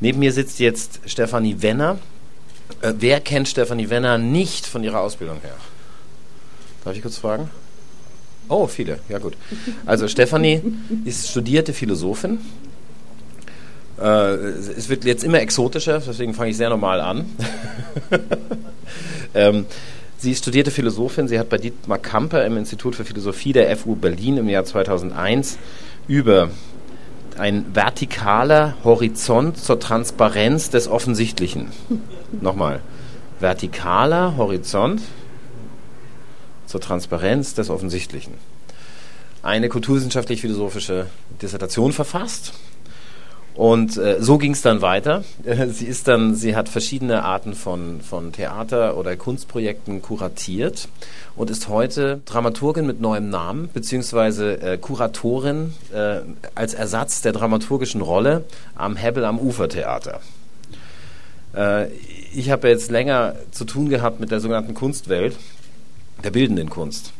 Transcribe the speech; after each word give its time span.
Neben 0.00 0.18
mir 0.18 0.32
sitzt 0.32 0.58
jetzt 0.60 1.00
Stefanie 1.06 1.60
Wenner. 1.60 1.98
Äh, 2.80 2.94
wer 2.98 3.20
kennt 3.20 3.48
Stefanie 3.48 3.90
Wenner 3.90 4.18
nicht 4.18 4.66
von 4.66 4.82
ihrer 4.82 5.00
Ausbildung 5.00 5.40
her? 5.42 5.56
Darf 6.84 6.96
ich 6.96 7.02
kurz 7.02 7.18
fragen? 7.18 7.50
Oh, 8.48 8.66
viele, 8.66 8.98
ja 9.08 9.18
gut. 9.18 9.34
Also 9.86 10.08
Stefanie 10.08 10.62
ist 11.04 11.28
studierte 11.28 11.72
Philosophin. 11.74 12.38
Äh, 14.00 14.06
es 14.06 14.88
wird 14.88 15.04
jetzt 15.04 15.22
immer 15.22 15.40
exotischer, 15.40 16.00
deswegen 16.00 16.32
fange 16.32 16.50
ich 16.50 16.56
sehr 16.56 16.70
normal 16.70 17.00
an. 17.00 17.26
ähm, 19.34 19.66
sie 20.16 20.32
ist 20.32 20.38
studierte 20.38 20.70
Philosophin, 20.70 21.28
sie 21.28 21.38
hat 21.38 21.50
bei 21.50 21.58
Dietmar 21.58 21.98
Kamper 21.98 22.44
im 22.46 22.56
Institut 22.56 22.96
für 22.96 23.04
Philosophie 23.04 23.52
der 23.52 23.76
FU 23.76 23.94
Berlin 23.94 24.38
im 24.38 24.48
Jahr 24.48 24.64
2001 24.64 25.58
über 26.08 26.50
ein 27.38 27.66
vertikaler 27.74 28.74
Horizont 28.84 29.56
zur 29.56 29.78
Transparenz 29.78 30.70
des 30.70 30.88
Offensichtlichen. 30.88 31.68
Nochmal. 32.40 32.80
Vertikaler 33.38 34.36
Horizont 34.36 35.00
zur 36.66 36.80
Transparenz 36.80 37.54
des 37.54 37.70
Offensichtlichen. 37.70 38.34
Eine 39.42 39.68
kulturwissenschaftlich-philosophische 39.68 41.06
Dissertation 41.40 41.92
verfasst 41.92 42.52
und 43.54 43.96
äh, 43.96 44.16
so 44.20 44.38
ging 44.38 44.52
es 44.52 44.62
dann 44.62 44.80
weiter. 44.80 45.24
sie 45.68 45.86
ist 45.86 46.08
dann, 46.08 46.34
sie 46.34 46.56
hat 46.56 46.68
verschiedene 46.68 47.24
Arten 47.24 47.54
von, 47.54 48.00
von 48.00 48.32
Theater- 48.32 48.96
oder 48.96 49.16
Kunstprojekten 49.16 50.02
kuratiert 50.02 50.88
und 51.36 51.50
ist 51.50 51.68
heute 51.68 52.20
Dramaturgin 52.24 52.86
mit 52.86 53.00
neuem 53.00 53.30
Namen, 53.30 53.68
beziehungsweise 53.72 54.60
äh, 54.60 54.78
Kuratorin 54.78 55.74
äh, 55.92 56.20
als 56.54 56.74
Ersatz 56.74 57.22
der 57.22 57.32
dramaturgischen 57.32 58.00
Rolle 58.00 58.44
am 58.74 58.96
Hebbel 58.96 59.24
am 59.24 59.38
Ufer 59.38 59.68
Theater. 59.68 60.20
Äh, 61.54 61.88
ich 62.34 62.50
habe 62.50 62.68
jetzt 62.68 62.90
länger 62.90 63.34
zu 63.50 63.64
tun 63.64 63.88
gehabt 63.88 64.20
mit 64.20 64.30
der 64.30 64.40
sogenannten 64.40 64.74
Kunstwelt, 64.74 65.36
der 66.22 66.30
bildenden 66.30 66.70
Kunst. 66.70 67.12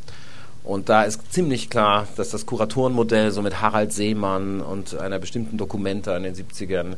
Und 0.63 0.89
da 0.89 1.05
ist 1.05 1.33
ziemlich 1.33 1.71
klar, 1.71 2.07
dass 2.17 2.31
das 2.31 2.47
Kuratorenmodell 2.47 3.31
so 3.31 3.43
mit 3.43 3.61
Harald 3.61 3.93
Seemann 3.93 4.61
und 4.61 4.99
einer 4.99 5.19
bestimmten 5.19 5.57
Dokumente 5.57 6.13
in 6.13 6.23
den 6.23 6.35
70ern 6.35 6.97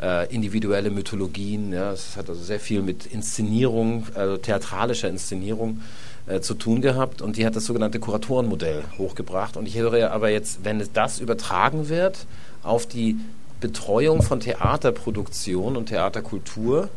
äh, 0.00 0.34
individuelle 0.34 0.90
Mythologien, 0.90 1.72
ja, 1.72 1.92
es 1.92 2.16
hat 2.16 2.28
also 2.28 2.42
sehr 2.42 2.58
viel 2.58 2.82
mit 2.82 3.06
Inszenierung, 3.06 4.06
also 4.14 4.38
theatralischer 4.38 5.08
Inszenierung 5.08 5.82
äh, 6.26 6.40
zu 6.40 6.54
tun 6.54 6.80
gehabt 6.80 7.22
und 7.22 7.36
die 7.36 7.46
hat 7.46 7.56
das 7.56 7.66
sogenannte 7.66 8.00
Kuratorenmodell 8.00 8.84
hochgebracht. 8.98 9.56
Und 9.56 9.66
ich 9.66 9.76
höre 9.76 10.10
aber 10.10 10.30
jetzt, 10.30 10.64
wenn 10.64 10.82
das 10.92 11.20
übertragen 11.20 11.88
wird 11.88 12.26
auf 12.62 12.86
die 12.86 13.16
Betreuung 13.60 14.22
von 14.22 14.40
Theaterproduktion 14.40 15.76
und 15.76 15.86
Theaterkultur, 15.86 16.88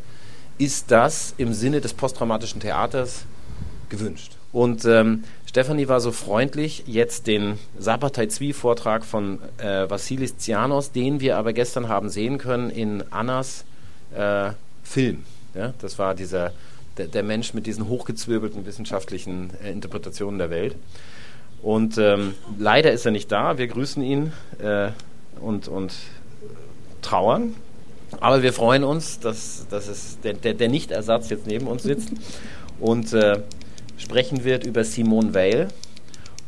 ist 0.58 0.92
das 0.92 1.34
im 1.38 1.54
Sinne 1.54 1.82
des 1.82 1.94
posttraumatischen 1.94 2.62
Theaters 2.62 3.26
gewünscht. 3.90 4.34
Und 4.52 4.86
ähm, 4.86 5.24
Stefanie 5.46 5.88
war 5.88 6.00
so 6.00 6.12
freundlich, 6.12 6.84
jetzt 6.88 7.28
den 7.28 7.60
Sabatai 7.78 8.28
Zwi-Vortrag 8.28 9.06
von 9.06 9.40
äh, 9.58 9.90
Vassilis 9.90 10.38
Tsianos, 10.38 10.92
den 10.92 11.20
wir 11.20 11.38
aber 11.38 11.54
gestern 11.54 11.88
haben 11.88 12.10
sehen 12.10 12.38
können 12.38 12.70
in 12.70 13.04
Annas 13.12 13.66
äh, 14.16 14.52
Film. 14.84 15.24
Ja? 15.54 15.74
Das 15.80 16.00
war 16.00 16.16
dieser, 16.16 16.52
der, 16.98 17.08
der, 17.08 17.24
Mensch 17.24 17.54
mit 17.54 17.66
diesen 17.66 17.88
hochgezwirbelten 17.88 18.66
wissenschaftlichen 18.66 19.52
äh, 19.64 19.72
Interpretationen 19.72 20.38
der 20.38 20.50
Welt. 20.50 20.76
Und 21.62 21.98
ähm, 21.98 22.36
leider 22.60 22.92
ist 22.92 23.06
er 23.06 23.12
nicht 23.12 23.32
da. 23.32 23.58
Wir 23.58 23.68
grüßen 23.68 24.04
ihn 24.04 24.32
äh, 24.60 24.90
und, 25.40 25.68
und 25.68 25.94
trauern. 27.02 27.56
Aber 28.20 28.44
wir 28.44 28.54
freuen 28.54 28.84
uns, 28.84 29.20
dass, 29.20 29.66
dass 29.70 29.88
es 29.88 30.20
der, 30.22 30.34
der, 30.34 30.54
der 30.54 30.70
Nicht-Ersatz 30.70 31.30
jetzt 31.30 31.48
neben 31.48 31.68
uns 31.68 31.84
sitzt. 31.84 32.12
Und 32.80 33.14
äh, 33.14 33.42
sprechen 33.98 34.44
wird 34.44 34.66
über 34.66 34.84
Simone 34.84 35.34
Weil. 35.34 35.70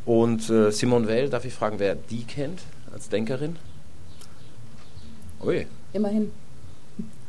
Und 0.05 0.49
äh, 0.49 0.71
Simone 0.71 1.07
Weil, 1.07 1.29
darf 1.29 1.45
ich 1.45 1.53
fragen, 1.53 1.79
wer 1.79 1.95
die 1.95 2.23
kennt 2.23 2.61
als 2.93 3.09
Denkerin? 3.09 3.57
Ui. 5.43 5.67
Immerhin. 5.93 6.31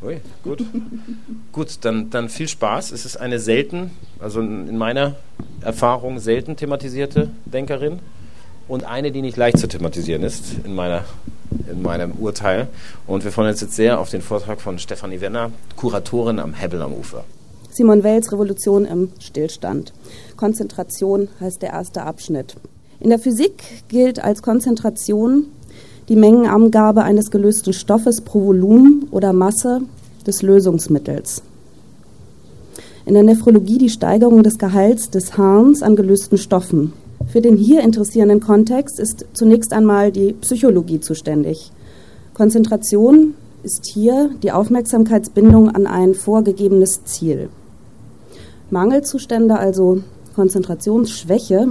Ui, 0.00 0.20
gut. 0.44 0.64
gut, 1.52 1.78
dann, 1.80 2.08
dann 2.10 2.28
viel 2.28 2.46
Spaß. 2.46 2.92
Es 2.92 3.04
ist 3.04 3.16
eine 3.16 3.40
selten, 3.40 3.90
also 4.20 4.40
in 4.40 4.78
meiner 4.78 5.16
Erfahrung 5.60 6.20
selten 6.20 6.56
thematisierte 6.56 7.30
Denkerin 7.46 7.98
und 8.68 8.84
eine, 8.84 9.10
die 9.10 9.22
nicht 9.22 9.36
leicht 9.36 9.58
zu 9.58 9.66
thematisieren 9.66 10.22
ist 10.22 10.56
in, 10.64 10.74
meiner, 10.74 11.04
in 11.68 11.82
meinem 11.82 12.12
Urteil. 12.12 12.68
Und 13.08 13.24
wir 13.24 13.32
freuen 13.32 13.48
uns 13.48 13.60
jetzt 13.60 13.74
sehr 13.74 13.98
auf 13.98 14.10
den 14.10 14.22
Vortrag 14.22 14.60
von 14.60 14.78
Stefanie 14.78 15.20
Wenner, 15.20 15.50
Kuratorin 15.74 16.38
am 16.38 16.54
Hebbel 16.54 16.82
am 16.82 16.92
Ufer. 16.92 17.24
Simon 17.70 18.04
Wells 18.04 18.30
Revolution 18.32 18.84
im 18.84 19.10
Stillstand. 19.18 19.92
Konzentration 20.36 21.28
heißt 21.40 21.60
der 21.60 21.70
erste 21.70 22.02
Abschnitt. 22.02 22.56
In 23.00 23.10
der 23.10 23.18
Physik 23.18 23.62
gilt 23.88 24.22
als 24.22 24.42
Konzentration 24.42 25.46
die 26.08 26.16
Mengenangabe 26.16 27.02
eines 27.02 27.30
gelösten 27.30 27.72
Stoffes 27.72 28.20
pro 28.20 28.46
Volumen 28.46 29.06
oder 29.10 29.32
Masse 29.32 29.82
des 30.26 30.42
Lösungsmittels. 30.42 31.42
In 33.04 33.14
der 33.14 33.22
Nephrologie 33.22 33.78
die 33.78 33.90
Steigerung 33.90 34.42
des 34.42 34.58
Gehalts 34.58 35.10
des 35.10 35.36
Harns 35.36 35.82
an 35.82 35.96
gelösten 35.96 36.38
Stoffen. 36.38 36.92
Für 37.26 37.40
den 37.40 37.56
hier 37.56 37.82
interessierenden 37.82 38.40
Kontext 38.40 38.98
ist 38.98 39.26
zunächst 39.32 39.72
einmal 39.72 40.12
die 40.12 40.32
Psychologie 40.34 41.00
zuständig. 41.00 41.72
Konzentration 42.34 43.34
ist 43.62 43.86
hier 43.86 44.30
die 44.42 44.52
Aufmerksamkeitsbindung 44.52 45.70
an 45.70 45.86
ein 45.86 46.14
vorgegebenes 46.14 47.04
Ziel. 47.04 47.48
Mangelzustände, 48.70 49.58
also 49.58 50.02
Konzentrationsschwäche, 50.34 51.68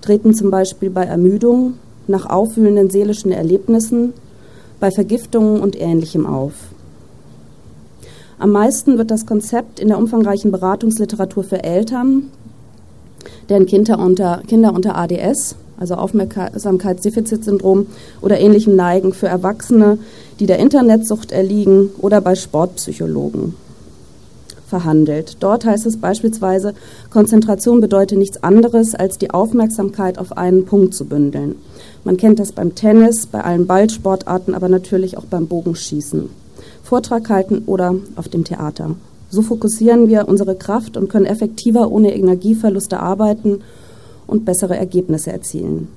treten 0.00 0.34
zum 0.34 0.50
Beispiel 0.50 0.90
bei 0.90 1.04
Ermüdung, 1.04 1.74
nach 2.06 2.26
aufwühlenden 2.26 2.90
seelischen 2.90 3.32
Erlebnissen, 3.32 4.12
bei 4.80 4.90
Vergiftungen 4.90 5.60
und 5.60 5.80
Ähnlichem 5.80 6.26
auf. 6.26 6.52
Am 8.38 8.50
meisten 8.50 8.98
wird 8.98 9.12
das 9.12 9.26
Konzept 9.26 9.78
in 9.78 9.88
der 9.88 9.98
umfangreichen 9.98 10.50
Beratungsliteratur 10.50 11.44
für 11.44 11.62
Eltern, 11.62 12.30
deren 13.48 13.66
Kinder 13.66 13.98
unter, 14.00 14.42
Kinder 14.48 14.74
unter 14.74 14.96
ADS, 14.96 15.54
also 15.78 15.94
Aufmerksamkeitsdefizitsyndrom 15.94 17.86
oder 18.20 18.40
ähnlichem 18.40 18.74
neigen, 18.74 19.12
für 19.12 19.28
Erwachsene, 19.28 19.98
die 20.40 20.46
der 20.46 20.58
Internetsucht 20.58 21.30
erliegen 21.30 21.90
oder 21.98 22.20
bei 22.20 22.34
Sportpsychologen 22.34 23.54
verhandelt. 24.72 25.36
Dort 25.40 25.66
heißt 25.66 25.84
es 25.84 25.98
beispielsweise, 25.98 26.72
Konzentration 27.10 27.82
bedeutet 27.82 28.16
nichts 28.16 28.42
anderes, 28.42 28.94
als 28.94 29.18
die 29.18 29.30
Aufmerksamkeit 29.30 30.16
auf 30.16 30.34
einen 30.38 30.64
Punkt 30.64 30.94
zu 30.94 31.04
bündeln. 31.04 31.56
Man 32.04 32.16
kennt 32.16 32.38
das 32.38 32.52
beim 32.52 32.74
Tennis, 32.74 33.26
bei 33.26 33.44
allen 33.44 33.66
Ballsportarten, 33.66 34.54
aber 34.54 34.70
natürlich 34.70 35.18
auch 35.18 35.26
beim 35.26 35.46
Bogenschießen. 35.46 36.30
Vortrag 36.82 37.28
halten 37.28 37.64
oder 37.66 37.96
auf 38.16 38.28
dem 38.28 38.44
Theater. 38.44 38.96
So 39.28 39.42
fokussieren 39.42 40.08
wir 40.08 40.26
unsere 40.26 40.54
Kraft 40.56 40.96
und 40.96 41.10
können 41.10 41.26
effektiver 41.26 41.90
ohne 41.90 42.16
Energieverluste 42.16 42.98
arbeiten 42.98 43.60
und 44.26 44.46
bessere 44.46 44.78
Ergebnisse 44.78 45.32
erzielen. 45.32 45.88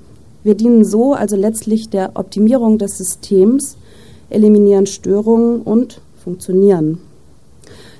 Wir 0.44 0.56
dienen 0.56 0.84
so 0.84 1.14
also 1.14 1.38
letztlich 1.38 1.90
der 1.90 2.12
Optimierung 2.16 2.78
des 2.78 2.98
Systems, 2.98 3.78
eliminieren 4.30 4.86
Störungen 4.86 5.62
und 5.62 6.02
funktionieren. 6.22 6.98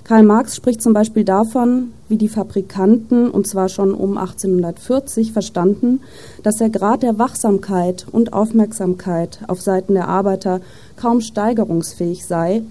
Karl 0.06 0.22
Marx 0.22 0.56
spricht 0.56 0.84
zum 0.84 0.94
Beispiel 0.94 1.24
davon, 1.24 1.92
wie 2.10 2.18
die 2.18 2.28
Fabrikanten, 2.28 3.28
und 3.28 3.48
zwar 3.48 3.70
schon 3.70 3.92
um 3.92 4.20
1840, 4.20 5.32
verstanden, 5.32 6.00
dass 6.44 6.58
der 6.58 6.70
Grad 6.70 7.02
der 7.02 7.18
Wachsamkeit 7.18 8.06
und 8.12 8.32
Aufmerksamkeit 8.32 9.40
auf 9.48 9.62
Seiten 9.62 9.96
der 9.96 10.08
Arbeiter 10.08 10.62
kaum 10.96 11.22
steigerungsfähig 11.22 12.24
sei 12.24 12.62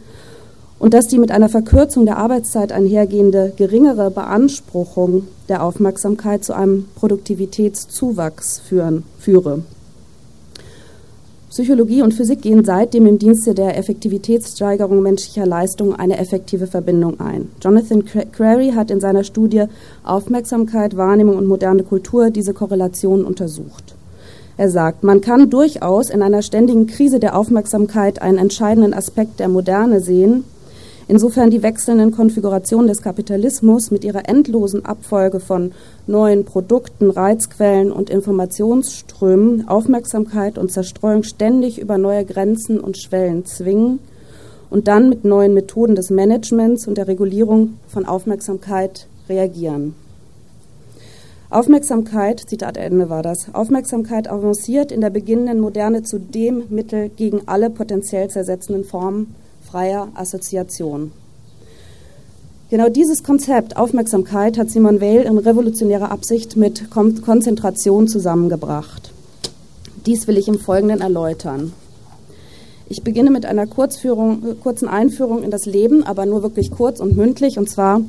und 0.78 0.95
dass 0.95 1.09
die 1.09 1.19
mit 1.19 1.33
einer 1.33 1.48
Verkürzung 1.48 2.04
der 2.04 2.19
Arbeitszeit 2.19 2.71
einhergehende 2.71 3.53
geringere 3.57 4.13
Beanspruchung 4.13 5.27
der 5.48 5.65
Aufmerksamkeit 5.65 6.45
zu 6.45 6.53
einem 6.53 6.87
Produktivitätszuwachs 6.95 8.60
führen, 8.60 9.03
führe. 9.19 9.65
Psychologie 11.54 12.03
und 12.03 12.12
Physik 12.12 12.42
gehen 12.42 12.65
seitdem 12.65 13.06
im 13.06 13.21
Dienste 13.21 13.54
der 13.54 13.78
Effektivitätssteigerung 13.78 15.01
menschlicher 15.01 15.47
Leistung 15.47 15.95
eine 15.95 16.18
effektive 16.18 16.66
Verbindung 16.66 17.21
ein. 17.21 17.48
Jonathan 17.62 18.04
Crary 18.04 18.72
hat 18.72 18.91
in 18.91 18.98
seiner 18.98 19.22
Studie 19.22 19.66
Aufmerksamkeit, 20.03 20.97
Wahrnehmung 20.97 21.36
und 21.36 21.47
moderne 21.47 21.84
Kultur 21.84 22.30
diese 22.30 22.54
Korrelation 22.54 23.24
untersucht. 23.24 23.95
Er 24.56 24.68
sagt, 24.68 25.04
man 25.04 25.21
kann 25.21 25.48
durchaus 25.48 26.10
in 26.10 26.22
einer 26.22 26.42
ständigen 26.42 26.89
Krise 26.89 27.21
der 27.21 27.39
Aufmerksamkeit 27.39 28.21
einen 28.21 28.39
entscheidenden 28.39 28.92
Aspekt 28.92 29.39
der 29.39 29.48
Moderne 29.48 30.01
sehen, 30.01 30.42
Insofern 31.06 31.51
die 31.51 31.62
wechselnden 31.62 32.12
Konfigurationen 32.12 32.86
des 32.86 33.03
Kapitalismus 33.03 33.91
mit 33.91 34.04
ihrer 34.04 34.27
endlosen 34.27 34.86
Abfolge 34.86 35.39
von 35.39 35.72
neuen 36.06 36.47
Produkten, 36.47 37.10
Reizquellen 37.10 37.92
und 37.92 38.09
Informationsströmen 38.09 39.68
Aufmerksamkeit 39.68 40.56
und 40.56 40.72
Zerstreuung 40.72 41.22
ständig 41.22 41.78
über 41.78 41.98
neue 41.98 42.24
Grenzen 42.24 42.80
und 42.80 42.97
Schwellen 42.97 43.45
zwingen 43.45 43.98
und 44.71 44.89
dann 44.89 45.10
mit 45.10 45.24
neuen 45.24 45.53
Methoden 45.53 45.95
des 45.95 46.09
Managements 46.09 46.89
und 46.89 46.97
der 46.97 47.06
Regulierung 47.06 47.74
von 47.86 48.06
Aufmerksamkeit 48.06 49.06
reagieren. 49.28 49.95
Aufmerksamkeit, 51.51 52.41
Zitat 52.41 52.78
Ende 52.78 53.10
war 53.10 53.22
das, 53.22 53.54
Aufmerksamkeit 53.54 54.28
avanciert 54.28 54.91
in 54.91 55.03
der 55.03 55.10
beginnenden 55.10 55.60
Moderne 55.60 56.03
zu 56.03 56.18
dem 56.18 56.65
Mittel 56.71 57.10
gegen 57.10 57.42
alle 57.47 57.68
potenziell 57.68 58.28
zersetzenden 58.28 58.84
Formen 58.84 59.34
freier 59.74 60.06
Assoziation. 60.15 61.10
Genau 62.71 62.88
dieses 62.88 63.24
Konzept 63.24 63.76
Aufmerksamkeit 63.76 64.56
hat 64.56 64.71
Simone 64.71 65.00
Weil 65.00 65.22
in 65.22 65.36
revolutionärer 65.36 66.12
Absicht 66.12 66.56
mit 66.56 66.91
Konzentration 66.92 68.06
zusammengebracht. 68.06 69.10
Dies 70.06 70.28
will 70.28 70.38
ich 70.38 70.47
im 70.47 70.60
Folgenden 70.60 71.00
erläutern. 71.00 71.72
Ich 72.88 73.03
beginne 73.03 73.32
mit 73.32 73.47
einer 73.47 73.66
kurzen 73.66 74.88
Einführung 74.88 75.42
in 75.42 75.50
das 75.50 75.66
Leben, 75.66 76.04
aber 76.04 76.24
nur 76.24 76.44
wirklich 76.44 76.70
kurz 76.70 77.00
und 77.00 77.16
mündlich. 77.16 77.59
Und 77.59 77.68
zwar 77.68 78.00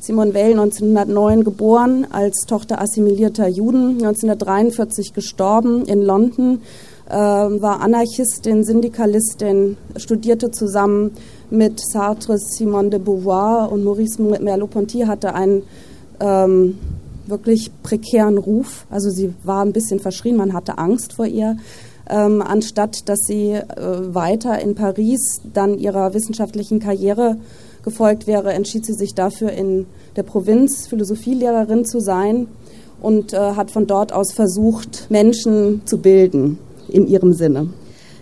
Simone 0.00 0.34
Weil 0.34 0.50
1909 0.50 1.42
geboren, 1.42 2.06
als 2.10 2.44
Tochter 2.46 2.82
assimilierter 2.82 3.48
Juden, 3.48 3.92
1943 3.92 5.14
gestorben 5.14 5.86
in 5.86 6.02
London, 6.02 6.56
äh, 6.56 6.93
war 7.10 7.80
Anarchistin, 7.80 8.64
Syndikalistin, 8.64 9.76
studierte 9.96 10.50
zusammen 10.50 11.12
mit 11.50 11.80
Sartre, 11.80 12.38
Simone 12.38 12.90
de 12.90 12.98
Beauvoir 12.98 13.70
und 13.70 13.84
Maurice 13.84 14.22
Merleau-Ponty, 14.22 15.00
hatte 15.00 15.34
einen 15.34 15.62
ähm, 16.20 16.78
wirklich 17.26 17.70
prekären 17.82 18.38
Ruf. 18.38 18.86
Also 18.90 19.10
sie 19.10 19.34
war 19.44 19.64
ein 19.64 19.72
bisschen 19.72 20.00
verschrien, 20.00 20.36
man 20.36 20.54
hatte 20.54 20.78
Angst 20.78 21.14
vor 21.14 21.26
ihr 21.26 21.56
ähm, 22.08 22.42
anstatt 22.42 23.08
dass 23.08 23.20
sie 23.26 23.52
äh, 23.52 23.64
weiter 24.14 24.58
in 24.60 24.74
Paris 24.74 25.40
dann 25.52 25.78
ihrer 25.78 26.14
wissenschaftlichen 26.14 26.80
Karriere 26.80 27.36
gefolgt 27.82 28.26
wäre, 28.26 28.52
entschied 28.52 28.84
sie 28.86 28.94
sich 28.94 29.14
dafür, 29.14 29.50
in 29.52 29.86
der 30.16 30.22
Provinz 30.22 30.86
Philosophielehrerin 30.86 31.84
zu 31.84 32.00
sein 32.00 32.46
und 33.00 33.32
äh, 33.32 33.36
hat 33.38 33.70
von 33.70 33.86
dort 33.86 34.12
aus 34.12 34.32
versucht, 34.32 35.06
Menschen 35.10 35.82
zu 35.86 35.98
bilden 35.98 36.58
in 36.88 37.06
ihrem 37.06 37.32
Sinne. 37.32 37.68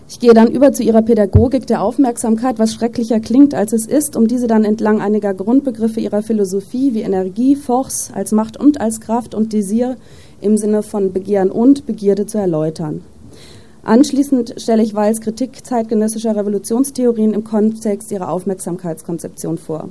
Ich 0.09 0.19
gehe 0.19 0.33
dann 0.33 0.51
über 0.51 0.73
zu 0.73 0.83
ihrer 0.83 1.01
Pädagogik 1.01 1.65
der 1.65 1.81
Aufmerksamkeit, 1.81 2.59
was 2.59 2.73
schrecklicher 2.73 3.19
klingt, 3.19 3.55
als 3.55 3.73
es 3.73 3.87
ist, 3.87 4.15
um 4.15 4.27
diese 4.27 4.47
dann 4.47 4.65
entlang 4.65 5.01
einiger 5.01 5.33
Grundbegriffe 5.33 5.99
ihrer 5.99 6.21
Philosophie 6.21 6.93
wie 6.93 7.01
Energie, 7.01 7.55
Force 7.55 8.11
als 8.13 8.31
Macht 8.31 8.57
und 8.57 8.79
als 8.79 8.99
Kraft 8.99 9.33
und 9.33 9.53
Desir 9.53 9.95
im 10.41 10.57
Sinne 10.57 10.83
von 10.83 11.13
Begehren 11.13 11.49
und 11.49 11.85
Begierde 11.85 12.25
zu 12.25 12.37
erläutern. 12.37 13.01
Anschließend 13.83 14.55
stelle 14.57 14.83
ich 14.83 14.93
Weils 14.93 15.19
Kritik 15.19 15.65
zeitgenössischer 15.65 16.35
Revolutionstheorien 16.35 17.33
im 17.33 17.43
Kontext 17.43 18.11
ihrer 18.11 18.31
Aufmerksamkeitskonzeption 18.31 19.57
vor. 19.57 19.89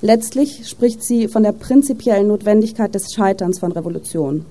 Letztlich 0.00 0.68
spricht 0.68 1.02
sie 1.02 1.28
von 1.28 1.42
der 1.42 1.52
prinzipiellen 1.52 2.28
Notwendigkeit 2.28 2.94
des 2.94 3.12
Scheiterns 3.12 3.58
von 3.58 3.72
Revolution. 3.72 4.46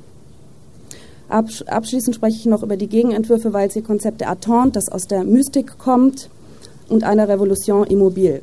Abschließend 1.30 2.16
spreche 2.16 2.38
ich 2.38 2.46
noch 2.46 2.64
über 2.64 2.78
die 2.78 2.88
Gegenentwürfe 2.88 3.52
Weils 3.54 3.76
ihr 3.76 3.84
Konzept 3.84 4.22
der 4.22 4.30
Attente, 4.30 4.72
das 4.74 4.90
aus 4.90 5.08
der 5.08 5.24
Mystik 5.24 5.78
kommt, 5.78 6.30
und 6.90 7.04
einer 7.04 7.28
Revolution 7.28 7.86
immobile. 7.86 8.42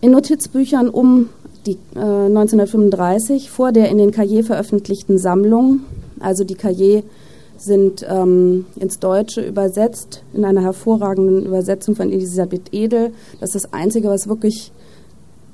In 0.00 0.10
Notizbüchern 0.10 0.88
um 0.88 1.28
die, 1.64 1.78
äh, 1.94 2.28
1935 2.28 3.50
vor 3.50 3.72
der 3.72 3.88
in 3.88 3.98
den 3.98 4.10
Cahiers 4.10 4.46
veröffentlichten 4.46 5.18
Sammlung, 5.18 5.80
also 6.20 6.44
die 6.44 6.54
Cahiers 6.54 7.04
sind 7.58 8.04
ähm, 8.08 8.66
ins 8.76 8.98
Deutsche 8.98 9.40
übersetzt, 9.40 10.22
in 10.34 10.44
einer 10.44 10.62
hervorragenden 10.62 11.46
Übersetzung 11.46 11.96
von 11.96 12.12
Elisabeth 12.12 12.72
Edel. 12.72 13.12
Das 13.40 13.54
ist 13.54 13.64
das 13.64 13.72
Einzige, 13.72 14.08
was 14.08 14.28
wirklich 14.28 14.72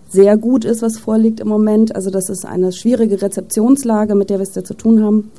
sehr 0.08 0.36
gut 0.36 0.64
ist, 0.64 0.82
was 0.82 0.98
vorliegt 0.98 1.40
im 1.40 1.48
Moment. 1.48 1.94
Also 1.94 2.10
das 2.10 2.28
ist 2.28 2.44
eine 2.44 2.72
schwierige 2.72 3.22
Rezeptionslage, 3.22 4.14
mit 4.14 4.30
der 4.30 4.38
wir 4.38 4.42
es 4.42 4.52
da 4.52 4.64
zu 4.64 4.74
tun 4.74 5.02
haben. 5.02 5.30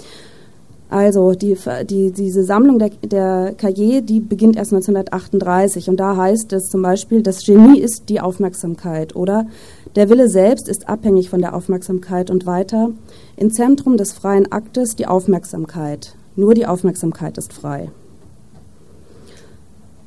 Also 0.93 1.31
die, 1.31 1.57
die, 1.89 2.11
diese 2.11 2.43
Sammlung 2.43 2.77
der, 2.77 2.89
der 2.89 3.55
Cahiers, 3.57 4.05
die 4.05 4.19
beginnt 4.19 4.57
erst 4.57 4.73
1938 4.73 5.89
und 5.89 5.97
da 5.97 6.15
heißt 6.15 6.53
es 6.53 6.69
zum 6.69 6.83
Beispiel, 6.83 7.23
das 7.23 7.43
Genie 7.43 7.79
ist 7.79 8.09
die 8.09 8.21
Aufmerksamkeit 8.21 9.15
oder 9.15 9.47
der 9.95 10.09
Wille 10.09 10.29
selbst 10.29 10.69
ist 10.69 10.87
abhängig 10.87 11.31
von 11.31 11.41
der 11.41 11.55
Aufmerksamkeit 11.55 12.29
und 12.29 12.45
weiter. 12.45 12.91
Im 13.37 13.51
Zentrum 13.51 13.97
des 13.97 14.13
freien 14.13 14.51
Aktes 14.51 14.95
die 14.95 15.07
Aufmerksamkeit. 15.07 16.15
Nur 16.35 16.53
die 16.53 16.67
Aufmerksamkeit 16.67 17.39
ist 17.39 17.53
frei. 17.53 17.89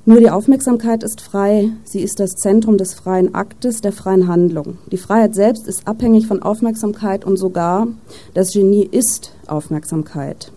Nur 0.04 0.20
die 0.20 0.30
Aufmerksamkeit 0.30 1.02
ist 1.02 1.20
frei, 1.20 1.70
sie 1.82 2.02
ist 2.02 2.20
das 2.20 2.36
Zentrum 2.36 2.78
des 2.78 2.94
freien 2.94 3.34
Aktes, 3.34 3.80
der 3.80 3.90
freien 3.90 4.28
Handlung. 4.28 4.78
Die 4.92 4.98
Freiheit 4.98 5.34
selbst 5.34 5.66
ist 5.66 5.88
abhängig 5.88 6.28
von 6.28 6.44
Aufmerksamkeit 6.44 7.24
und 7.24 7.38
sogar 7.38 7.88
das 8.34 8.52
Genie 8.52 8.88
ist 8.88 9.32
Aufmerksamkeit. 9.48 10.52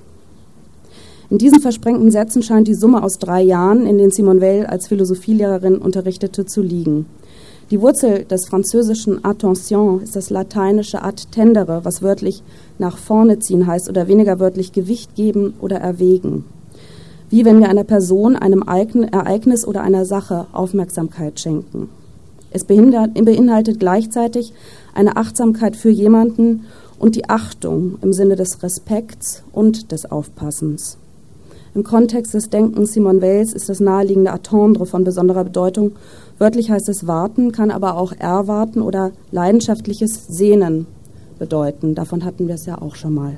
In 1.31 1.37
diesen 1.37 1.59
versprengten 1.59 2.09
Sätzen 2.09 2.41
scheint 2.41 2.67
die 2.67 2.73
Summe 2.73 3.03
aus 3.03 3.19
drei 3.19 3.43
Jahren, 3.43 3.85
in 3.85 3.99
denen 3.99 4.09
Simone 4.09 4.41
Weil 4.41 4.65
als 4.65 4.87
Philosophielehrerin 4.87 5.77
unterrichtete, 5.77 6.47
zu 6.47 6.63
liegen. 6.63 7.05
Die 7.69 7.81
Wurzel 7.81 8.23
des 8.23 8.47
französischen 8.47 9.23
Attention 9.23 10.01
ist 10.01 10.15
das 10.15 10.31
lateinische 10.31 11.03
attendere, 11.03 11.81
was 11.83 12.01
wörtlich 12.01 12.41
nach 12.79 12.97
vorne 12.97 13.37
ziehen 13.37 13.67
heißt 13.67 13.89
oder 13.89 14.07
weniger 14.07 14.39
wörtlich 14.39 14.71
Gewicht 14.71 15.13
geben 15.13 15.53
oder 15.61 15.77
erwägen. 15.77 16.45
Wie 17.29 17.45
wenn 17.45 17.59
wir 17.59 17.69
einer 17.69 17.83
Person, 17.83 18.35
einem 18.35 18.63
Ereignis 18.63 19.67
oder 19.67 19.83
einer 19.83 20.05
Sache 20.05 20.47
Aufmerksamkeit 20.51 21.39
schenken. 21.39 21.89
Es 22.49 22.63
beinhaltet 22.63 23.79
gleichzeitig 23.79 24.51
eine 24.95 25.15
Achtsamkeit 25.15 25.75
für 25.75 25.91
jemanden 25.91 26.65
und 26.97 27.15
die 27.15 27.29
Achtung 27.29 27.99
im 28.01 28.13
Sinne 28.13 28.35
des 28.35 28.63
Respekts 28.63 29.43
und 29.51 29.91
des 29.91 30.09
Aufpassens. 30.09 30.97
Im 31.75 31.83
Kontext 31.83 32.33
des 32.33 32.49
Denkens 32.49 32.93
Simon 32.93 33.21
Weils 33.21 33.53
ist 33.53 33.69
das 33.69 33.79
naheliegende 33.79 34.31
Attendre 34.31 34.85
von 34.85 35.03
besonderer 35.03 35.43
Bedeutung. 35.43 35.91
Wörtlich 36.39 36.71
heißt 36.71 36.89
es 36.89 37.05
warten, 37.05 37.51
kann 37.51 37.69
aber 37.69 37.97
auch 37.97 38.11
erwarten 38.17 38.81
oder 38.81 39.11
leidenschaftliches 39.31 40.27
Sehnen 40.27 40.87
bedeuten. 41.37 41.93
Davon 41.93 42.25
hatten 42.25 42.47
wir 42.47 42.55
es 42.55 42.65
ja 42.65 42.81
auch 42.81 42.95
schon 42.95 43.13
mal. 43.13 43.37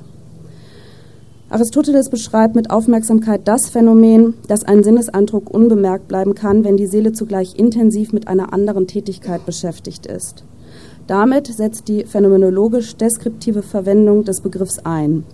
Aristoteles 1.50 2.10
beschreibt 2.10 2.56
mit 2.56 2.72
Aufmerksamkeit 2.72 3.42
das 3.44 3.68
Phänomen, 3.68 4.36
dass 4.48 4.64
ein 4.64 4.84
Sinneseindruck 4.84 5.54
unbemerkt 5.54 6.08
bleiben 6.08 6.34
kann, 6.34 6.64
wenn 6.64 6.78
die 6.78 6.88
Seele 6.88 7.12
zugleich 7.12 7.56
intensiv 7.60 8.14
mit 8.14 8.30
einer 8.30 8.54
anderen 8.54 8.88
Tätigkeit 8.88 9.46
beschäftigt 9.46 10.06
ist. 10.06 10.46
Damit 11.08 11.48
setzt 11.48 11.90
die 11.90 12.06
phänomenologisch 12.06 12.96
deskriptive 12.96 13.64
Verwendung 13.64 14.24
des 14.24 14.40
Begriffs 14.40 14.80
ein. 14.86 15.26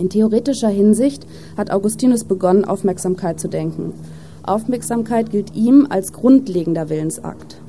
In 0.00 0.08
theoretischer 0.08 0.70
Hinsicht 0.70 1.26
hat 1.58 1.70
Augustinus 1.70 2.24
begonnen, 2.24 2.64
Aufmerksamkeit 2.64 3.38
zu 3.38 3.48
denken. 3.48 3.92
Aufmerksamkeit 4.42 5.30
gilt 5.30 5.54
ihm 5.54 5.86
als 5.90 6.14
grundlegender 6.14 6.88
Willensakt. 6.88 7.60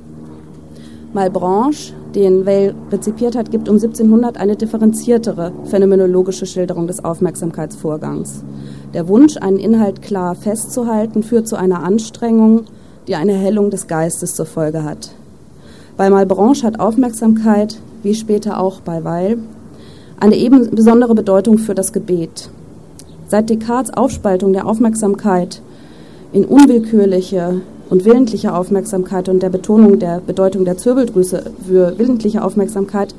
Malbranche, 1.12 1.92
den 2.16 2.46
Weil 2.46 2.74
rezipiert 2.90 3.36
hat, 3.36 3.52
gibt 3.52 3.68
um 3.68 3.76
1700 3.76 4.38
eine 4.38 4.56
differenziertere 4.56 5.52
phänomenologische 5.66 6.46
Schilderung 6.46 6.88
des 6.88 7.04
Aufmerksamkeitsvorgangs. 7.04 8.46
Der 8.94 9.10
Wunsch, 9.10 9.36
einen 9.36 9.60
Inhalt 9.60 10.02
klar 10.02 10.34
festzuhalten, 10.34 11.24
führt 11.24 11.50
zu 11.50 11.58
einer 11.58 11.84
Anstrengung, 11.84 12.62
die 13.10 13.16
eine 13.16 13.34
Hellung 13.34 13.72
des 13.72 13.88
Geistes 13.88 14.36
zur 14.36 14.46
Folge 14.46 14.86
hat. 14.86 15.12
Bei 15.98 16.10
Malbranche 16.10 16.66
hat 16.66 16.80
Aufmerksamkeit, 16.80 17.78
wie 18.04 18.16
später 18.16 18.58
auch 18.62 18.80
bei 18.80 19.04
Weil, 19.04 19.38
eine 20.22 20.36
eben 20.36 20.70
besondere 20.70 21.16
Bedeutung 21.16 21.58
für 21.58 21.74
das 21.74 21.92
Gebet. 21.92 22.50
Seit 23.28 23.50
Descartes 23.50 23.94
Aufspaltung 23.94 24.54
der 24.54 24.68
Aufmerksamkeit 24.68 25.62
in 26.32 26.46
unwillkürliche 26.46 27.62
und 27.90 28.06
willentliche 28.06 28.54
Aufmerksamkeit 28.54 29.30
und 29.30 29.42
der 29.42 29.50
Betonung 29.50 29.98
der 29.98 30.22
Bedeutung 30.26 30.64
der 30.64 30.78
Zirbeldrüse 30.78 31.52
für 31.68 31.98
willentliche 31.98 32.44
Aufmerksamkeit 32.44 33.16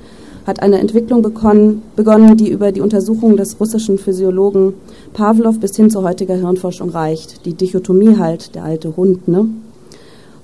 hat 0.46 0.62
eine 0.62 0.78
Entwicklung 0.78 1.22
begonnen, 1.22 2.36
die 2.36 2.50
über 2.50 2.70
die 2.70 2.80
Untersuchungen 2.80 3.36
des 3.36 3.58
russischen 3.58 3.98
Physiologen 3.98 4.74
Pavlov 5.12 5.58
bis 5.58 5.74
hin 5.76 5.90
zu 5.90 6.02
heutiger 6.04 6.36
Hirnforschung 6.36 6.90
reicht. 6.90 7.44
Die 7.46 7.54
Dichotomie 7.54 8.16
halt, 8.18 8.54
der 8.54 8.64
alte 8.64 8.96
Hund. 8.96 9.26
Ne? 9.26 9.48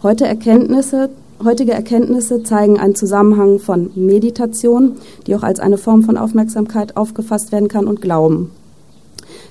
Heute 0.03 0.27
Erkenntnisse 0.27 1.11
Heutige 1.45 1.71
Erkenntnisse 1.71 2.43
zeigen 2.43 2.81
einen 2.81 2.97
Zusammenhang 2.97 3.61
von 3.61 3.91
Meditation, 3.95 4.97
die 5.27 5.37
auch 5.37 5.45
als 5.45 5.61
eine 5.61 5.79
Form 5.79 6.03
von 6.03 6.17
Aufmerksamkeit 6.17 6.97
aufgefasst 6.97 7.53
werden 7.53 7.69
kann, 7.69 7.87
und 7.87 8.03
Glauben. 8.03 8.51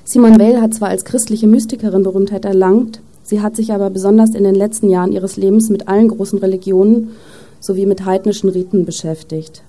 Simone 0.03 0.37
Weil 0.37 0.61
hat 0.61 0.73
zwar 0.73 0.89
als 0.89 1.05
christliche 1.05 1.47
Mystikerin 1.47 2.03
Berühmtheit 2.03 2.43
erlangt, 2.43 3.01
sie 3.23 3.41
hat 3.41 3.55
sich 3.55 3.71
aber 3.71 3.89
besonders 3.89 4.35
in 4.35 4.43
den 4.43 4.55
letzten 4.55 4.89
Jahren 4.89 5.13
ihres 5.13 5.37
Lebens 5.37 5.69
mit 5.69 5.87
allen 5.87 6.09
großen 6.09 6.39
Religionen 6.39 7.11
sowie 7.61 7.85
mit 7.85 8.03
heidnischen 8.03 8.49
Riten 8.49 8.83
beschäftigt. 8.83 9.63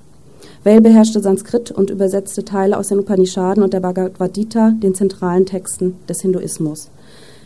Weil 0.65 0.81
beherrschte 0.81 1.21
Sanskrit 1.21 1.71
und 1.71 1.89
übersetzte 1.89 2.45
Teile 2.45 2.79
aus 2.79 2.89
den 2.89 2.99
Upanishaden 2.99 3.63
und 3.63 3.73
der 3.73 3.81
Bhagavad 3.81 4.35
Gita, 4.35 4.71
den 4.71 4.95
zentralen 4.95 5.47
Texten 5.47 5.95
des 6.09 6.21
Hinduismus. 6.21 6.89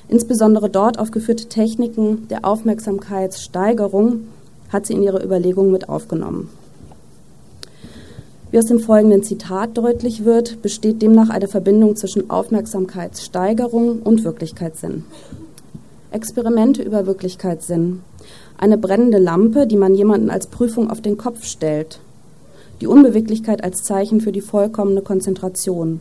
Insbesondere 0.08 0.70
dort 0.70 0.98
aufgeführte 0.98 1.46
Techniken 1.46 2.26
der 2.28 2.46
Aufmerksamkeitssteigerung 2.46 4.20
hat 4.72 4.86
sie 4.86 4.94
in 4.94 5.02
ihre 5.02 5.22
Überlegungen 5.22 5.70
mit 5.70 5.88
aufgenommen. 5.88 6.48
Wie 8.50 8.58
aus 8.58 8.66
dem 8.66 8.80
folgenden 8.80 9.22
Zitat 9.22 9.78
deutlich 9.78 10.24
wird, 10.26 10.60
besteht 10.60 11.00
demnach 11.00 11.30
eine 11.30 11.48
Verbindung 11.48 11.96
zwischen 11.96 12.28
Aufmerksamkeitssteigerung 12.28 14.00
und 14.02 14.24
Wirklichkeitssinn. 14.24 15.04
Experimente 16.10 16.82
über 16.82 17.06
Wirklichkeitssinn. 17.06 18.00
Eine 18.58 18.76
brennende 18.76 19.18
Lampe, 19.18 19.66
die 19.66 19.78
man 19.78 19.94
jemanden 19.94 20.28
als 20.28 20.48
Prüfung 20.48 20.90
auf 20.90 21.00
den 21.00 21.16
Kopf 21.16 21.44
stellt. 21.44 22.00
Die 22.82 22.86
Unbeweglichkeit 22.86 23.64
als 23.64 23.84
Zeichen 23.84 24.20
für 24.20 24.32
die 24.32 24.42
vollkommene 24.42 25.00
Konzentration. 25.00 26.00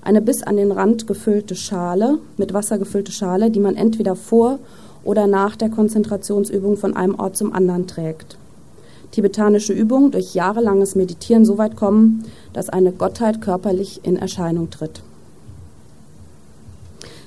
Eine 0.00 0.22
bis 0.22 0.42
an 0.42 0.56
den 0.56 0.72
Rand 0.72 1.06
gefüllte 1.06 1.56
Schale, 1.56 2.18
mit 2.38 2.54
Wasser 2.54 2.78
gefüllte 2.78 3.12
Schale, 3.12 3.50
die 3.50 3.60
man 3.60 3.76
entweder 3.76 4.16
vor 4.16 4.60
oder 5.04 5.26
nach 5.26 5.56
der 5.56 5.68
Konzentrationsübung 5.68 6.76
von 6.76 6.96
einem 6.96 7.14
Ort 7.18 7.36
zum 7.36 7.52
anderen 7.52 7.86
trägt 7.86 8.38
tibetanische 9.14 9.72
Übung 9.72 10.10
durch 10.10 10.34
jahrelanges 10.34 10.96
Meditieren 10.96 11.44
so 11.44 11.56
weit 11.56 11.76
kommen, 11.76 12.24
dass 12.52 12.68
eine 12.68 12.90
Gottheit 12.90 13.40
körperlich 13.40 14.00
in 14.02 14.16
Erscheinung 14.16 14.70
tritt. 14.70 15.02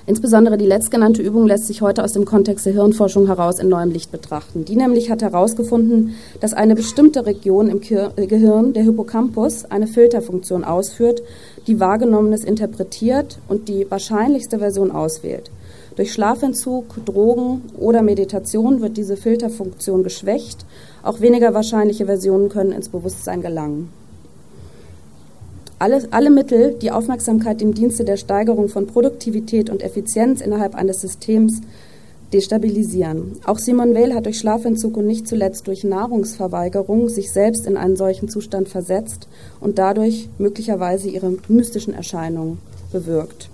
Insbesondere 0.06 0.58
die 0.58 0.66
letztgenannte 0.66 1.22
Übung 1.22 1.48
lässt 1.48 1.68
sich 1.68 1.82
heute 1.82 2.02
aus 2.04 2.14
dem 2.14 2.24
Kontext 2.24 2.66
der 2.66 2.74
Hirnforschung 2.74 3.28
heraus 3.28 3.60
in 3.60 3.68
neuem 3.68 3.92
Licht 3.92 4.10
betrachten. 4.10 4.64
Die 4.64 4.78
nämlich 4.78 5.10
hat 5.12 5.22
herausgefunden, 5.22 6.16
dass 6.40 6.54
eine 6.54 6.76
bestimmte 6.76 7.26
Region 7.26 7.70
im 7.70 7.82
äh, 7.82 8.26
Gehirn, 8.26 8.72
der 8.72 8.84
Hippocampus, 8.84 9.66
eine 9.66 9.88
Filterfunktion 9.88 10.64
ausführt, 10.64 11.22
die 11.68 11.82
Wahrgenommenes 11.82 12.46
interpretiert 12.46 13.38
und 13.50 13.68
die 13.68 13.90
wahrscheinlichste 13.90 14.60
Version 14.60 14.92
auswählt. 14.92 15.52
Durch 15.98 16.13
Schlafentzug, 16.13 17.04
Drogen 17.06 17.63
oder 17.75 18.04
Meditation 18.04 18.82
wird 18.82 18.98
diese 18.98 19.18
Filterfunktion 19.18 20.04
geschwächt. 20.04 20.63
Auch 21.01 21.22
weniger 21.22 21.56
wahrscheinliche 21.56 22.06
Versionen 22.06 22.50
können 22.50 22.72
ins 22.72 22.89
Bewusstsein 22.89 23.42
gelangen. 23.42 23.89
Alle, 25.80 26.08
alle 26.12 26.30
Mittel, 26.30 26.75
die 26.80 26.92
Aufmerksamkeit 26.92 27.63
im 27.63 27.74
Dienste 27.74 28.06
der 28.06 28.18
Steigerung 28.18 28.70
von 28.70 28.86
Produktivität 28.86 29.72
und 29.72 29.82
Effizienz 29.82 30.42
innerhalb 30.42 30.75
eines 30.75 31.01
Systems 31.01 31.62
destabilisieren. 32.32 33.38
Auch 33.46 33.58
Simon 33.58 33.96
Weil 33.96 34.13
hat 34.13 34.27
durch 34.27 34.38
Schlafentzug 34.38 34.98
und 34.98 35.08
nicht 35.08 35.27
zuletzt 35.27 35.66
durch 35.66 35.84
Nahrungsverweigerung 35.84 37.10
sich 37.10 37.32
selbst 37.32 37.66
in 37.66 37.75
einen 37.75 37.96
solchen 37.96 38.30
Zustand 38.30 38.70
versetzt 38.70 39.27
und 39.60 39.80
dadurch 39.80 40.30
möglicherweise 40.38 41.10
ihre 41.10 41.34
mystischen 41.48 41.96
Erscheinungen 41.96 42.60
bewirkt. 42.92 43.50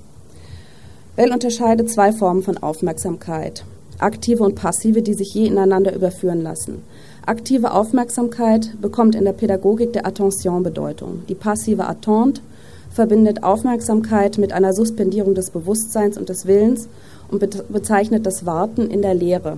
Bell 1.15 1.31
unterscheidet 1.31 1.91
zwei 1.91 2.11
Formen 2.11 2.41
von 2.41 2.57
Aufmerksamkeit. 2.57 3.65
Aktive 3.99 4.43
und 4.43 4.55
passive, 4.55 5.03
die 5.03 5.13
sich 5.13 5.35
je 5.35 5.45
ineinander 5.45 5.95
überführen 5.95 6.41
lassen. 6.41 6.81
Aktive 7.27 7.71
Aufmerksamkeit 7.71 8.81
bekommt 8.81 9.13
in 9.13 9.23
der 9.23 9.33
Pädagogik 9.33 9.93
der 9.93 10.07
Attention 10.07 10.63
Bedeutung. 10.63 11.21
Die 11.29 11.35
passive 11.35 11.87
Attente 11.87 12.41
verbindet 12.89 13.43
Aufmerksamkeit 13.43 14.39
mit 14.39 14.53
einer 14.53 14.73
Suspendierung 14.73 15.35
des 15.35 15.51
Bewusstseins 15.51 16.17
und 16.17 16.29
des 16.29 16.47
Willens 16.47 16.89
und 17.29 17.39
bezeichnet 17.71 18.25
das 18.25 18.47
Warten 18.47 18.89
in 18.89 19.03
der 19.03 19.13
Lehre. 19.13 19.57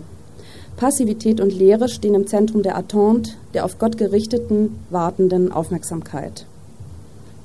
Passivität 0.76 1.40
und 1.40 1.58
Lehre 1.58 1.88
stehen 1.88 2.16
im 2.16 2.28
Zentrum 2.28 2.64
der 2.64 2.78
Attente, 2.78 3.32
der 3.54 3.64
auf 3.64 3.80
Gott 3.80 3.98
gerichteten, 3.98 4.78
wartenden 4.90 5.54
Aufmerksamkeit. 5.54 6.46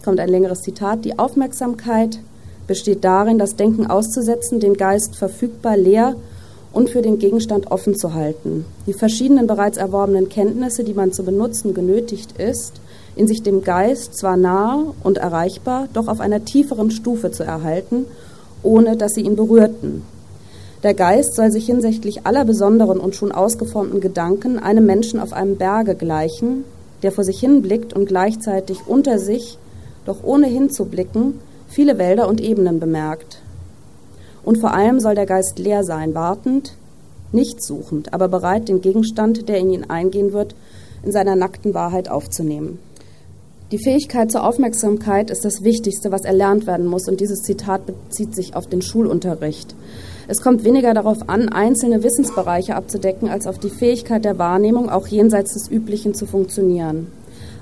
Kommt 0.04 0.18
ein 0.18 0.28
längeres 0.28 0.62
Zitat. 0.62 1.04
Die 1.04 1.16
Aufmerksamkeit 1.16 2.18
besteht 2.70 3.02
darin, 3.02 3.36
das 3.36 3.56
Denken 3.56 3.88
auszusetzen, 3.88 4.60
den 4.60 4.74
Geist 4.74 5.16
verfügbar, 5.16 5.76
leer 5.76 6.14
und 6.72 6.88
für 6.88 7.02
den 7.02 7.18
Gegenstand 7.18 7.72
offen 7.72 7.96
zu 7.96 8.14
halten. 8.14 8.64
Die 8.86 8.92
verschiedenen 8.92 9.48
bereits 9.48 9.76
erworbenen 9.76 10.28
Kenntnisse, 10.28 10.84
die 10.84 10.94
man 10.94 11.12
zu 11.12 11.24
benutzen 11.24 11.74
genötigt 11.74 12.38
ist, 12.38 12.74
in 13.16 13.26
sich 13.26 13.42
dem 13.42 13.64
Geist 13.64 14.16
zwar 14.16 14.36
nahe 14.36 14.94
und 15.02 15.18
erreichbar, 15.18 15.88
doch 15.94 16.06
auf 16.06 16.20
einer 16.20 16.44
tieferen 16.44 16.92
Stufe 16.92 17.32
zu 17.32 17.42
erhalten, 17.42 18.04
ohne 18.62 18.96
dass 18.96 19.14
sie 19.14 19.22
ihn 19.22 19.34
berührten. 19.34 20.02
Der 20.84 20.94
Geist 20.94 21.34
soll 21.34 21.50
sich 21.50 21.66
hinsichtlich 21.66 22.24
aller 22.24 22.44
besonderen 22.44 23.00
und 23.00 23.16
schon 23.16 23.32
ausgeformten 23.32 24.00
Gedanken 24.00 24.60
einem 24.60 24.86
Menschen 24.86 25.18
auf 25.18 25.32
einem 25.32 25.56
Berge 25.56 25.96
gleichen, 25.96 26.62
der 27.02 27.10
vor 27.10 27.24
sich 27.24 27.40
hinblickt 27.40 27.94
und 27.94 28.06
gleichzeitig 28.06 28.78
unter 28.86 29.18
sich, 29.18 29.58
doch 30.06 30.22
ohne 30.22 30.46
hinzublicken, 30.46 31.40
viele 31.70 31.98
Wälder 31.98 32.28
und 32.28 32.40
Ebenen 32.40 32.80
bemerkt. 32.80 33.40
Und 34.44 34.58
vor 34.58 34.74
allem 34.74 35.00
soll 35.00 35.14
der 35.14 35.26
Geist 35.26 35.58
leer 35.58 35.84
sein, 35.84 36.14
wartend, 36.14 36.74
nicht 37.32 37.62
suchend, 37.62 38.12
aber 38.12 38.28
bereit, 38.28 38.68
den 38.68 38.80
Gegenstand, 38.80 39.48
der 39.48 39.58
in 39.58 39.70
ihn 39.70 39.84
eingehen 39.88 40.32
wird, 40.32 40.54
in 41.02 41.12
seiner 41.12 41.36
nackten 41.36 41.74
Wahrheit 41.74 42.10
aufzunehmen. 42.10 42.78
Die 43.70 43.78
Fähigkeit 43.78 44.32
zur 44.32 44.44
Aufmerksamkeit 44.44 45.30
ist 45.30 45.44
das 45.44 45.62
Wichtigste, 45.62 46.10
was 46.10 46.22
erlernt 46.22 46.66
werden 46.66 46.86
muss, 46.86 47.08
und 47.08 47.20
dieses 47.20 47.42
Zitat 47.42 47.86
bezieht 47.86 48.34
sich 48.34 48.56
auf 48.56 48.66
den 48.66 48.82
Schulunterricht. 48.82 49.76
Es 50.26 50.42
kommt 50.42 50.64
weniger 50.64 50.92
darauf 50.92 51.28
an, 51.28 51.48
einzelne 51.48 52.02
Wissensbereiche 52.02 52.74
abzudecken, 52.74 53.28
als 53.28 53.46
auf 53.46 53.58
die 53.58 53.70
Fähigkeit 53.70 54.24
der 54.24 54.38
Wahrnehmung, 54.38 54.90
auch 54.90 55.06
jenseits 55.06 55.54
des 55.54 55.70
Üblichen 55.70 56.14
zu 56.14 56.26
funktionieren. 56.26 57.12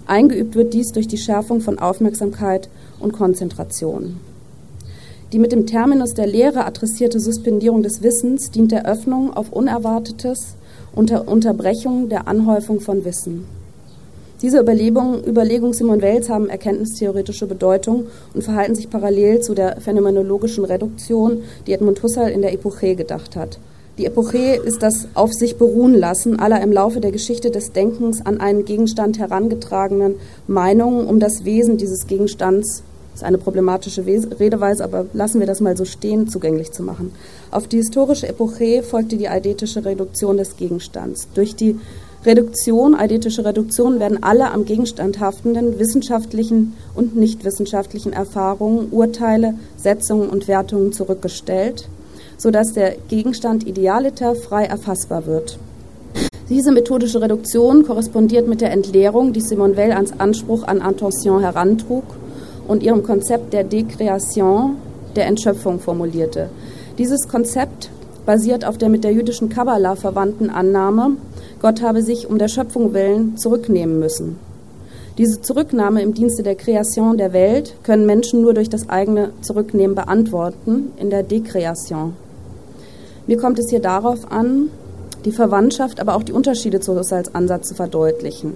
Eingeübt 0.08 0.54
wird 0.54 0.72
dies 0.72 0.92
durch 0.92 1.06
die 1.06 1.18
Schärfung 1.18 1.60
von 1.60 1.78
Aufmerksamkeit 1.78 2.70
und 2.98 3.12
Konzentration. 3.12 4.16
Die 5.32 5.38
mit 5.38 5.52
dem 5.52 5.66
Terminus 5.66 6.14
der 6.14 6.26
Lehre 6.26 6.64
adressierte 6.64 7.20
Suspendierung 7.20 7.82
des 7.82 8.02
Wissens 8.02 8.50
dient 8.50 8.72
der 8.72 8.86
Öffnung 8.86 9.34
auf 9.34 9.52
Unerwartetes 9.52 10.56
unter 10.94 11.28
Unterbrechung 11.28 12.08
der 12.08 12.26
Anhäufung 12.26 12.80
von 12.80 13.04
Wissen. 13.04 13.44
Diese 14.40 14.60
Überlegungen 14.60 15.22
Überlegung 15.24 15.74
Simon 15.74 16.00
Wells 16.00 16.30
haben 16.30 16.48
erkenntnistheoretische 16.48 17.46
Bedeutung 17.46 18.06
und 18.32 18.42
verhalten 18.42 18.76
sich 18.76 18.88
parallel 18.88 19.40
zu 19.40 19.52
der 19.52 19.78
phänomenologischen 19.78 20.64
Reduktion, 20.64 21.42
die 21.66 21.74
Edmund 21.74 22.02
Husserl 22.02 22.30
in 22.30 22.40
der 22.40 22.54
Epoche 22.54 22.94
gedacht 22.94 23.36
hat. 23.36 23.58
Die 23.98 24.06
Epoche 24.06 24.54
ist 24.54 24.84
das 24.84 25.08
Auf 25.14 25.32
sich 25.32 25.56
beruhen 25.56 25.92
lassen 25.92 26.38
aller 26.38 26.62
im 26.62 26.70
Laufe 26.70 27.00
der 27.00 27.10
Geschichte 27.10 27.50
des 27.50 27.72
Denkens 27.72 28.24
an 28.24 28.40
einen 28.40 28.64
Gegenstand 28.64 29.18
herangetragenen 29.18 30.14
Meinungen 30.46 31.04
um 31.04 31.18
das 31.18 31.44
Wesen 31.44 31.78
dieses 31.78 32.06
Gegenstands 32.06 32.84
das 33.10 33.22
ist 33.22 33.26
eine 33.26 33.38
problematische 33.38 34.06
Redeweise, 34.06 34.84
aber 34.84 35.06
lassen 35.12 35.40
wir 35.40 35.48
das 35.48 35.60
mal 35.60 35.76
so 35.76 35.84
stehen, 35.84 36.28
zugänglich 36.28 36.70
zu 36.70 36.84
machen. 36.84 37.10
Auf 37.50 37.66
die 37.66 37.78
historische 37.78 38.28
Epoche 38.28 38.84
folgte 38.84 39.16
die 39.16 39.28
eidetische 39.28 39.84
Reduktion 39.84 40.36
des 40.36 40.56
Gegenstands. 40.56 41.26
Durch 41.34 41.56
die 41.56 41.80
Reduktion, 42.24 42.94
eidetische 42.94 43.44
Reduktion, 43.44 43.98
werden 43.98 44.22
alle 44.22 44.52
am 44.52 44.66
Gegenstand 44.66 45.18
haftenden 45.18 45.80
wissenschaftlichen 45.80 46.74
und 46.94 47.16
nichtwissenschaftlichen 47.16 48.12
Erfahrungen, 48.12 48.86
Urteile, 48.92 49.54
Setzungen 49.76 50.28
und 50.28 50.46
Wertungen 50.46 50.92
zurückgestellt 50.92 51.88
sodass 52.38 52.72
der 52.72 52.94
Gegenstand 53.08 53.66
idealiter 53.66 54.34
frei 54.34 54.64
erfassbar 54.64 55.26
wird. 55.26 55.58
Diese 56.48 56.72
methodische 56.72 57.20
Reduktion 57.20 57.84
korrespondiert 57.84 58.48
mit 58.48 58.62
der 58.62 58.72
Entleerung, 58.72 59.34
die 59.34 59.42
Simone 59.42 59.76
Weil 59.76 59.92
ans 59.92 60.14
Anspruch 60.18 60.62
an 60.62 60.80
Intention 60.80 61.42
herantrug 61.42 62.04
und 62.66 62.82
ihrem 62.82 63.02
Konzept 63.02 63.52
der 63.52 63.64
Dekreation, 63.64 64.76
der 65.14 65.26
Entschöpfung 65.26 65.78
formulierte. 65.78 66.48
Dieses 66.96 67.28
Konzept 67.28 67.90
basiert 68.24 68.64
auf 68.64 68.78
der 68.78 68.88
mit 68.88 69.04
der 69.04 69.12
jüdischen 69.12 69.50
Kabbalah 69.50 69.96
verwandten 69.96 70.48
Annahme, 70.48 71.16
Gott 71.60 71.82
habe 71.82 72.02
sich 72.02 72.30
um 72.30 72.38
der 72.38 72.48
Schöpfung 72.48 72.94
willen 72.94 73.36
zurücknehmen 73.36 73.98
müssen. 73.98 74.38
Diese 75.18 75.40
Zurücknahme 75.40 76.00
im 76.00 76.14
Dienste 76.14 76.44
der 76.44 76.54
Kreation 76.54 77.18
der 77.18 77.32
Welt 77.32 77.74
können 77.82 78.06
Menschen 78.06 78.40
nur 78.40 78.54
durch 78.54 78.70
das 78.70 78.88
eigene 78.88 79.32
Zurücknehmen 79.40 79.96
beantworten, 79.96 80.92
in 80.96 81.10
der 81.10 81.24
Dekreation. 81.24 82.14
Mir 83.28 83.36
kommt 83.36 83.58
es 83.58 83.68
hier 83.68 83.80
darauf 83.80 84.32
an, 84.32 84.70
die 85.26 85.32
Verwandtschaft, 85.32 86.00
aber 86.00 86.16
auch 86.16 86.22
die 86.22 86.32
Unterschiede 86.32 86.80
zu 86.80 86.98
Husserls 86.98 87.34
Ansatz 87.34 87.68
zu 87.68 87.74
verdeutlichen. 87.74 88.54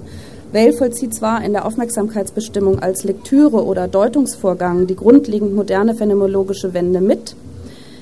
Weil 0.50 0.72
vollzieht 0.72 1.14
zwar 1.14 1.44
in 1.44 1.52
der 1.52 1.66
Aufmerksamkeitsbestimmung 1.66 2.78
als 2.78 3.04
Lektüre 3.04 3.66
oder 3.66 3.86
Deutungsvorgang 3.86 4.86
die 4.86 4.96
grundlegend 4.96 5.54
moderne 5.54 5.94
phänomenologische 5.94 6.72
Wende 6.72 7.02
mit, 7.02 7.36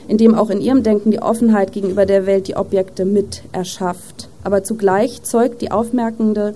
indem 0.06 0.36
auch 0.36 0.48
in 0.48 0.60
ihrem 0.60 0.84
Denken 0.84 1.10
die 1.10 1.20
Offenheit 1.20 1.72
gegenüber 1.72 2.06
der 2.06 2.24
Welt 2.26 2.46
die 2.46 2.54
Objekte 2.54 3.04
mit 3.04 3.42
erschafft. 3.50 4.28
Aber 4.44 4.62
zugleich 4.62 5.24
zeugt 5.24 5.62
die 5.62 5.72
aufmerkende 5.72 6.54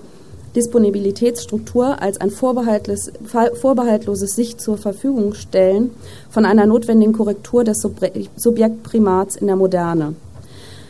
Disponibilitätsstruktur 0.55 2.01
als 2.01 2.19
ein 2.21 2.31
vorbehaltloses, 2.31 4.35
sich 4.35 4.57
zur 4.57 4.77
Verfügung 4.77 5.33
stellen 5.33 5.91
von 6.29 6.45
einer 6.45 6.65
notwendigen 6.65 7.13
Korrektur 7.13 7.63
des 7.63 7.81
Subjektprimats 7.81 9.35
in 9.35 9.47
der 9.47 9.57
Moderne. 9.57 10.15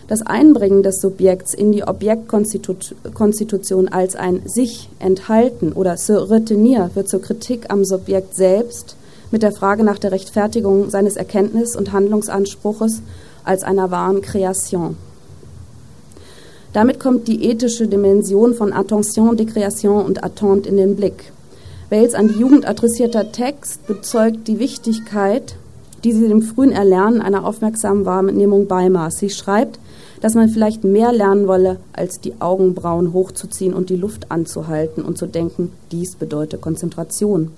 Das 0.07 0.21
Einbringen 0.21 0.83
des 0.83 1.01
Subjekts 1.01 1.55
in 1.55 1.71
die 1.71 1.83
Objektkonstitution 1.83 3.87
als 3.87 4.15
ein 4.15 4.43
sich 4.45 4.87
enthalten 4.99 5.73
oder 5.73 5.97
se 5.97 6.29
retenir 6.29 6.91
wird 6.93 7.09
zur 7.09 7.23
Kritik 7.23 7.71
am 7.71 7.83
Subjekt 7.83 8.35
selbst 8.35 8.97
mit 9.31 9.41
der 9.41 9.51
Frage 9.51 9.83
nach 9.83 9.97
der 9.97 10.11
Rechtfertigung 10.11 10.91
seines 10.91 11.15
Erkenntnis- 11.15 11.75
und 11.75 11.91
Handlungsanspruches 11.91 13.01
als 13.43 13.63
einer 13.63 13.89
wahren 13.89 14.21
Kreation. 14.21 14.95
Damit 16.75 16.99
kommt 16.99 17.29
die 17.29 17.45
ethische 17.45 17.87
Dimension 17.87 18.53
von 18.53 18.73
Attention, 18.73 19.37
Dekreation 19.37 20.03
und 20.03 20.25
Attente 20.25 20.67
in 20.67 20.75
den 20.75 20.97
Blick. 20.97 21.31
Wales 21.89 22.13
an 22.13 22.27
die 22.27 22.37
Jugend 22.37 22.67
adressierter 22.67 23.31
Text 23.31 23.87
bezeugt 23.87 24.45
die 24.49 24.59
Wichtigkeit, 24.59 25.55
die 26.03 26.11
sie 26.11 26.27
dem 26.27 26.41
frühen 26.41 26.73
Erlernen 26.73 27.21
einer 27.21 27.45
aufmerksamen 27.45 28.03
Wahrnehmung 28.05 28.67
beimaß. 28.67 29.19
Sie 29.19 29.29
schreibt, 29.29 29.79
dass 30.19 30.33
man 30.33 30.49
vielleicht 30.49 30.83
mehr 30.83 31.13
lernen 31.13 31.47
wolle, 31.47 31.77
als 31.93 32.19
die 32.19 32.41
Augenbrauen 32.41 33.13
hochzuziehen 33.13 33.73
und 33.73 33.89
die 33.89 33.95
Luft 33.95 34.29
anzuhalten 34.29 35.01
und 35.01 35.17
zu 35.17 35.27
denken, 35.27 35.71
dies 35.93 36.17
bedeutet 36.17 36.59
Konzentration. 36.59 37.51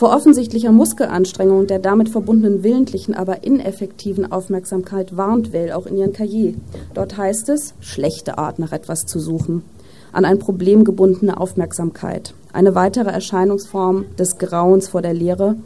Vor 0.00 0.16
offensichtlicher 0.16 0.72
Muskelanstrengung 0.72 1.58
und 1.58 1.68
der 1.68 1.78
damit 1.78 2.08
verbundenen 2.08 2.62
willentlichen, 2.62 3.12
aber 3.12 3.44
ineffektiven 3.44 4.32
Aufmerksamkeit 4.32 5.18
warnt 5.18 5.52
Well 5.52 5.72
auch 5.72 5.84
in 5.84 5.98
ihren 5.98 6.14
Cahier. 6.14 6.54
Dort 6.94 7.18
heißt 7.18 7.50
es, 7.50 7.74
schlechte 7.80 8.38
Art 8.38 8.58
nach 8.58 8.72
etwas 8.72 9.04
zu 9.04 9.20
suchen, 9.20 9.62
an 10.10 10.24
ein 10.24 10.38
Problem 10.38 10.84
gebundene 10.84 11.38
Aufmerksamkeit, 11.38 12.32
eine 12.54 12.74
weitere 12.74 13.10
Erscheinungsform 13.10 14.06
des 14.18 14.38
Grauens 14.38 14.88
vor 14.88 15.02
der 15.02 15.12
Lehre, 15.12 15.56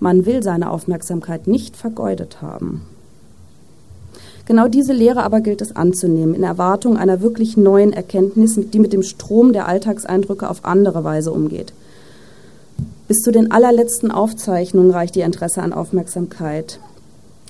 man 0.00 0.26
will 0.26 0.42
seine 0.42 0.70
Aufmerksamkeit 0.70 1.46
nicht 1.46 1.74
vergeudet 1.74 2.42
haben. 2.42 2.82
Genau 4.44 4.68
diese 4.68 4.92
Lehre 4.92 5.22
aber 5.22 5.40
gilt 5.40 5.62
es 5.62 5.74
anzunehmen, 5.74 6.34
in 6.34 6.42
Erwartung 6.42 6.98
einer 6.98 7.22
wirklich 7.22 7.56
neuen 7.56 7.94
Erkenntnis, 7.94 8.60
die 8.70 8.78
mit 8.78 8.92
dem 8.92 9.02
Strom 9.02 9.54
der 9.54 9.66
Alltagseindrücke 9.66 10.50
auf 10.50 10.66
andere 10.66 11.04
Weise 11.04 11.32
umgeht. 11.32 11.72
Bis 13.12 13.20
zu 13.20 13.30
den 13.30 13.50
allerletzten 13.50 14.10
Aufzeichnungen 14.10 14.90
reicht 14.90 15.16
ihr 15.16 15.26
Interesse 15.26 15.60
an 15.60 15.74
Aufmerksamkeit. 15.74 16.80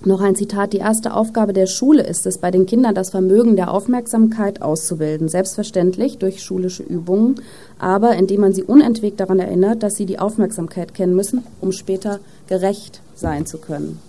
Noch 0.05 0.21
ein 0.21 0.35
Zitat. 0.35 0.73
Die 0.73 0.79
erste 0.79 1.15
Aufgabe 1.15 1.53
der 1.53 1.69
Schule 1.69 2.05
ist 2.05 2.27
es, 2.27 2.39
bei 2.39 2.51
den 2.51 2.67
Kindern 2.67 2.97
das 2.97 3.11
Vermögen 3.11 3.55
der 3.55 3.71
Aufmerksamkeit 3.71 4.61
auszubilden. 4.61 5.29
Selbstverständlich 5.29 6.19
durch 6.19 6.43
schulische 6.43 6.83
Übungen, 6.83 7.37
aber 7.79 8.17
indem 8.17 8.41
man 8.41 8.53
sie 8.53 8.65
unentwegt 8.65 9.21
daran 9.21 9.39
erinnert, 9.39 9.85
dass 9.85 9.95
sie 9.95 10.05
die 10.05 10.19
Aufmerksamkeit 10.19 10.95
kennen 10.95 11.15
müssen, 11.15 11.45
um 11.61 11.71
später 11.71 12.19
gerecht 12.49 13.01
sein 13.15 13.47
zu 13.47 13.59
können. 13.59 14.01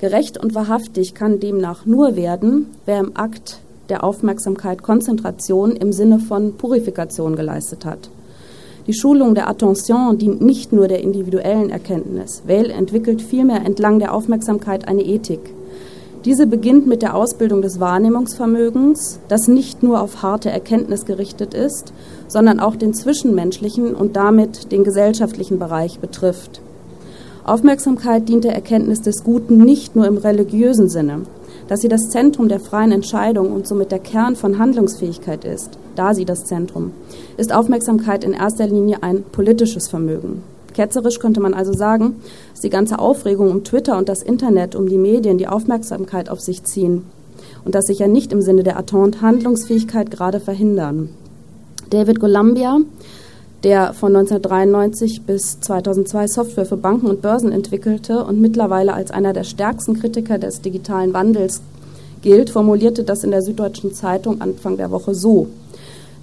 Gerecht 0.00 0.38
und 0.38 0.56
wahrhaftig 0.56 1.14
kann 1.14 1.38
demnach 1.38 1.86
nur 1.86 2.16
werden, 2.16 2.66
wer 2.84 2.98
im 2.98 3.16
Akt 3.16 3.60
der 3.90 4.02
Aufmerksamkeit 4.02 4.82
Konzentration 4.82 5.76
im 5.76 5.92
Sinne 5.92 6.18
von 6.18 6.56
Purifikation 6.56 7.36
geleistet 7.36 7.84
hat. 7.84 8.10
Die 8.88 8.94
Schulung 8.94 9.34
der 9.34 9.50
Attention 9.50 10.16
dient 10.16 10.40
nicht 10.40 10.72
nur 10.72 10.88
der 10.88 11.02
individuellen 11.02 11.68
Erkenntnis. 11.68 12.42
Weil 12.46 12.70
entwickelt 12.70 13.20
vielmehr 13.20 13.62
entlang 13.66 13.98
der 13.98 14.14
Aufmerksamkeit 14.14 14.88
eine 14.88 15.02
Ethik. 15.02 15.40
Diese 16.24 16.46
beginnt 16.46 16.86
mit 16.86 17.02
der 17.02 17.14
Ausbildung 17.14 17.60
des 17.60 17.80
Wahrnehmungsvermögens, 17.80 19.20
das 19.28 19.46
nicht 19.46 19.82
nur 19.82 20.00
auf 20.00 20.22
harte 20.22 20.48
Erkenntnis 20.48 21.04
gerichtet 21.04 21.52
ist, 21.52 21.92
sondern 22.28 22.60
auch 22.60 22.76
den 22.76 22.94
zwischenmenschlichen 22.94 23.94
und 23.94 24.16
damit 24.16 24.72
den 24.72 24.84
gesellschaftlichen 24.84 25.58
Bereich 25.58 25.98
betrifft. 25.98 26.62
Aufmerksamkeit 27.44 28.26
dient 28.26 28.44
der 28.44 28.54
Erkenntnis 28.54 29.02
des 29.02 29.22
Guten 29.22 29.58
nicht 29.58 29.96
nur 29.96 30.06
im 30.06 30.16
religiösen 30.16 30.88
Sinne, 30.88 31.24
dass 31.68 31.80
sie 31.80 31.88
das 31.88 32.08
Zentrum 32.10 32.48
der 32.48 32.60
freien 32.60 32.92
Entscheidung 32.92 33.52
und 33.52 33.66
somit 33.66 33.92
der 33.92 33.98
Kern 33.98 34.34
von 34.34 34.58
Handlungsfähigkeit 34.58 35.44
ist, 35.44 35.78
da 35.94 36.14
sie 36.14 36.24
das 36.24 36.44
Zentrum, 36.44 36.92
ist 37.36 37.52
Aufmerksamkeit 37.54 38.24
in 38.24 38.32
erster 38.32 38.66
Linie 38.66 39.02
ein 39.02 39.22
politisches 39.22 39.88
Vermögen. 39.88 40.42
Ketzerisch 40.74 41.18
könnte 41.18 41.40
man 41.40 41.54
also 41.54 41.72
sagen, 41.72 42.16
dass 42.52 42.60
die 42.60 42.70
ganze 42.70 42.98
Aufregung 42.98 43.50
um 43.50 43.64
Twitter 43.64 43.98
und 43.98 44.08
das 44.08 44.22
Internet, 44.22 44.74
um 44.74 44.88
die 44.88 44.98
Medien 44.98 45.38
die 45.38 45.48
Aufmerksamkeit 45.48 46.28
auf 46.28 46.40
sich 46.40 46.64
ziehen 46.64 47.04
und 47.64 47.74
das 47.74 47.86
sich 47.86 47.98
ja 47.98 48.08
nicht 48.08 48.32
im 48.32 48.40
Sinne 48.40 48.62
der 48.62 48.78
Attente 48.78 49.20
Handlungsfähigkeit 49.20 50.10
gerade 50.10 50.40
verhindern. 50.40 51.10
David 51.90 52.20
Columbia, 52.20 52.78
der 53.64 53.92
von 53.92 54.14
1993 54.14 55.22
bis 55.22 55.60
2002 55.60 56.28
Software 56.28 56.66
für 56.66 56.76
Banken 56.76 57.06
und 57.06 57.22
Börsen 57.22 57.50
entwickelte 57.50 58.24
und 58.24 58.40
mittlerweile 58.40 58.94
als 58.94 59.10
einer 59.10 59.32
der 59.32 59.44
stärksten 59.44 59.98
Kritiker 59.98 60.38
des 60.38 60.60
digitalen 60.60 61.12
Wandels 61.12 61.60
gilt, 62.22 62.50
formulierte 62.50 63.04
das 63.04 63.24
in 63.24 63.30
der 63.30 63.42
Süddeutschen 63.42 63.94
Zeitung 63.94 64.40
Anfang 64.40 64.76
der 64.76 64.90
Woche 64.90 65.14
so. 65.14 65.48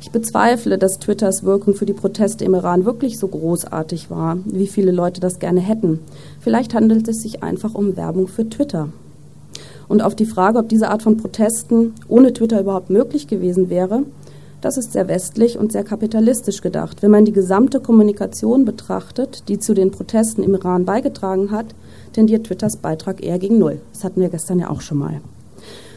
Ich 0.02 0.12
bezweifle, 0.12 0.78
dass 0.78 1.00
Twitters 1.00 1.44
Wirkung 1.44 1.74
für 1.74 1.86
die 1.86 1.94
Proteste 1.94 2.46
im 2.46 2.54
Iran 2.54 2.86
wirklich 2.86 3.18
so 3.18 3.28
großartig 3.28 4.10
war, 4.10 4.38
wie 4.46 4.68
viele 4.68 4.92
Leute 4.92 5.20
das 5.20 5.40
gerne 5.40 5.62
hätten. 5.62 6.00
Vielleicht 6.40 6.74
handelt 6.74 7.08
es 7.08 7.22
sich 7.22 7.44
einfach 7.44 7.74
um 7.74 7.98
Werbung 7.98 8.28
für 8.28 8.48
Twitter. 8.48 8.90
Und 9.88 10.02
auf 10.02 10.16
die 10.16 10.26
Frage, 10.26 10.60
ob 10.60 10.70
diese 10.70 10.90
Art 10.90 11.04
von 11.04 11.18
Protesten 11.18 11.94
ohne 12.08 12.34
Twitter 12.34 12.60
überhaupt 12.60 12.90
möglich 12.90 13.28
gewesen 13.28 13.70
wäre, 13.70 14.04
das 14.66 14.78
ist 14.78 14.94
sehr 14.94 15.08
westlich 15.08 15.60
und 15.60 15.72
sehr 15.72 15.84
kapitalistisch 15.84 16.62
gedacht. 16.64 17.04
Wenn 17.04 17.12
man 17.12 17.24
die 17.24 17.32
gesamte 17.32 17.80
Kommunikation 17.80 18.66
betrachtet, 18.66 19.44
die 19.48 19.60
zu 19.60 19.76
den 19.76 19.92
Protesten 19.92 20.42
im 20.42 20.56
Iran 20.56 20.86
beigetragen 20.86 21.52
hat, 21.52 21.76
tendiert 22.14 22.48
Twitters 22.48 22.78
Beitrag 22.78 23.24
eher 23.24 23.38
gegen 23.38 23.60
Null. 23.60 23.80
Das 23.94 24.04
hatten 24.04 24.22
wir 24.22 24.30
gestern 24.30 24.58
ja 24.58 24.72
auch 24.72 24.82
schon 24.82 24.98
mal. 24.98 25.22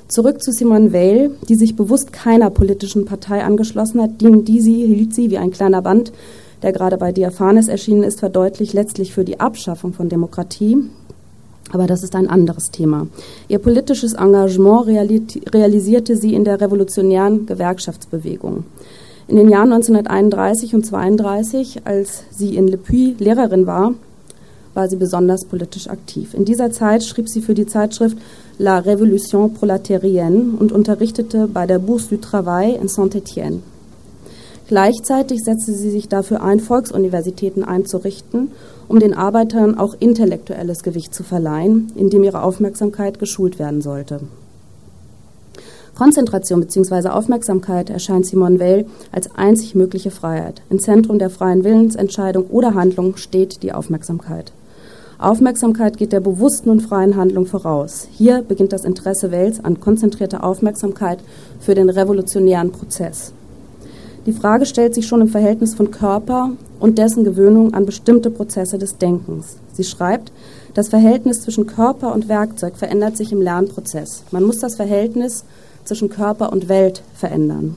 Zurück 0.07 0.43
zu 0.43 0.53
Simone 0.53 0.93
Weil, 0.93 1.31
die 1.49 1.55
sich 1.55 1.77
bewusst 1.77 2.13
keiner 2.13 2.51
politischen 2.51 3.07
Partei 3.07 3.43
angeschlossen 3.43 4.03
hat, 4.03 4.21
die, 4.21 4.61
sie 4.61 4.85
hielt 4.85 5.15
sie 5.15 5.31
wie 5.31 5.39
ein 5.39 5.51
kleiner 5.51 5.81
Band, 5.81 6.13
der 6.61 6.73
gerade 6.73 6.99
bei 6.99 7.11
Diaphanes 7.11 7.69
erschienen 7.69 8.03
ist, 8.03 8.21
verdeutlicht 8.21 8.75
letztlich 8.75 9.15
für 9.15 9.25
die 9.25 9.41
Abschaffung 9.41 9.95
von 9.95 10.11
Demokratie, 10.11 10.77
aber 11.73 11.87
das 11.87 12.03
ist 12.03 12.15
ein 12.15 12.29
anderes 12.29 12.71
Thema. 12.71 13.07
Ihr 13.49 13.59
politisches 13.59 14.15
Engagement 14.15 14.87
realisierte 14.87 16.17
sie 16.17 16.35
in 16.35 16.45
der 16.45 16.61
revolutionären 16.61 17.47
Gewerkschaftsbewegung. 17.47 18.65
In 19.29 19.37
den 19.37 19.51
Jahren 19.51 19.73
1931 19.73 20.75
und 20.75 20.85
1932, 20.85 21.87
als 21.87 22.25
sie 22.31 22.57
in 22.57 22.67
Le 22.67 22.79
Puy 22.79 23.15
Lehrerin 23.19 23.67
war, 23.67 23.93
war 24.73 24.89
sie 24.89 24.97
besonders 24.97 25.45
politisch 25.45 25.89
aktiv. 25.89 26.35
In 26.35 26.45
dieser 26.45 26.71
Zeit 26.71 27.05
schrieb 27.05 27.29
sie 27.29 27.43
für 27.43 27.55
die 27.55 27.67
Zeitschrift 27.67 28.17
La 28.59 28.79
Révolution 28.79 29.53
prolétarienne 29.53 30.57
und 30.59 30.73
unterrichtete 30.73 31.47
bei 31.47 31.67
der 31.67 31.79
Bourse 31.79 32.09
du 32.09 32.17
Travail 32.17 32.75
in 32.81 32.89
Saint-Étienne. 32.89 33.59
Gleichzeitig 34.69 35.41
setzte 35.45 35.73
sie 35.73 35.91
sich 35.91 36.09
dafür 36.09 36.43
ein, 36.43 36.61
Volksuniversitäten 36.61 37.65
einzurichten 37.65 38.53
um 38.89 38.99
den 38.99 39.15
Arbeitern 39.15 39.79
auch 39.79 39.95
intellektuelles 40.01 40.83
Gewicht 40.83 41.15
zu 41.15 41.23
verleihen, 41.23 41.93
indem 41.95 42.25
ihre 42.25 42.43
Aufmerksamkeit 42.43 43.19
geschult 43.19 43.59
werden 43.59 43.83
sollte. 43.83 44.21
Konzentration 45.95 46.61
bzw. 46.61 47.09
Aufmerksamkeit 47.09 47.91
erscheint 47.91 48.25
Simone 48.25 48.61
Weil 48.61 48.87
als 49.11 49.35
einzig 49.35 49.75
mögliche 49.75 50.13
Freiheit. 50.13 50.63
Im 50.71 50.79
Zentrum 50.79 51.19
der 51.19 51.29
freien 51.29 51.65
Willensentscheidung 51.65 52.47
oder 52.51 52.75
Handlung 52.75 53.17
steht 53.17 53.65
die 53.65 53.73
Aufmerksamkeit. 53.73 54.53
Aufmerksamkeit 55.19 55.97
geht 55.97 56.13
der 56.13 56.21
bewussten 56.21 56.71
und 56.71 56.83
freien 56.83 57.17
Handlung 57.17 57.47
voraus. 57.47 58.07
Hier 58.13 58.43
beginnt 58.43 58.73
das 58.73 58.85
Interesse 58.85 59.33
Wells 59.33 59.65
an 59.65 59.81
konzentrierter 59.81 60.45
Aufmerksamkeit 60.45 61.19
für 61.59 61.75
den 61.75 61.91
revolutionären 61.91 62.71
Prozess. 62.71 63.33
Die 64.29 64.35
Frage 64.35 64.67
stellt 64.67 64.95
sich 64.95 65.07
schon 65.07 65.23
im 65.23 65.29
Verhältnis 65.29 65.75
von 65.75 65.91
Körper 65.91 66.51
und 66.81 66.99
dessen 66.99 67.25
Gewöhnung 67.25 67.73
an 67.73 67.87
bestimmte 67.87 68.29
Prozesse 68.29 68.77
des 68.77 68.99
Denkens. 68.99 69.57
Sie 69.73 69.85
schreibt, 69.85 70.33
das 70.75 70.89
Verhältnis 70.89 71.41
zwischen 71.41 71.67
Körper 71.67 72.15
und 72.15 72.29
Werkzeug 72.29 72.77
verändert 72.77 73.17
sich 73.17 73.33
im 73.33 73.41
Lernprozess. 73.41 74.25
Man 74.31 74.45
muss 74.45 74.59
das 74.59 74.77
Verhältnis 74.77 75.45
zwischen 75.85 76.11
Körper 76.11 76.53
und 76.53 76.69
Welt 76.69 77.03
verändern. 77.15 77.77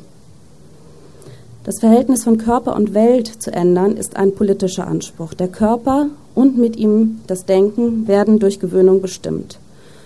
Das 1.63 1.79
Verhältnis 1.79 2.25
von 2.25 2.37
Körper 2.37 2.75
und 2.75 2.93
Welt 2.93 3.27
zu 3.27 3.53
ändern 3.53 3.95
ist 3.95 4.17
ein 4.17 4.35
politischer 4.35 4.85
Anspruch. 4.85 5.33
Der 5.33 5.47
Körper 5.47 6.07
und 6.35 6.57
mit 6.57 6.75
ihm 6.75 7.21
das 7.27 7.45
Denken 7.45 8.09
werden 8.09 8.39
durch 8.39 8.59
Gewöhnung 8.59 9.01
bestimmt. 9.01 9.57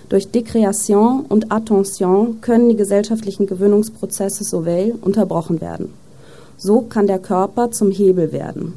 Durch 0.10 0.29
Dekreation 0.29 1.25
und 1.27 1.51
Attention 1.51 2.39
können 2.41 2.69
die 2.69 2.75
gesellschaftlichen 2.75 3.47
Gewöhnungsprozesse 3.47 4.43
sowohl 4.43 4.93
unterbrochen 5.01 5.60
werden. 5.60 6.05
So 6.58 6.82
kann 6.82 7.08
der 7.08 7.20
Körper 7.20 7.72
zum 7.72 7.91
Hebel 7.91 8.32
werden. 8.32 8.74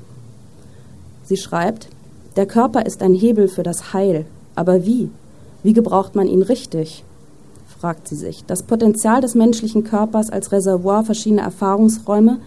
Sie 1.25 1.37
schreibt, 1.37 1.89
der 2.37 2.47
Körper 2.47 2.87
ist 2.87 3.03
ein 3.03 3.15
Hebel 3.15 3.49
für 3.49 3.63
das 3.63 3.93
Heil. 3.93 4.25
Aber 4.55 4.87
wie? 4.87 5.11
Wie 5.63 5.73
gebraucht 5.73 6.15
man 6.15 6.27
ihn 6.27 6.43
richtig? 6.43 7.05
fragt 7.79 8.09
sie 8.09 8.17
sich. 8.17 8.45
Das 8.45 8.63
Potenzial 8.63 9.21
des 9.21 9.35
menschlichen 9.35 9.85
Körpers 9.85 10.31
als 10.31 10.51
Reservoir 10.51 11.05
verschiedener 11.05 11.43
Erfahrungsräume, 11.43 12.39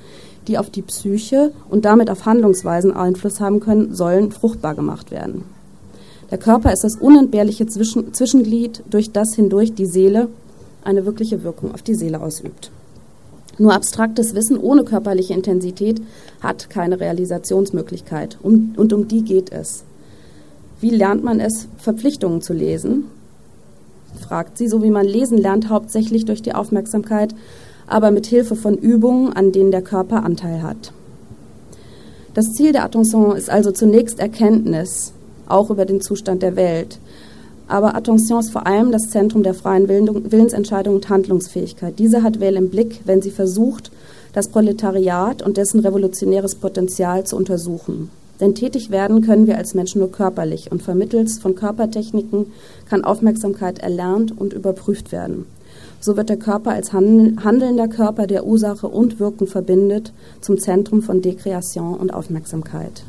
die 0.48 0.58
auf 0.58 0.70
die 0.70 0.82
Psyche 0.82 1.54
und 1.70 1.86
damit 1.86 2.10
auf 2.10 2.26
Handlungsweisen 2.26 2.91
Einfluss 2.91 3.39
haben 3.39 3.60
können, 3.60 3.94
sollen 3.94 4.32
fruchtbar 4.32 4.76
gemacht 4.76 5.12
werden. 5.12 5.44
Der 6.32 6.38
Körper 6.38 6.72
ist 6.72 6.84
das 6.84 6.96
unentbehrliche 6.96 7.67
Zwischen 7.67 8.13
Zwischenglied, 8.13 8.84
durch 8.89 9.12
das 9.12 9.36
hindurch 9.36 9.74
die 9.74 9.86
Seele 9.86 10.28
eine 10.84 11.06
wirkliche 11.06 11.44
Wirkung 11.44 11.74
auf 11.74 11.82
die 11.82 11.96
Seele 11.96 12.22
ausübt. 12.22 12.72
Nur 13.58 13.74
abstraktes 13.74 14.34
Wissen 14.34 14.58
ohne 14.58 14.84
körperliche 14.84 15.34
Intensität 15.34 16.02
hat 16.42 16.70
keine 16.70 17.00
Realisationsmöglichkeit. 17.00 18.38
Um, 18.42 18.74
und 18.78 18.94
um 18.94 19.08
die 19.08 19.24
geht 19.24 19.52
es. 19.52 19.84
Wie 20.80 20.90
lernt 20.90 21.24
man 21.24 21.40
es, 21.40 21.68
Verpflichtungen 21.78 22.42
zu 22.42 22.54
lesen? 22.54 23.06
fragt 24.20 24.58
sie, 24.58 24.68
so 24.68 24.84
wie 24.84 24.90
man 24.90 25.06
lesen 25.06 25.38
lernt, 25.38 25.70
hauptsächlich 25.70 26.26
durch 26.26 26.42
die 26.42 26.54
Aufmerksamkeit, 26.54 27.34
aber 27.88 28.12
mit 28.12 28.26
Hilfe 28.26 28.56
von 28.56 28.78
Übungen, 28.78 29.34
an 29.34 29.52
denen 29.52 29.72
der 29.72 29.82
Körper 29.82 30.24
Anteil 30.24 30.62
hat. 30.64 30.94
Das 32.34 32.46
Ziel 32.54 32.72
der 32.72 32.86
Attention 32.86 33.36
ist 33.36 33.50
also 33.50 33.72
zunächst 33.72 34.20
Erkenntnis, 34.20 35.14
auch 35.48 35.70
über 35.70 35.86
den 35.86 36.02
Zustand 36.02 36.44
der 36.44 36.56
Welt. 36.56 37.00
Aber 37.71 37.95
Attention 37.95 38.41
ist 38.41 38.51
vor 38.51 38.67
allem 38.67 38.91
das 38.91 39.03
Zentrum 39.12 39.43
der 39.43 39.53
freien 39.53 39.88
Willensentscheidung 39.88 40.95
und 40.95 41.07
Handlungsfähigkeit. 41.07 41.97
Diese 41.99 42.21
hat 42.21 42.41
Well 42.41 42.57
im 42.57 42.69
Blick, 42.69 42.99
wenn 43.05 43.21
sie 43.21 43.31
versucht, 43.31 43.93
das 44.34 44.49
Proletariat 44.49 45.41
und 45.41 45.55
dessen 45.55 45.79
revolutionäres 45.79 46.55
Potenzial 46.55 47.23
zu 47.23 47.38
untersuchen. 47.38 48.10
Denn 48.41 48.55
tätig 48.55 48.91
werden 48.91 49.21
können 49.21 49.47
wir 49.47 49.57
als 49.57 49.73
Menschen 49.73 49.99
nur 49.99 50.12
körperlich 50.12 50.69
und 50.69 50.84
vermittels 50.84 51.39
von 51.39 51.55
Körpertechniken 51.55 52.47
kann 52.89 53.05
Aufmerksamkeit 53.05 53.79
erlernt 53.79 54.38
und 54.38 54.51
überprüft 54.51 55.13
werden. 55.13 55.45
So 56.01 56.17
wird 56.17 56.27
der 56.27 56.39
Körper 56.39 56.71
als 56.71 56.91
handelnder 56.91 57.88
Körper, 57.88 58.27
der 58.27 58.45
Ursache 58.45 58.89
und 58.89 59.21
Wirken 59.21 59.47
verbindet, 59.47 60.12
zum 60.41 60.60
Zentrum 60.60 61.03
von 61.03 61.21
Dekreation 61.21 61.93
und 61.93 62.13
Aufmerksamkeit. 62.13 63.03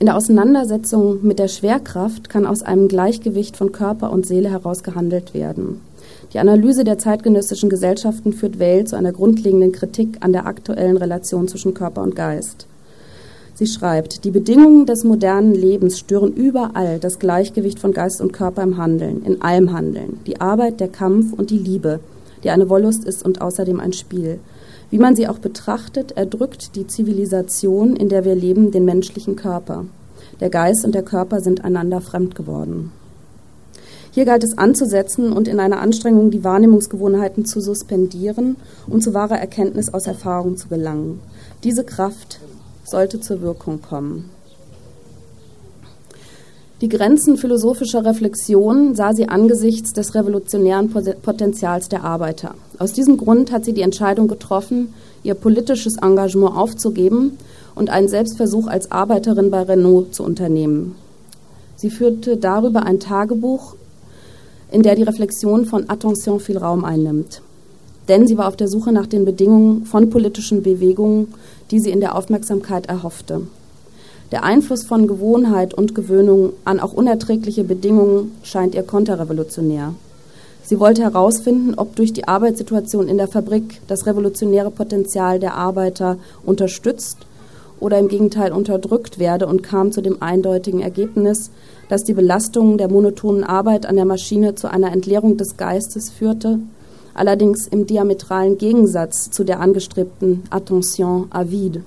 In 0.00 0.06
der 0.06 0.16
Auseinandersetzung 0.16 1.26
mit 1.26 1.40
der 1.40 1.48
Schwerkraft 1.48 2.28
kann 2.28 2.46
aus 2.46 2.62
einem 2.62 2.86
Gleichgewicht 2.86 3.56
von 3.56 3.72
Körper 3.72 4.12
und 4.12 4.26
Seele 4.26 4.48
heraus 4.48 4.84
gehandelt 4.84 5.34
werden. 5.34 5.80
Die 6.32 6.38
Analyse 6.38 6.84
der 6.84 6.98
zeitgenössischen 6.98 7.68
Gesellschaften 7.68 8.32
führt 8.32 8.60
Weil 8.60 8.86
zu 8.86 8.94
einer 8.94 9.10
grundlegenden 9.10 9.72
Kritik 9.72 10.18
an 10.20 10.32
der 10.32 10.46
aktuellen 10.46 10.98
Relation 10.98 11.48
zwischen 11.48 11.74
Körper 11.74 12.02
und 12.02 12.14
Geist. 12.14 12.68
Sie 13.54 13.66
schreibt, 13.66 14.24
die 14.24 14.30
Bedingungen 14.30 14.86
des 14.86 15.02
modernen 15.02 15.52
Lebens 15.52 15.98
stören 15.98 16.32
überall 16.32 17.00
das 17.00 17.18
Gleichgewicht 17.18 17.80
von 17.80 17.92
Geist 17.92 18.20
und 18.20 18.32
Körper 18.32 18.62
im 18.62 18.76
Handeln, 18.76 19.24
in 19.24 19.42
allem 19.42 19.72
Handeln. 19.72 20.20
Die 20.28 20.40
Arbeit, 20.40 20.78
der 20.78 20.86
Kampf 20.86 21.32
und 21.32 21.50
die 21.50 21.58
Liebe, 21.58 21.98
die 22.44 22.50
eine 22.50 22.70
Wollust 22.70 23.04
ist 23.04 23.24
und 23.24 23.40
außerdem 23.40 23.80
ein 23.80 23.92
Spiel. 23.92 24.38
Wie 24.90 24.98
man 24.98 25.14
sie 25.14 25.28
auch 25.28 25.38
betrachtet, 25.38 26.12
erdrückt 26.12 26.74
die 26.74 26.86
Zivilisation, 26.86 27.94
in 27.94 28.08
der 28.08 28.24
wir 28.24 28.34
leben, 28.34 28.70
den 28.70 28.84
menschlichen 28.84 29.36
Körper. 29.36 29.84
Der 30.40 30.50
Geist 30.50 30.84
und 30.84 30.94
der 30.94 31.02
Körper 31.02 31.40
sind 31.40 31.64
einander 31.64 32.00
fremd 32.00 32.34
geworden. 32.34 32.92
Hier 34.10 34.24
galt 34.24 34.42
es 34.42 34.56
anzusetzen 34.56 35.32
und 35.32 35.46
in 35.46 35.60
einer 35.60 35.80
Anstrengung 35.80 36.30
die 36.30 36.42
Wahrnehmungsgewohnheiten 36.42 37.44
zu 37.44 37.60
suspendieren 37.60 38.56
und 38.86 39.02
zu 39.02 39.14
wahrer 39.14 39.38
Erkenntnis 39.38 39.92
aus 39.92 40.06
Erfahrung 40.06 40.56
zu 40.56 40.68
gelangen. 40.68 41.20
Diese 41.62 41.84
Kraft 41.84 42.40
sollte 42.84 43.20
zur 43.20 43.42
Wirkung 43.42 43.82
kommen. 43.82 44.30
Die 46.80 46.88
Grenzen 46.88 47.36
philosophischer 47.36 48.04
Reflexion 48.04 48.94
sah 48.94 49.12
sie 49.12 49.28
angesichts 49.28 49.92
des 49.92 50.14
revolutionären 50.14 50.88
Potenzials 51.22 51.88
der 51.88 52.04
Arbeiter. 52.04 52.54
Aus 52.78 52.92
diesem 52.92 53.16
Grund 53.16 53.50
hat 53.50 53.64
sie 53.64 53.72
die 53.72 53.82
Entscheidung 53.82 54.28
getroffen, 54.28 54.94
ihr 55.24 55.34
politisches 55.34 55.96
Engagement 55.96 56.56
aufzugeben 56.56 57.36
und 57.74 57.90
einen 57.90 58.06
Selbstversuch 58.06 58.68
als 58.68 58.92
Arbeiterin 58.92 59.50
bei 59.50 59.62
Renault 59.62 60.14
zu 60.14 60.22
unternehmen. 60.22 60.94
Sie 61.74 61.90
führte 61.90 62.36
darüber 62.36 62.84
ein 62.84 63.00
Tagebuch, 63.00 63.74
in 64.70 64.84
der 64.84 64.94
die 64.94 65.02
Reflexion 65.02 65.64
von 65.64 65.90
Attention 65.90 66.38
viel 66.38 66.58
Raum 66.58 66.84
einnimmt. 66.84 67.42
Denn 68.06 68.28
sie 68.28 68.38
war 68.38 68.46
auf 68.46 68.56
der 68.56 68.68
Suche 68.68 68.92
nach 68.92 69.06
den 69.06 69.24
Bedingungen 69.24 69.84
von 69.84 70.10
politischen 70.10 70.62
Bewegungen, 70.62 71.34
die 71.72 71.80
sie 71.80 71.90
in 71.90 71.98
der 71.98 72.14
Aufmerksamkeit 72.14 72.86
erhoffte. 72.86 73.42
Der 74.30 74.44
Einfluss 74.44 74.84
von 74.84 75.06
Gewohnheit 75.06 75.72
und 75.72 75.94
Gewöhnung 75.94 76.52
an 76.66 76.80
auch 76.80 76.92
unerträgliche 76.92 77.64
Bedingungen 77.64 78.32
scheint 78.42 78.74
ihr 78.74 78.82
konterrevolutionär. 78.82 79.94
Sie 80.62 80.78
wollte 80.78 81.00
herausfinden, 81.00 81.72
ob 81.78 81.96
durch 81.96 82.12
die 82.12 82.28
Arbeitssituation 82.28 83.08
in 83.08 83.16
der 83.16 83.28
Fabrik 83.28 83.80
das 83.86 84.04
revolutionäre 84.04 84.70
Potenzial 84.70 85.38
der 85.38 85.54
Arbeiter 85.54 86.18
unterstützt 86.44 87.16
oder 87.80 87.98
im 87.98 88.08
Gegenteil 88.08 88.52
unterdrückt 88.52 89.18
werde 89.18 89.46
und 89.46 89.62
kam 89.62 89.92
zu 89.92 90.02
dem 90.02 90.20
eindeutigen 90.20 90.80
Ergebnis, 90.80 91.50
dass 91.88 92.04
die 92.04 92.12
Belastung 92.12 92.76
der 92.76 92.90
monotonen 92.90 93.44
Arbeit 93.44 93.86
an 93.86 93.96
der 93.96 94.04
Maschine 94.04 94.56
zu 94.56 94.70
einer 94.70 94.92
Entleerung 94.92 95.38
des 95.38 95.56
Geistes 95.56 96.10
führte, 96.10 96.58
allerdings 97.14 97.66
im 97.66 97.86
diametralen 97.86 98.58
Gegensatz 98.58 99.30
zu 99.30 99.44
der 99.44 99.60
angestrebten 99.60 100.42
Attention 100.50 101.30
à 101.30 101.50
vide. 101.50 101.82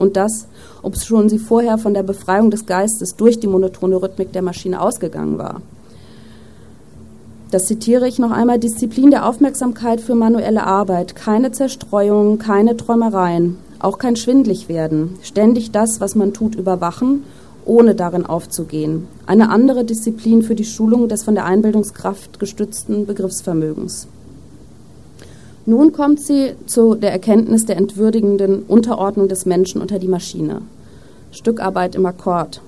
Und 0.00 0.16
das, 0.16 0.46
ob 0.80 0.96
schon 0.96 1.28
sie 1.28 1.38
vorher 1.38 1.76
von 1.76 1.92
der 1.92 2.02
Befreiung 2.02 2.50
des 2.50 2.64
Geistes 2.64 3.16
durch 3.16 3.38
die 3.38 3.46
monotone 3.46 3.96
Rhythmik 4.02 4.32
der 4.32 4.40
Maschine 4.40 4.80
ausgegangen 4.80 5.36
war. 5.36 5.60
Das 7.50 7.66
zitiere 7.66 8.08
ich 8.08 8.18
noch 8.18 8.30
einmal, 8.30 8.58
Disziplin 8.58 9.10
der 9.10 9.28
Aufmerksamkeit 9.28 10.00
für 10.00 10.14
manuelle 10.14 10.64
Arbeit, 10.64 11.16
keine 11.16 11.52
Zerstreuung, 11.52 12.38
keine 12.38 12.78
Träumereien, 12.78 13.58
auch 13.78 13.98
kein 13.98 14.16
schwindlig 14.16 14.70
werden, 14.70 15.18
ständig 15.20 15.70
das, 15.70 16.00
was 16.00 16.14
man 16.14 16.32
tut, 16.32 16.54
überwachen, 16.54 17.24
ohne 17.66 17.94
darin 17.94 18.24
aufzugehen. 18.24 19.06
Eine 19.26 19.50
andere 19.50 19.84
Disziplin 19.84 20.40
für 20.40 20.54
die 20.54 20.64
Schulung 20.64 21.08
des 21.08 21.24
von 21.24 21.34
der 21.34 21.44
Einbildungskraft 21.44 22.40
gestützten 22.40 23.04
Begriffsvermögens. 23.04 24.08
Nun 25.66 25.92
kommt 25.92 26.20
sie 26.20 26.52
zu 26.66 26.94
der 26.94 27.12
Erkenntnis 27.12 27.66
der 27.66 27.76
entwürdigenden 27.76 28.62
Unterordnung 28.62 29.28
des 29.28 29.44
Menschen 29.44 29.82
unter 29.82 29.98
die 29.98 30.08
Maschine. 30.08 30.62
Stückarbeit 31.32 31.94
im 31.94 32.06
Akkord. 32.06 32.62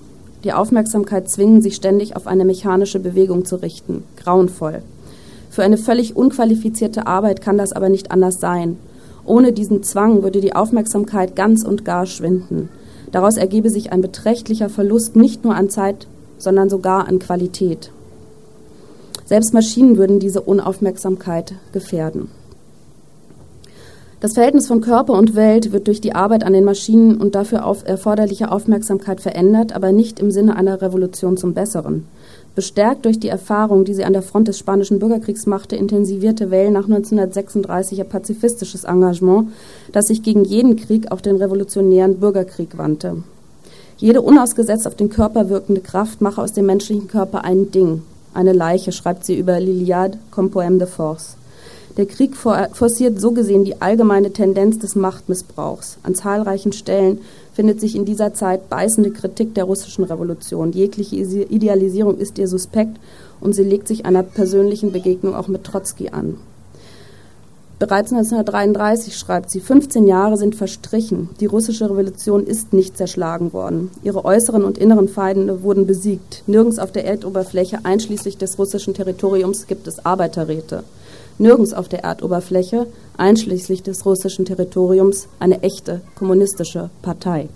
Die 0.45 0.53
Aufmerksamkeit 0.53 1.31
zwingen, 1.31 1.63
sich 1.63 1.75
ständig 1.75 2.17
auf 2.17 2.27
eine 2.27 2.45
mechanische 2.45 3.01
Bewegung 3.01 3.45
zu 3.45 3.57
richten. 3.57 4.05
Grauenvoll. 4.17 4.83
Für 5.51 5.63
eine 5.63 5.79
völlig 5.79 6.17
unqualifizierte 6.17 7.07
Arbeit 7.07 7.41
kann 7.41 7.59
das 7.59 7.73
aber 7.73 7.89
nicht 7.89 8.11
anders 8.11 8.41
sein. 8.41 8.77
Ohne 9.25 9.53
diesen 9.53 9.83
Zwang 9.83 10.23
würde 10.23 10.41
die 10.41 10.55
Aufmerksamkeit 10.55 11.37
ganz 11.37 11.65
und 11.65 11.85
gar 11.85 12.07
schwinden. 12.07 12.69
Daraus 13.11 13.37
ergebe 13.37 13.71
sich 13.71 13.93
ein 13.93 14.01
beträchtlicher 14.01 14.69
Verlust 14.69 15.17
nicht 15.17 15.45
nur 15.45 15.55
an 15.55 15.71
Zeit, 15.71 16.07
sondern 16.39 16.69
sogar 16.69 17.07
an 17.09 17.19
Qualität. 17.19 17.91
Selbst 19.25 19.55
Maschinen 19.55 19.97
würden 19.97 20.19
diese 20.19 20.41
Unaufmerksamkeit 20.41 21.55
gefährden. 21.73 22.29
Das 24.23 24.35
Verhältnis 24.35 24.69
von 24.69 24.81
Körper 24.81 25.15
und 25.15 25.35
Welt 25.35 25.73
wird 25.73 25.89
durch 25.89 26.01
die 26.01 26.15
Arbeit 26.15 26.45
an 26.45 26.53
den 26.53 26.63
Maschinen 26.63 27.21
und 27.21 27.35
dafür 27.35 27.67
auf 27.67 27.85
erforderliche 27.85 28.53
Aufmerksamkeit 28.53 29.21
verändert, 29.21 29.73
aber 29.73 29.91
nicht 29.91 30.21
im 30.21 30.31
Sinne 30.31 30.55
einer 30.55 30.81
Revolution 30.81 31.37
zum 31.37 31.55
Besseren. 31.55 32.07
Bestärkt 32.55 33.05
durch 33.05 33.19
die 33.19 33.27
Erfahrung, 33.27 33.85
die 33.85 33.95
sie 33.95 34.05
an 34.05 34.13
der 34.13 34.23
Front 34.23 34.47
des 34.47 34.61
Spanischen 34.61 35.01
Bürgerkriegs 35.01 35.47
machte, 35.47 35.75
intensivierte 35.75 36.53
Well 36.53 36.71
nach 36.71 36.85
1936 36.85 37.99
ihr 37.99 38.05
pazifistisches 38.05 38.85
Engagement, 38.85 39.49
das 39.91 40.05
sich 40.05 40.23
gegen 40.23 40.45
jeden 40.45 40.77
Krieg 40.77 41.11
auf 41.11 41.21
den 41.21 41.35
revolutionären 41.35 42.21
Bürgerkrieg 42.21 42.79
wandte. 42.79 43.25
Jede 43.97 44.23
unausgesetzt 44.23 44.87
auf 44.87 44.95
den 44.95 45.11
Körper 45.11 45.49
wirkende 45.49 45.81
Kraft 45.81 46.21
mache 46.21 46.41
aus 46.41 46.53
dem 46.53 46.67
menschlichen 46.67 47.09
Körper 47.09 47.43
ein 47.43 47.73
Ding, 47.73 48.03
eine 48.35 48.53
Leiche, 48.53 48.93
schreibt 48.93 49.25
sie 49.25 49.37
über 49.37 49.59
Liliade 49.59 50.19
comme 50.31 50.51
poème 50.51 50.79
de 50.79 50.87
force. 50.87 51.37
Der 51.99 52.07
Krieg 52.07 52.37
forciert 52.37 53.21
so 53.21 53.33
gesehen 53.33 53.65
die 53.65 53.83
allgemeine 53.83 54.33
Tendenz 54.33 54.79
des 54.79 54.97
Machtmissbrauchs. 54.97 55.99
An 56.03 56.15
zahlreichen 56.15 56.73
Stellen 56.73 57.19
findet 57.53 57.81
sich 57.81 57.95
in 57.95 58.07
dieser 58.07 58.33
Zeit 58.33 58.71
beißende 58.71 59.11
Kritik 59.11 59.55
der 59.55 59.65
russischen 59.65 60.05
Revolution. 60.05 60.73
Jegliche 60.73 61.17
Idealisierung 61.17 62.17
ist 62.17 62.39
ihr 62.39 62.49
suspekt 62.49 62.99
und 63.41 63.55
sie 63.55 63.65
legt 63.65 63.89
sich 63.89 64.07
einer 64.07 64.23
persönlichen 64.23 64.93
Begegnung 64.93 65.35
auch 65.35 65.49
mit 65.49 65.65
Trotzki 65.65 66.09
an. 66.09 66.39
Bereits 67.79 68.13
1933 68.13 69.17
schreibt 69.17 69.51
sie, 69.51 69.59
15 69.59 70.07
Jahre 70.07 70.37
sind 70.37 70.55
verstrichen. 70.55 71.29
Die 71.41 71.47
russische 71.47 71.91
Revolution 71.91 72.47
ist 72.47 72.73
nicht 72.73 72.97
zerschlagen 72.97 73.53
worden. 73.53 73.91
Ihre 74.05 74.25
äußeren 74.25 74.65
und 74.65 74.79
inneren 74.79 75.09
Feinde 75.09 75.65
wurden 75.65 75.85
besiegt. 75.85 76.45
Nirgends 76.47 76.79
auf 76.79 76.93
der 76.93 77.05
Erdoberfläche, 77.05 77.81
einschließlich 77.83 78.39
des 78.39 78.57
russischen 78.57 78.95
Territoriums, 78.95 79.67
gibt 79.67 79.89
es 79.89 80.07
Arbeiterräte. 80.07 80.85
Nirgends 81.43 81.75
auf 81.75 81.89
der 81.89 82.05
Erdoberfläche, 82.05 82.87
einschließlich 83.17 83.83
des 83.83 84.07
russischen 84.07 84.45
Territoriums, 84.45 85.27
eine 85.41 85.63
echte 85.63 86.01
kommunistische 86.15 86.89
Partei. 87.03 87.49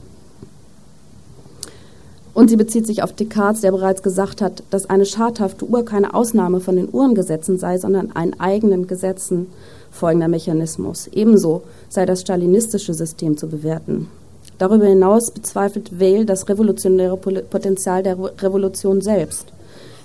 Und 2.35 2.51
sie 2.51 2.57
bezieht 2.57 2.87
sich 2.87 3.03
auf 3.03 3.12
Descartes, 3.12 3.62
der 3.62 3.70
bereits 3.70 4.03
gesagt 4.03 4.42
hat, 4.42 4.64
dass 4.70 4.90
eine 4.90 5.07
schadhafte 5.07 5.64
Uhr 5.64 5.85
keine 5.85 6.12
Ausnahme 6.14 6.61
von 6.61 6.77
den 6.77 6.92
Uhrengesetzen 6.92 7.59
sei, 7.59 7.79
sondern 7.79 8.11
einen 8.14 8.38
eigenen 8.38 8.88
Gesetzen 8.88 9.46
folgender 9.92 10.29
Mechanismus. 10.29 11.07
Ebenso 11.12 11.62
sei 11.88 12.05
das 12.05 12.20
stalinistische 12.20 12.92
System 12.92 13.38
zu 13.38 13.46
bewerten. 13.46 14.09
Darüber 14.59 14.87
hinaus 14.87 15.31
bezweifelt 15.31 16.01
Weil 16.01 16.27
das 16.27 16.49
revolutionäre 16.49 17.16
Potenzial 17.16 18.03
der 18.03 18.18
Revolution 18.18 19.01
selbst. 19.01 19.46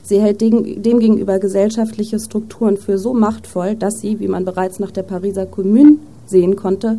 Sie 0.03 0.19
hält 0.19 0.41
demgegenüber 0.41 1.39
gesellschaftliche 1.39 2.19
Strukturen 2.19 2.77
für 2.77 2.97
so 2.97 3.13
machtvoll, 3.13 3.75
dass 3.75 4.01
sie, 4.01 4.19
wie 4.19 4.27
man 4.27 4.45
bereits 4.45 4.79
nach 4.79 4.91
der 4.91 5.03
Pariser 5.03 5.45
Kommune 5.45 5.97
sehen 6.25 6.55
konnte, 6.55 6.97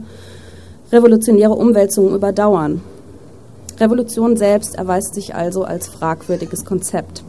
revolutionäre 0.93 1.55
Umwälzungen 1.55 2.15
überdauern. 2.15 2.81
Revolution 3.81 4.37
selbst 4.37 4.77
erweist 4.77 5.15
sich 5.15 5.35
also 5.35 5.65
als 5.65 5.89
fragwürdiges 5.89 6.65
Konzept. 6.65 7.25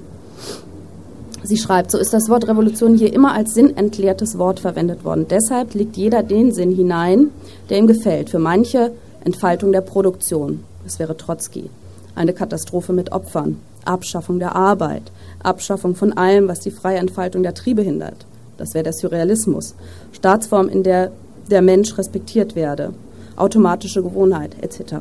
Sie 1.45 1.57
schreibt, 1.57 1.91
so 1.91 1.97
ist 1.97 2.13
das 2.13 2.29
Wort 2.29 2.47
Revolution 2.47 2.95
hier 2.95 3.11
immer 3.11 3.33
als 3.33 3.53
sinnentleertes 3.53 4.37
Wort 4.37 4.61
verwendet 4.61 5.03
worden. 5.03 5.25
Deshalb 5.29 5.73
legt 5.73 5.97
jeder 5.97 6.23
den 6.23 6.53
Sinn 6.53 6.71
hinein, 6.71 7.31
der 7.69 7.79
ihm 7.79 7.87
gefällt. 7.87 8.29
Für 8.29 8.39
manche 8.39 8.91
Entfaltung 9.25 9.71
der 9.71 9.81
Produktion, 9.81 10.63
das 10.85 10.99
wäre 10.99 11.17
Trotzki, 11.17 11.69
eine 12.15 12.33
Katastrophe 12.33 12.93
mit 12.93 13.11
Opfern, 13.11 13.57
Abschaffung 13.83 14.39
der 14.39 14.55
Arbeit, 14.55 15.11
Abschaffung 15.43 15.95
von 15.95 16.13
allem, 16.13 16.47
was 16.47 16.59
die 16.59 16.71
freie 16.71 16.97
Entfaltung 16.97 17.43
der 17.43 17.53
Triebe 17.53 17.81
hindert, 17.81 18.25
das 18.57 18.73
wäre 18.73 18.83
der 18.83 18.93
Surrealismus, 18.93 19.75
Staatsform, 20.11 20.69
in 20.69 20.83
der 20.83 21.11
der 21.49 21.61
Mensch 21.61 21.97
respektiert 21.97 22.55
werde, 22.55 22.93
automatische 23.35 24.01
Gewohnheit 24.01 24.55
etc. 24.61 24.95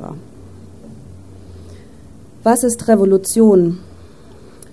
Was 2.42 2.64
ist 2.64 2.88
Revolution? 2.88 3.78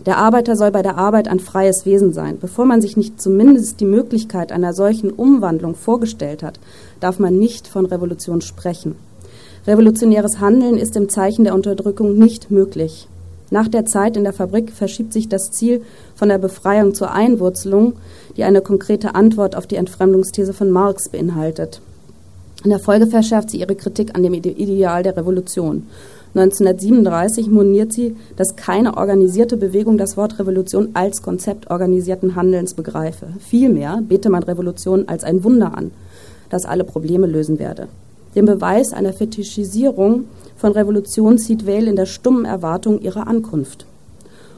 Der 0.06 0.18
Arbeiter 0.18 0.56
soll 0.56 0.72
bei 0.72 0.82
der 0.82 0.98
Arbeit 0.98 1.28
ein 1.28 1.40
freies 1.40 1.86
Wesen 1.86 2.14
sein. 2.14 2.40
Bevor 2.40 2.66
man 2.66 2.82
sich 2.82 2.98
nicht 2.98 3.22
zumindest 3.22 3.80
die 3.80 3.86
Möglichkeit 3.86 4.52
einer 4.52 4.74
solchen 4.74 5.12
Umwandlung 5.12 5.76
vorgestellt 5.76 6.42
hat, 6.42 6.60
darf 7.00 7.20
man 7.20 7.38
nicht 7.38 7.68
von 7.68 7.86
Revolution 7.86 8.42
sprechen. 8.42 8.96
Revolutionäres 9.68 10.40
Handeln 10.40 10.78
ist 10.78 10.96
im 10.96 11.10
Zeichen 11.10 11.44
der 11.44 11.54
Unterdrückung 11.54 12.18
nicht 12.18 12.50
möglich. 12.50 13.08
Nach 13.52 13.68
der 13.68 13.86
Zeit 13.86 14.16
in 14.16 14.24
der 14.24 14.34
Fabrik 14.34 14.72
verschiebt 14.72 15.12
sich 15.12 15.28
das 15.28 15.52
Ziel 15.52 15.82
von 16.16 16.30
der 16.30 16.38
Befreiung 16.38 16.94
zur 16.94 17.12
Einwurzelung, 17.12 17.94
die 18.38 18.44
eine 18.44 18.62
konkrete 18.62 19.16
Antwort 19.16 19.56
auf 19.56 19.66
die 19.66 19.76
Entfremdungsthese 19.76 20.54
von 20.54 20.70
Marx 20.70 21.10
beinhaltet. 21.10 21.82
In 22.64 22.70
der 22.70 22.80
Folge 22.80 23.08
verschärft 23.08 23.50
sie 23.50 23.60
ihre 23.60 23.76
Kritik 23.76 24.16
an 24.16 24.24
dem 24.24 24.34
Ideal 24.34 25.02
der 25.02 25.16
Revolution. 25.16 25.88
1937 26.36 27.50
moniert 27.50 27.92
sie, 27.92 28.16
dass 28.36 28.56
keine 28.56 28.98
organisierte 28.98 29.58
Bewegung 29.58 29.98
das 29.98 30.16
Wort 30.16 30.38
Revolution 30.38 30.90
als 30.94 31.24
Konzept 31.24 31.72
organisierten 31.72 32.36
Handelns 32.36 32.76
begreife. 32.76 33.28
Vielmehr 33.40 34.04
bete 34.08 34.30
man 34.30 34.44
Revolution 34.44 35.08
als 35.08 35.24
ein 35.24 35.44
Wunder 35.44 35.76
an, 35.76 35.90
das 36.50 36.66
alle 36.66 36.84
Probleme 36.84 37.26
lösen 37.26 37.58
werde. 37.58 37.88
Den 38.36 38.46
Beweis 38.46 38.94
einer 38.94 39.14
Fetischisierung 39.14 40.26
von 40.60 40.74
Revolution 40.74 41.38
zieht 41.38 41.66
Weil 41.66 41.88
in 41.88 41.96
der 41.96 42.06
stummen 42.06 42.44
Erwartung 42.44 43.00
ihrer 43.00 43.28
Ankunft, 43.28 43.86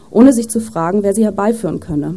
ohne 0.09 0.33
sich 0.33 0.49
zu 0.49 0.59
fragen, 0.59 1.03
wer 1.03 1.13
sie 1.13 1.23
herbeiführen 1.23 1.79
könne. 1.79 2.15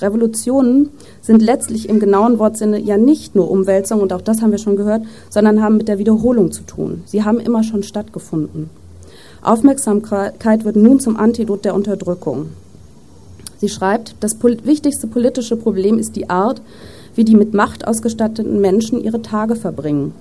Revolutionen 0.00 0.90
sind 1.20 1.42
letztlich 1.42 1.88
im 1.88 1.98
genauen 1.98 2.38
Wortsinne 2.38 2.78
ja 2.78 2.96
nicht 2.96 3.34
nur 3.34 3.50
Umwälzung, 3.50 4.00
und 4.00 4.12
auch 4.12 4.20
das 4.20 4.40
haben 4.40 4.52
wir 4.52 4.58
schon 4.58 4.76
gehört, 4.76 5.02
sondern 5.28 5.60
haben 5.60 5.76
mit 5.76 5.88
der 5.88 5.98
Wiederholung 5.98 6.52
zu 6.52 6.62
tun. 6.62 7.02
Sie 7.04 7.24
haben 7.24 7.40
immer 7.40 7.64
schon 7.64 7.82
stattgefunden. 7.82 8.70
Aufmerksamkeit 9.42 10.64
wird 10.64 10.76
nun 10.76 11.00
zum 11.00 11.16
Antidot 11.16 11.64
der 11.64 11.74
Unterdrückung. 11.74 12.50
Sie 13.58 13.68
schreibt, 13.68 14.14
das 14.20 14.36
pol 14.36 14.58
wichtigste 14.64 15.08
politische 15.08 15.56
Problem 15.56 15.98
ist 15.98 16.14
die 16.14 16.30
Art, 16.30 16.62
wie 17.16 17.24
die 17.24 17.34
mit 17.34 17.54
Macht 17.54 17.86
ausgestatteten 17.88 18.60
Menschen 18.60 19.02
ihre 19.02 19.20
Tage 19.20 19.56
verbringen. 19.56 20.14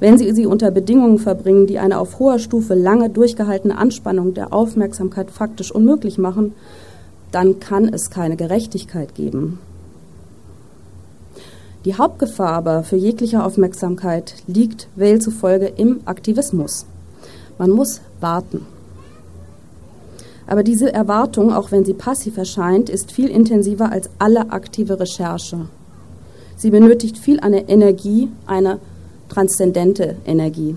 Wenn 0.00 0.16
sie 0.16 0.32
sie 0.32 0.46
unter 0.46 0.70
Bedingungen 0.70 1.18
verbringen, 1.18 1.66
die 1.66 1.78
eine 1.78 1.98
auf 1.98 2.18
hoher 2.18 2.38
Stufe 2.38 2.74
lange 2.74 3.10
durchgehaltene 3.10 3.76
Anspannung 3.76 4.32
der 4.32 4.52
Aufmerksamkeit 4.52 5.30
faktisch 5.30 5.70
unmöglich 5.70 6.16
machen, 6.16 6.54
dann 7.30 7.60
kann 7.60 7.86
es 7.92 8.10
keine 8.10 8.36
Gerechtigkeit 8.36 9.14
geben. 9.14 9.58
Die 11.84 11.94
Hauptgefahr 11.94 12.52
aber 12.52 12.82
für 12.82 12.96
jegliche 12.96 13.44
Aufmerksamkeit 13.44 14.34
liegt 14.46 14.88
Weil 14.96 15.20
zufolge 15.20 15.66
im 15.66 16.00
Aktivismus. 16.06 16.86
Man 17.58 17.70
muss 17.70 18.00
warten. 18.20 18.66
Aber 20.46 20.62
diese 20.62 20.92
Erwartung, 20.92 21.52
auch 21.52 21.72
wenn 21.72 21.84
sie 21.84 21.94
passiv 21.94 22.36
erscheint, 22.36 22.90
ist 22.90 23.12
viel 23.12 23.28
intensiver 23.28 23.92
als 23.92 24.10
alle 24.18 24.50
aktive 24.50 24.98
Recherche. 24.98 25.66
Sie 26.56 26.70
benötigt 26.70 27.16
viel 27.16 27.38
eine 27.40 27.68
Energie, 27.68 28.28
eine 28.46 28.80
transzendente 29.30 30.16
Energie. 30.26 30.76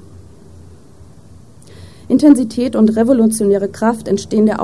Intensität 2.07 2.75
und 2.75 2.95
revolutionäre 2.95 3.67
Kraft 3.67 4.07
entstehen 4.07 4.45
der 4.45 4.59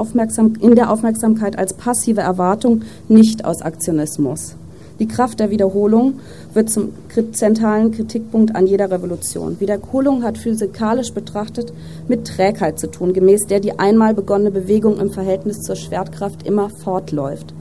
in 0.61 0.75
der 0.75 0.91
Aufmerksamkeit 0.91 1.57
als 1.57 1.73
passive 1.73 2.21
Erwartung, 2.21 2.83
nicht 3.07 3.45
aus 3.45 3.61
Aktionismus. 3.61 4.55
Die 4.99 5.07
Kraft 5.07 5.39
der 5.39 5.49
Wiederholung 5.49 6.19
wird 6.53 6.69
zum 6.69 6.89
zentralen 7.31 7.91
Kritikpunkt 7.91 8.53
an 8.53 8.67
jeder 8.67 8.91
Revolution. 8.91 9.57
Wiederholung 9.61 10.23
hat 10.23 10.37
physikalisch 10.37 11.13
betrachtet 11.13 11.71
mit 12.09 12.27
Trägheit 12.27 12.77
zu 12.79 12.87
tun, 12.87 13.13
gemäß 13.13 13.47
der 13.47 13.61
die 13.61 13.79
einmal 13.79 14.13
begonnene 14.13 14.51
Bewegung 14.51 14.99
im 14.99 15.09
Verhältnis 15.09 15.61
zur 15.61 15.77
Schwertkraft 15.77 16.45
immer 16.45 16.69
fortläuft. 16.69 17.53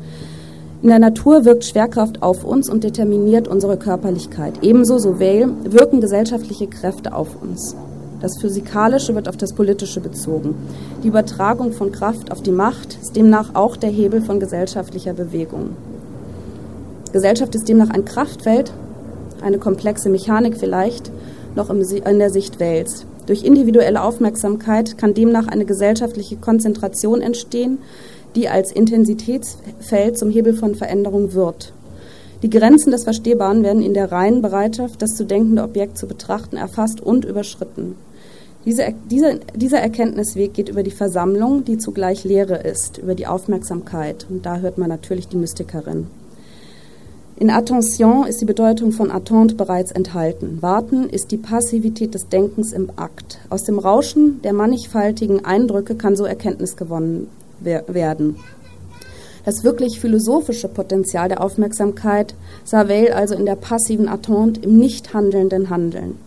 In 0.81 0.91
der 0.91 1.01
Natur 1.01 1.45
wirkt 1.45 1.65
Schwerkraft 1.65 2.23
auf 2.23 2.45
uns 2.45 2.71
und 2.71 2.85
determiniert 2.85 3.49
unsere 3.49 3.77
Körperlichkeit. 3.77 4.63
Ebenso, 4.63 4.99
so 4.99 5.19
Weil, 5.19 5.49
wirken 5.65 6.01
gesellschaftliche 6.01 6.69
Kräfte 6.69 7.15
auf 7.15 7.43
uns. 7.43 7.75
Das 8.21 8.39
Physikalische 8.41 9.13
wird 9.17 9.29
auf 9.29 9.37
das 9.37 9.55
Politische 9.55 9.99
bezogen. 9.99 10.55
Die 11.03 11.09
Übertragung 11.09 11.73
von 11.73 11.91
Kraft 11.91 12.31
auf 12.31 12.43
die 12.43 12.53
Macht 12.53 12.97
ist 13.03 13.17
demnach 13.17 13.57
auch 13.57 13.77
der 13.77 13.91
Hebel 13.91 14.21
von 14.21 14.39
gesellschaftlicher 14.39 15.15
Bewegung. 15.15 15.71
Gesellschaft 17.13 17.57
ist 17.57 17.69
demnach 17.69 17.91
ein 17.91 18.05
Kraftfeld, 18.05 18.73
eine 19.43 19.59
komplexe 19.59 20.11
Mechanik 20.11 20.59
vielleicht, 20.59 21.11
noch 21.57 21.71
in 21.71 22.19
der 22.21 22.31
Sicht 22.31 22.61
Wells. 22.61 23.05
Durch 23.27 23.43
individuelle 23.43 24.03
Aufmerksamkeit 24.03 24.97
kann 24.97 25.13
demnach 25.13 25.49
eine 25.49 25.65
gesellschaftliche 25.65 26.37
Konzentration 26.37 27.21
entstehen, 27.21 27.79
die 28.39 28.49
als 28.49 28.71
Intensitätsfeld 28.71 30.17
zum 30.17 30.31
Hebel 30.31 30.55
von 30.55 30.77
Veränderung 30.77 31.35
wird. 31.35 31.73
Die 32.43 32.51
Grenzen 32.51 32.93
des 32.93 33.03
Verstehbaren 33.03 33.65
werden 33.65 33.83
in 33.83 33.95
der 33.95 34.13
reinen 34.13 34.43
Bereitschaft, 34.43 35.03
das 35.03 35.17
zu 35.17 35.25
denkende 35.25 35.65
Objekt 35.65 35.99
zu 35.99 36.07
betrachten, 36.07 36.57
erfasst 36.57 37.01
und 37.01 37.25
überschritten. 37.25 37.97
Diese, 38.65 38.95
diese, 39.11 39.41
dieser 39.57 39.81
Erkenntnisweg 39.81 40.55
geht 40.55 40.69
über 40.69 40.85
die 40.85 40.93
Versammlung, 40.93 41.65
die 41.65 41.79
zugleich 41.79 42.23
Lehre 42.23 42.59
ist, 42.59 42.99
über 42.99 43.17
die 43.17 43.27
Aufmerksamkeit. 43.27 44.27
Und 44.31 44.47
da 44.47 44.59
hört 44.59 44.79
man 44.79 44.89
natürlich 44.89 45.27
die 45.27 45.37
Mystikerin. 45.37 46.07
In 47.41 47.51
Attention 47.51 48.25
ist 48.27 48.41
die 48.41 48.45
Bedeutung 48.45 48.93
von 48.93 49.11
Attente 49.11 49.57
bereits 49.57 49.91
enthalten. 49.91 50.59
Warten 50.61 51.09
ist 51.09 51.33
die 51.33 51.37
Passivität 51.39 52.15
des 52.15 52.29
Denkens 52.29 52.73
im 52.73 52.91
Akt. 52.97 53.39
Aus 53.49 53.65
dem 53.65 53.81
Rauschen 53.81 54.43
der 54.43 54.53
mannigfaltigen 54.53 55.45
Eindrücke 55.45 55.97
kann 55.97 56.15
so 56.15 56.25
Erkenntnis 56.25 56.77
gewonnen 56.77 57.29
werden. 57.61 58.37
Das 59.45 59.65
wirklich 59.65 59.99
philosophische 59.99 60.69
Potenzial 60.69 61.29
der 61.29 61.43
Aufmerksamkeit 61.43 62.35
sah 62.65 62.89
Weil 62.89 63.13
also 63.13 63.35
in 63.35 63.47
der 63.47 63.57
passiven 63.57 64.09
Attente, 64.09 64.61
im 64.61 64.79
nicht 64.79 65.15
handelnden 65.15 65.71
Handeln. 65.71 66.19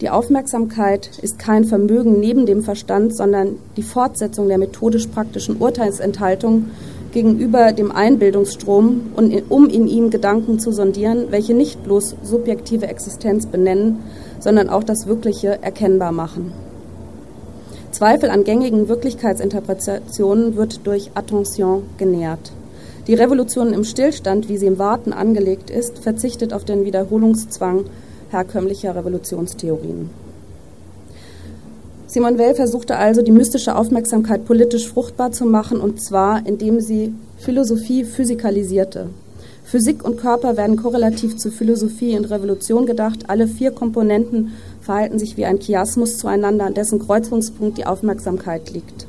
Die 0.00 0.10
Aufmerksamkeit 0.10 1.18
ist 1.22 1.38
kein 1.38 1.64
Vermögen 1.64 2.20
neben 2.20 2.44
dem 2.44 2.62
Verstand, 2.62 3.16
sondern 3.16 3.56
die 3.76 3.82
Fortsetzung 3.82 4.46
der 4.46 4.58
methodisch-praktischen 4.58 5.56
Urteilsenthaltung 5.56 6.66
gegenüber 7.12 7.72
dem 7.72 7.90
Einbildungsstrom, 7.90 9.12
um 9.48 9.68
in 9.70 9.86
ihm 9.88 10.10
Gedanken 10.10 10.58
zu 10.58 10.70
sondieren, 10.70 11.28
welche 11.30 11.54
nicht 11.54 11.82
bloß 11.82 12.14
subjektive 12.22 12.86
Existenz 12.88 13.46
benennen, 13.46 14.00
sondern 14.38 14.68
auch 14.68 14.84
das 14.84 15.06
Wirkliche 15.06 15.62
erkennbar 15.62 16.12
machen. 16.12 16.52
Zweifel 17.96 18.28
an 18.28 18.44
gängigen 18.44 18.90
Wirklichkeitsinterpretationen 18.90 20.54
wird 20.56 20.86
durch 20.86 21.12
Attention 21.14 21.84
genährt. 21.96 22.52
Die 23.06 23.14
Revolution 23.14 23.72
im 23.72 23.84
Stillstand, 23.84 24.50
wie 24.50 24.58
sie 24.58 24.66
im 24.66 24.78
Warten 24.78 25.14
angelegt 25.14 25.70
ist, 25.70 26.00
verzichtet 26.00 26.52
auf 26.52 26.66
den 26.66 26.84
Wiederholungszwang 26.84 27.86
herkömmlicher 28.28 28.94
Revolutionstheorien. 28.94 30.10
Simone 32.06 32.38
Weil 32.38 32.54
versuchte 32.54 32.98
also, 32.98 33.22
die 33.22 33.32
mystische 33.32 33.74
Aufmerksamkeit 33.74 34.44
politisch 34.44 34.86
fruchtbar 34.86 35.32
zu 35.32 35.46
machen, 35.46 35.80
und 35.80 35.98
zwar 36.02 36.46
indem 36.46 36.82
sie 36.82 37.14
Philosophie 37.38 38.04
physikalisierte. 38.04 39.06
Physik 39.64 40.04
und 40.04 40.18
Körper 40.18 40.58
werden 40.58 40.76
korrelativ 40.76 41.38
zu 41.38 41.50
Philosophie 41.50 42.16
und 42.18 42.26
Revolution 42.26 42.84
gedacht. 42.84 43.30
Alle 43.30 43.48
vier 43.48 43.70
Komponenten 43.70 44.52
verhalten 44.86 45.18
sich 45.18 45.36
wie 45.36 45.44
ein 45.44 45.58
Chiasmus 45.58 46.16
zueinander, 46.16 46.64
an 46.64 46.74
dessen 46.74 47.00
Kreuzungspunkt 47.00 47.76
die 47.76 47.86
Aufmerksamkeit 47.86 48.70
liegt. 48.70 49.06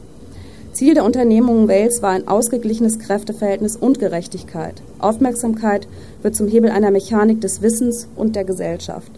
Ziel 0.74 0.96
der 0.96 1.06
Unternehmung 1.06 1.68
Wales 1.68 2.02
war 2.02 2.10
ein 2.12 2.28
ausgeglichenes 2.28 3.00
Kräfteverhältnis 3.00 3.76
und 3.76 4.00
Gerechtigkeit. 4.00 4.82
Aufmerksamkeit 5.00 5.88
wird 6.24 6.36
zum 6.36 6.48
Hebel 6.48 6.72
einer 6.72 6.92
Mechanik 6.92 7.42
des 7.42 7.62
Wissens 7.62 8.08
und 8.16 8.36
der 8.36 8.44
Gesellschaft. 8.44 9.12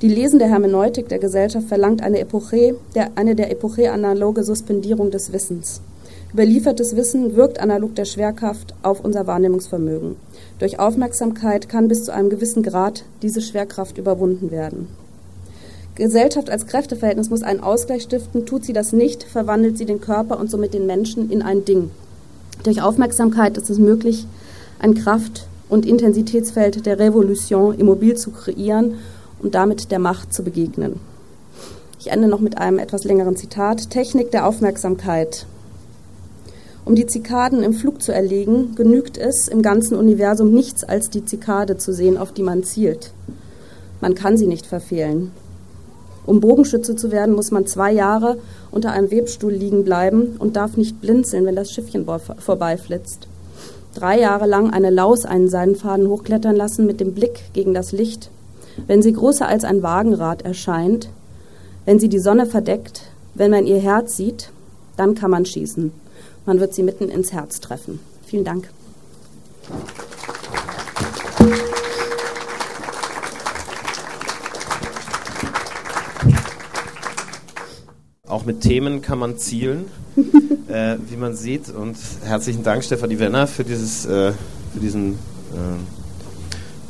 Die 0.00 0.08
lesende 0.08 0.46
Hermeneutik 0.46 1.08
der 1.08 1.18
Gesellschaft 1.18 1.68
verlangt 1.68 2.02
eine, 2.02 2.18
Epoche, 2.18 2.76
der, 2.94 3.10
eine 3.16 3.34
der 3.34 3.50
Epoche 3.50 3.92
analoge 3.92 4.42
Suspendierung 4.42 5.10
des 5.10 5.32
Wissens. 5.34 5.82
Überliefertes 6.32 6.96
Wissen 6.96 7.36
wirkt 7.36 7.60
analog 7.60 7.94
der 7.94 8.06
Schwerkraft 8.06 8.74
auf 8.82 9.04
unser 9.04 9.26
Wahrnehmungsvermögen. 9.26 10.16
Durch 10.58 10.78
Aufmerksamkeit 10.78 11.68
kann 11.68 11.88
bis 11.88 12.04
zu 12.04 12.14
einem 12.14 12.30
gewissen 12.30 12.62
Grad 12.62 13.04
diese 13.20 13.42
Schwerkraft 13.42 13.98
überwunden 13.98 14.50
werden. 14.50 14.88
Gesellschaft 16.00 16.48
als 16.48 16.66
Kräfteverhältnis 16.66 17.28
muss 17.28 17.42
einen 17.42 17.60
Ausgleich 17.60 18.04
stiften. 18.04 18.46
Tut 18.46 18.64
sie 18.64 18.72
das 18.72 18.94
nicht, 18.94 19.22
verwandelt 19.22 19.76
sie 19.76 19.84
den 19.84 20.00
Körper 20.00 20.40
und 20.40 20.50
somit 20.50 20.72
den 20.72 20.86
Menschen 20.86 21.30
in 21.30 21.42
ein 21.42 21.66
Ding. 21.66 21.90
Durch 22.62 22.80
Aufmerksamkeit 22.80 23.58
ist 23.58 23.68
es 23.68 23.78
möglich, 23.78 24.26
ein 24.78 24.94
Kraft- 24.94 25.46
und 25.68 25.84
Intensitätsfeld 25.84 26.86
der 26.86 26.98
Revolution 26.98 27.78
immobil 27.78 28.16
zu 28.16 28.30
kreieren 28.30 28.94
und 29.40 29.54
damit 29.54 29.90
der 29.90 29.98
Macht 29.98 30.32
zu 30.32 30.42
begegnen. 30.42 31.00
Ich 31.98 32.10
ende 32.10 32.28
noch 32.28 32.40
mit 32.40 32.56
einem 32.56 32.78
etwas 32.78 33.04
längeren 33.04 33.36
Zitat. 33.36 33.90
Technik 33.90 34.30
der 34.30 34.46
Aufmerksamkeit. 34.46 35.44
Um 36.86 36.94
die 36.94 37.06
Zikaden 37.06 37.62
im 37.62 37.74
Flug 37.74 38.00
zu 38.00 38.10
erlegen, 38.10 38.74
genügt 38.74 39.18
es, 39.18 39.48
im 39.48 39.60
ganzen 39.60 39.98
Universum 39.98 40.50
nichts 40.54 40.82
als 40.82 41.10
die 41.10 41.26
Zikade 41.26 41.76
zu 41.76 41.92
sehen, 41.92 42.16
auf 42.16 42.32
die 42.32 42.42
man 42.42 42.64
zielt. 42.64 43.12
Man 44.00 44.14
kann 44.14 44.38
sie 44.38 44.46
nicht 44.46 44.64
verfehlen. 44.64 45.30
Um 46.26 46.40
Bogenschütze 46.40 46.96
zu 46.96 47.10
werden, 47.10 47.34
muss 47.34 47.50
man 47.50 47.66
zwei 47.66 47.92
Jahre 47.92 48.38
unter 48.70 48.92
einem 48.92 49.10
Webstuhl 49.10 49.52
liegen 49.52 49.84
bleiben 49.84 50.36
und 50.38 50.56
darf 50.56 50.76
nicht 50.76 51.00
blinzeln, 51.00 51.46
wenn 51.46 51.56
das 51.56 51.72
Schiffchen 51.72 52.06
vorbeiflitzt. 52.38 53.26
Drei 53.94 54.20
Jahre 54.20 54.46
lang 54.46 54.70
eine 54.70 54.90
Laus 54.90 55.24
einen 55.24 55.48
Seidenfaden 55.48 56.08
hochklettern 56.08 56.54
lassen 56.54 56.86
mit 56.86 57.00
dem 57.00 57.14
Blick 57.14 57.52
gegen 57.52 57.74
das 57.74 57.92
Licht. 57.92 58.30
Wenn 58.86 59.02
sie 59.02 59.12
größer 59.12 59.48
als 59.48 59.64
ein 59.64 59.82
Wagenrad 59.82 60.42
erscheint, 60.42 61.08
wenn 61.84 61.98
sie 61.98 62.08
die 62.08 62.20
Sonne 62.20 62.46
verdeckt, 62.46 63.02
wenn 63.34 63.50
man 63.50 63.66
ihr 63.66 63.78
Herz 63.78 64.16
sieht, 64.16 64.50
dann 64.96 65.14
kann 65.14 65.30
man 65.30 65.44
schießen. 65.44 65.92
Man 66.46 66.60
wird 66.60 66.74
sie 66.74 66.82
mitten 66.82 67.08
ins 67.08 67.32
Herz 67.32 67.60
treffen. 67.60 68.00
Vielen 68.24 68.44
Dank. 68.44 68.68
Mit 78.50 78.62
Themen 78.62 79.00
kann 79.00 79.20
man 79.20 79.38
zielen, 79.38 79.84
äh, 80.68 80.96
wie 81.08 81.16
man 81.16 81.36
sieht. 81.36 81.68
Und 81.68 81.96
herzlichen 82.24 82.64
Dank, 82.64 82.82
Stefanie 82.82 83.20
Wenner, 83.20 83.46
für, 83.46 83.62
dieses, 83.62 84.06
äh, 84.06 84.32
für, 84.72 84.80
diesen, 84.80 85.12
äh, 85.12 85.78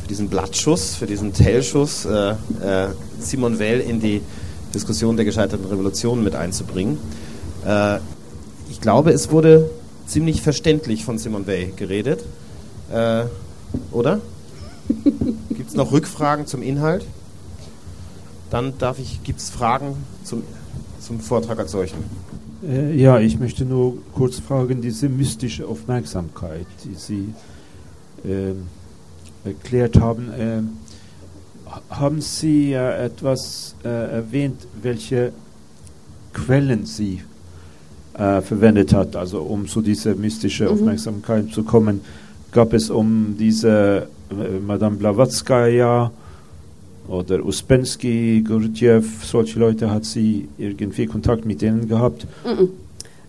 für 0.00 0.08
diesen 0.08 0.30
Blattschuss, 0.30 0.94
für 0.94 1.04
diesen 1.04 1.34
Tailschuss, 1.34 2.06
äh, 2.06 2.30
äh, 2.30 2.88
Simon 3.18 3.60
Weil 3.60 3.80
in 3.80 4.00
die 4.00 4.22
Diskussion 4.72 5.16
der 5.16 5.26
gescheiterten 5.26 5.66
Revolution 5.66 6.24
mit 6.24 6.34
einzubringen. 6.34 6.96
Äh, 7.66 7.98
ich 8.70 8.80
glaube, 8.80 9.10
es 9.10 9.30
wurde 9.30 9.68
ziemlich 10.06 10.40
verständlich 10.40 11.04
von 11.04 11.18
Simon 11.18 11.46
Weil 11.46 11.72
geredet. 11.76 12.24
oder? 13.92 14.20
Gibt 15.50 15.68
es 15.68 15.74
noch 15.74 15.92
Rückfragen 15.92 16.46
zum 16.46 16.62
Inhalt? 16.62 17.04
Dann 18.48 18.78
darf 18.78 18.98
ich, 18.98 19.22
gibt 19.22 19.40
es 19.40 19.50
Fragen 19.50 19.94
zum 20.24 20.38
Inhalt? 20.38 20.59
Zum 21.10 21.18
Vortrag 21.18 21.58
als 21.58 21.72
solchen. 21.72 21.98
Äh, 22.62 22.94
ja, 22.94 23.18
ich 23.18 23.40
möchte 23.40 23.64
nur 23.64 23.98
kurz 24.14 24.38
fragen, 24.38 24.80
diese 24.80 25.08
mystische 25.08 25.66
Aufmerksamkeit, 25.66 26.66
die 26.84 26.94
Sie 26.94 27.34
äh, 28.24 28.54
erklärt 29.44 29.98
haben, 29.98 30.30
äh, 30.30 30.62
haben 31.90 32.20
Sie 32.20 32.74
äh, 32.74 33.06
etwas 33.06 33.74
äh, 33.84 33.88
erwähnt, 33.88 34.68
welche 34.80 35.32
Quellen 36.32 36.86
Sie 36.86 37.22
äh, 38.14 38.40
verwendet 38.40 38.94
hat, 38.94 39.16
also 39.16 39.42
um 39.42 39.66
zu 39.66 39.80
dieser 39.80 40.14
mystischen 40.14 40.66
mhm. 40.66 40.74
Aufmerksamkeit 40.74 41.50
zu 41.50 41.64
kommen? 41.64 42.02
Gab 42.52 42.72
es 42.72 42.88
um 42.88 43.34
diese 43.36 44.06
Madame 44.64 44.96
Blavatsky 44.96 45.82
oder 47.08 47.44
Uspensky, 47.44 48.42
Gurdjieff, 48.46 49.24
solche 49.24 49.58
Leute, 49.58 49.90
hat 49.90 50.04
sie 50.04 50.48
irgendwie 50.58 51.06
Kontakt 51.06 51.44
mit 51.44 51.62
denen 51.62 51.88
gehabt? 51.88 52.26
Mm 52.44 52.48
-mm. 52.48 52.68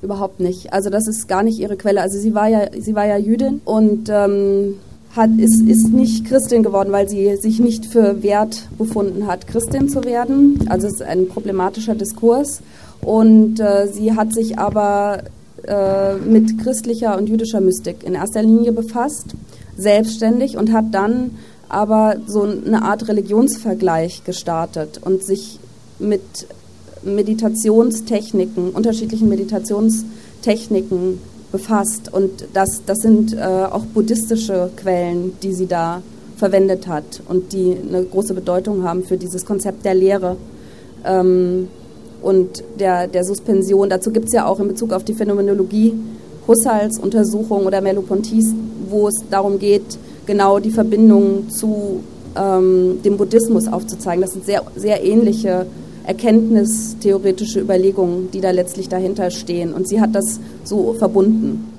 Überhaupt 0.01 0.39
nicht. 0.39 0.73
Also 0.73 0.89
das 0.89 1.07
ist 1.07 1.27
gar 1.27 1.43
nicht 1.43 1.59
ihre 1.59 1.77
Quelle. 1.77 2.01
Also 2.01 2.17
sie 2.17 2.33
war 2.33 2.47
ja, 2.47 2.67
sie 2.79 2.95
war 2.95 3.05
ja 3.05 3.17
Jüdin 3.17 3.61
und 3.65 4.09
ähm, 4.09 4.75
hat, 5.15 5.29
ist, 5.37 5.61
ist 5.61 5.89
nicht 5.89 6.25
Christin 6.25 6.63
geworden, 6.63 6.91
weil 6.91 7.07
sie 7.07 7.35
sich 7.35 7.59
nicht 7.59 7.85
für 7.85 8.23
wert 8.23 8.67
befunden 8.77 9.27
hat, 9.27 9.45
Christin 9.45 9.89
zu 9.89 10.03
werden. 10.03 10.65
Also 10.69 10.87
es 10.87 10.93
ist 10.93 11.03
ein 11.03 11.27
problematischer 11.27 11.95
Diskurs. 11.95 12.61
Und 13.01 13.59
äh, 13.59 13.87
sie 13.87 14.13
hat 14.15 14.33
sich 14.33 14.57
aber 14.57 15.23
äh, 15.63 16.15
mit 16.15 16.57
christlicher 16.59 17.17
und 17.17 17.29
jüdischer 17.29 17.61
Mystik 17.61 18.03
in 18.03 18.13
erster 18.13 18.41
Linie 18.41 18.71
befasst, 18.71 19.35
selbstständig 19.77 20.57
und 20.57 20.71
hat 20.71 20.85
dann 20.91 21.31
aber 21.71 22.17
so 22.27 22.41
eine 22.41 22.83
Art 22.83 23.07
Religionsvergleich 23.07 24.23
gestartet 24.25 24.99
und 25.03 25.23
sich 25.23 25.59
mit 25.99 26.21
Meditationstechniken, 27.03 28.71
unterschiedlichen 28.71 29.29
Meditationstechniken 29.29 31.19
befasst. 31.51 32.13
Und 32.13 32.45
das, 32.53 32.81
das 32.85 32.99
sind 32.99 33.33
äh, 33.33 33.39
auch 33.39 33.85
buddhistische 33.85 34.69
Quellen, 34.75 35.33
die 35.41 35.53
sie 35.53 35.67
da 35.67 36.01
verwendet 36.35 36.87
hat 36.87 37.21
und 37.29 37.53
die 37.53 37.77
eine 37.87 38.03
große 38.03 38.33
Bedeutung 38.33 38.83
haben 38.83 39.03
für 39.03 39.15
dieses 39.15 39.45
Konzept 39.45 39.85
der 39.85 39.93
Lehre 39.93 40.37
ähm, 41.05 41.67
und 42.21 42.63
der, 42.79 43.07
der 43.07 43.23
Suspension. 43.23 43.89
Dazu 43.89 44.11
gibt 44.11 44.27
es 44.27 44.33
ja 44.33 44.45
auch 44.45 44.59
in 44.59 44.67
Bezug 44.67 44.91
auf 44.91 45.03
die 45.03 45.13
Phänomenologie 45.13 45.93
Husserls 46.47 46.97
Untersuchung 46.99 47.65
oder 47.65 47.79
Merleau-Ponty's, 47.79 48.53
wo 48.89 49.07
es 49.07 49.15
darum 49.29 49.59
geht, 49.59 49.97
genau 50.31 50.59
die 50.59 50.71
Verbindung 50.71 51.49
zu 51.49 52.01
ähm, 52.37 53.01
dem 53.03 53.17
Buddhismus 53.17 53.67
aufzuzeigen. 53.67 54.21
Das 54.21 54.31
sind 54.31 54.45
sehr, 54.45 54.63
sehr 54.77 55.03
ähnliche 55.03 55.65
erkenntnistheoretische 56.05 57.59
Überlegungen, 57.59 58.31
die 58.31 58.39
da 58.39 58.51
letztlich 58.51 58.87
dahinter 58.87 59.29
stehen. 59.29 59.73
Und 59.73 59.89
sie 59.89 59.99
hat 59.99 60.15
das 60.15 60.39
so 60.63 60.93
verbunden. 60.93 61.69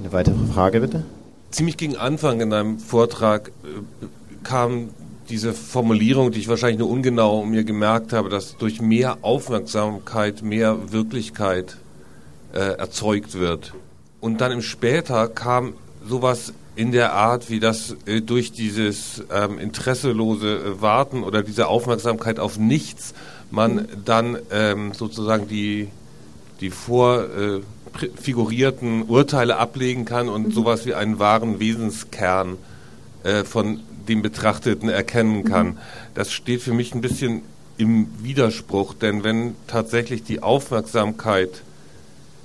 Eine 0.00 0.12
weitere 0.14 0.46
Frage 0.50 0.80
bitte? 0.80 1.02
Ziemlich 1.50 1.76
gegen 1.76 1.96
Anfang 1.96 2.40
in 2.40 2.54
einem 2.54 2.78
Vortrag 2.78 3.48
äh, 3.48 4.06
kam 4.44 4.88
diese 5.28 5.52
Formulierung, 5.52 6.32
die 6.32 6.40
ich 6.40 6.48
wahrscheinlich 6.48 6.78
nur 6.78 6.88
ungenau 6.88 7.44
mir 7.44 7.64
gemerkt 7.64 8.14
habe, 8.14 8.30
dass 8.30 8.56
durch 8.56 8.80
mehr 8.80 9.18
Aufmerksamkeit 9.20 10.40
mehr 10.40 10.90
Wirklichkeit 10.90 11.76
äh, 12.54 12.60
erzeugt 12.78 13.38
wird. 13.38 13.74
Und 14.20 14.40
dann 14.40 14.52
im 14.52 14.62
Später 14.62 15.28
kam 15.28 15.74
sowas 16.08 16.54
in 16.80 16.90
der 16.92 17.12
Art, 17.12 17.50
wie 17.50 17.60
das 17.60 17.94
äh, 18.06 18.22
durch 18.22 18.52
dieses 18.52 19.22
ähm, 19.30 19.58
interesselose 19.58 20.56
äh, 20.56 20.80
Warten 20.80 21.22
oder 21.22 21.42
diese 21.42 21.68
Aufmerksamkeit 21.68 22.40
auf 22.40 22.58
nichts 22.58 23.12
man 23.50 23.86
dann 24.02 24.38
ähm, 24.50 24.94
sozusagen 24.94 25.46
die, 25.46 25.88
die 26.62 26.70
vorfigurierten 26.70 29.02
äh, 29.02 29.04
Urteile 29.04 29.58
ablegen 29.58 30.06
kann 30.06 30.30
und 30.30 30.46
mhm. 30.46 30.52
sowas 30.52 30.86
wie 30.86 30.94
einen 30.94 31.18
wahren 31.18 31.60
Wesenskern 31.60 32.56
äh, 33.24 33.44
von 33.44 33.80
dem 34.08 34.22
Betrachteten 34.22 34.88
erkennen 34.88 35.44
kann. 35.44 35.66
Mhm. 35.66 35.76
Das 36.14 36.32
steht 36.32 36.62
für 36.62 36.72
mich 36.72 36.94
ein 36.94 37.02
bisschen 37.02 37.42
im 37.76 38.06
Widerspruch, 38.22 38.94
denn 38.94 39.22
wenn 39.22 39.54
tatsächlich 39.66 40.22
die 40.22 40.42
Aufmerksamkeit 40.42 41.60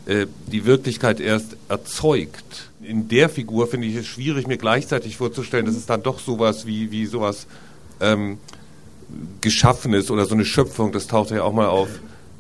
äh, 0.06 0.28
die 0.48 0.65
Wirklichkeit 0.65 1.20
erst 1.20 1.58
erzeugt. 1.68 2.70
In 2.82 3.08
der 3.08 3.30
Figur 3.30 3.68
finde 3.68 3.88
ich 3.88 3.96
es 3.96 4.06
schwierig, 4.06 4.48
mir 4.48 4.58
gleichzeitig 4.58 5.18
vorzustellen, 5.18 5.65
dass 5.65 5.76
es 5.76 5.86
dann 5.86 6.04
doch 6.04 6.20
sowas 6.20 6.65
wie, 6.68 6.91
wie 6.91 7.06
sowas 7.06 7.48
ähm, 8.00 8.38
Geschaffenes 9.41 10.12
oder 10.12 10.26
so 10.26 10.36
eine 10.36 10.46
Schöpfung, 10.46 10.91
das 10.91 11.08
taucht 11.08 11.32
ja 11.32 11.44
auch 11.44 11.54
mal 11.54 11.68
auf, 11.68 11.89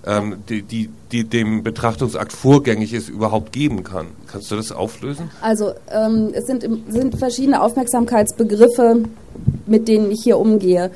ähm, 0.05 0.37
die, 0.49 0.61
die, 0.61 0.89
die, 1.11 1.23
dem 1.23 1.63
Betrachtungsakt 1.63 2.33
vorgängig 2.33 2.93
ist, 2.93 3.09
überhaupt 3.09 3.51
geben 3.51 3.83
kann. 3.83 4.07
Kannst 4.27 4.51
du 4.51 4.55
das 4.55 4.71
auflösen? 4.71 5.31
Also 5.41 5.73
ähm, 5.91 6.31
es 6.33 6.45
sind, 6.45 6.67
sind 6.87 7.17
verschiedene 7.17 7.61
Aufmerksamkeitsbegriffe, 7.61 9.03
mit 9.65 9.87
denen 9.87 10.11
ich 10.11 10.21
hier 10.23 10.37
umgehe. 10.37 10.91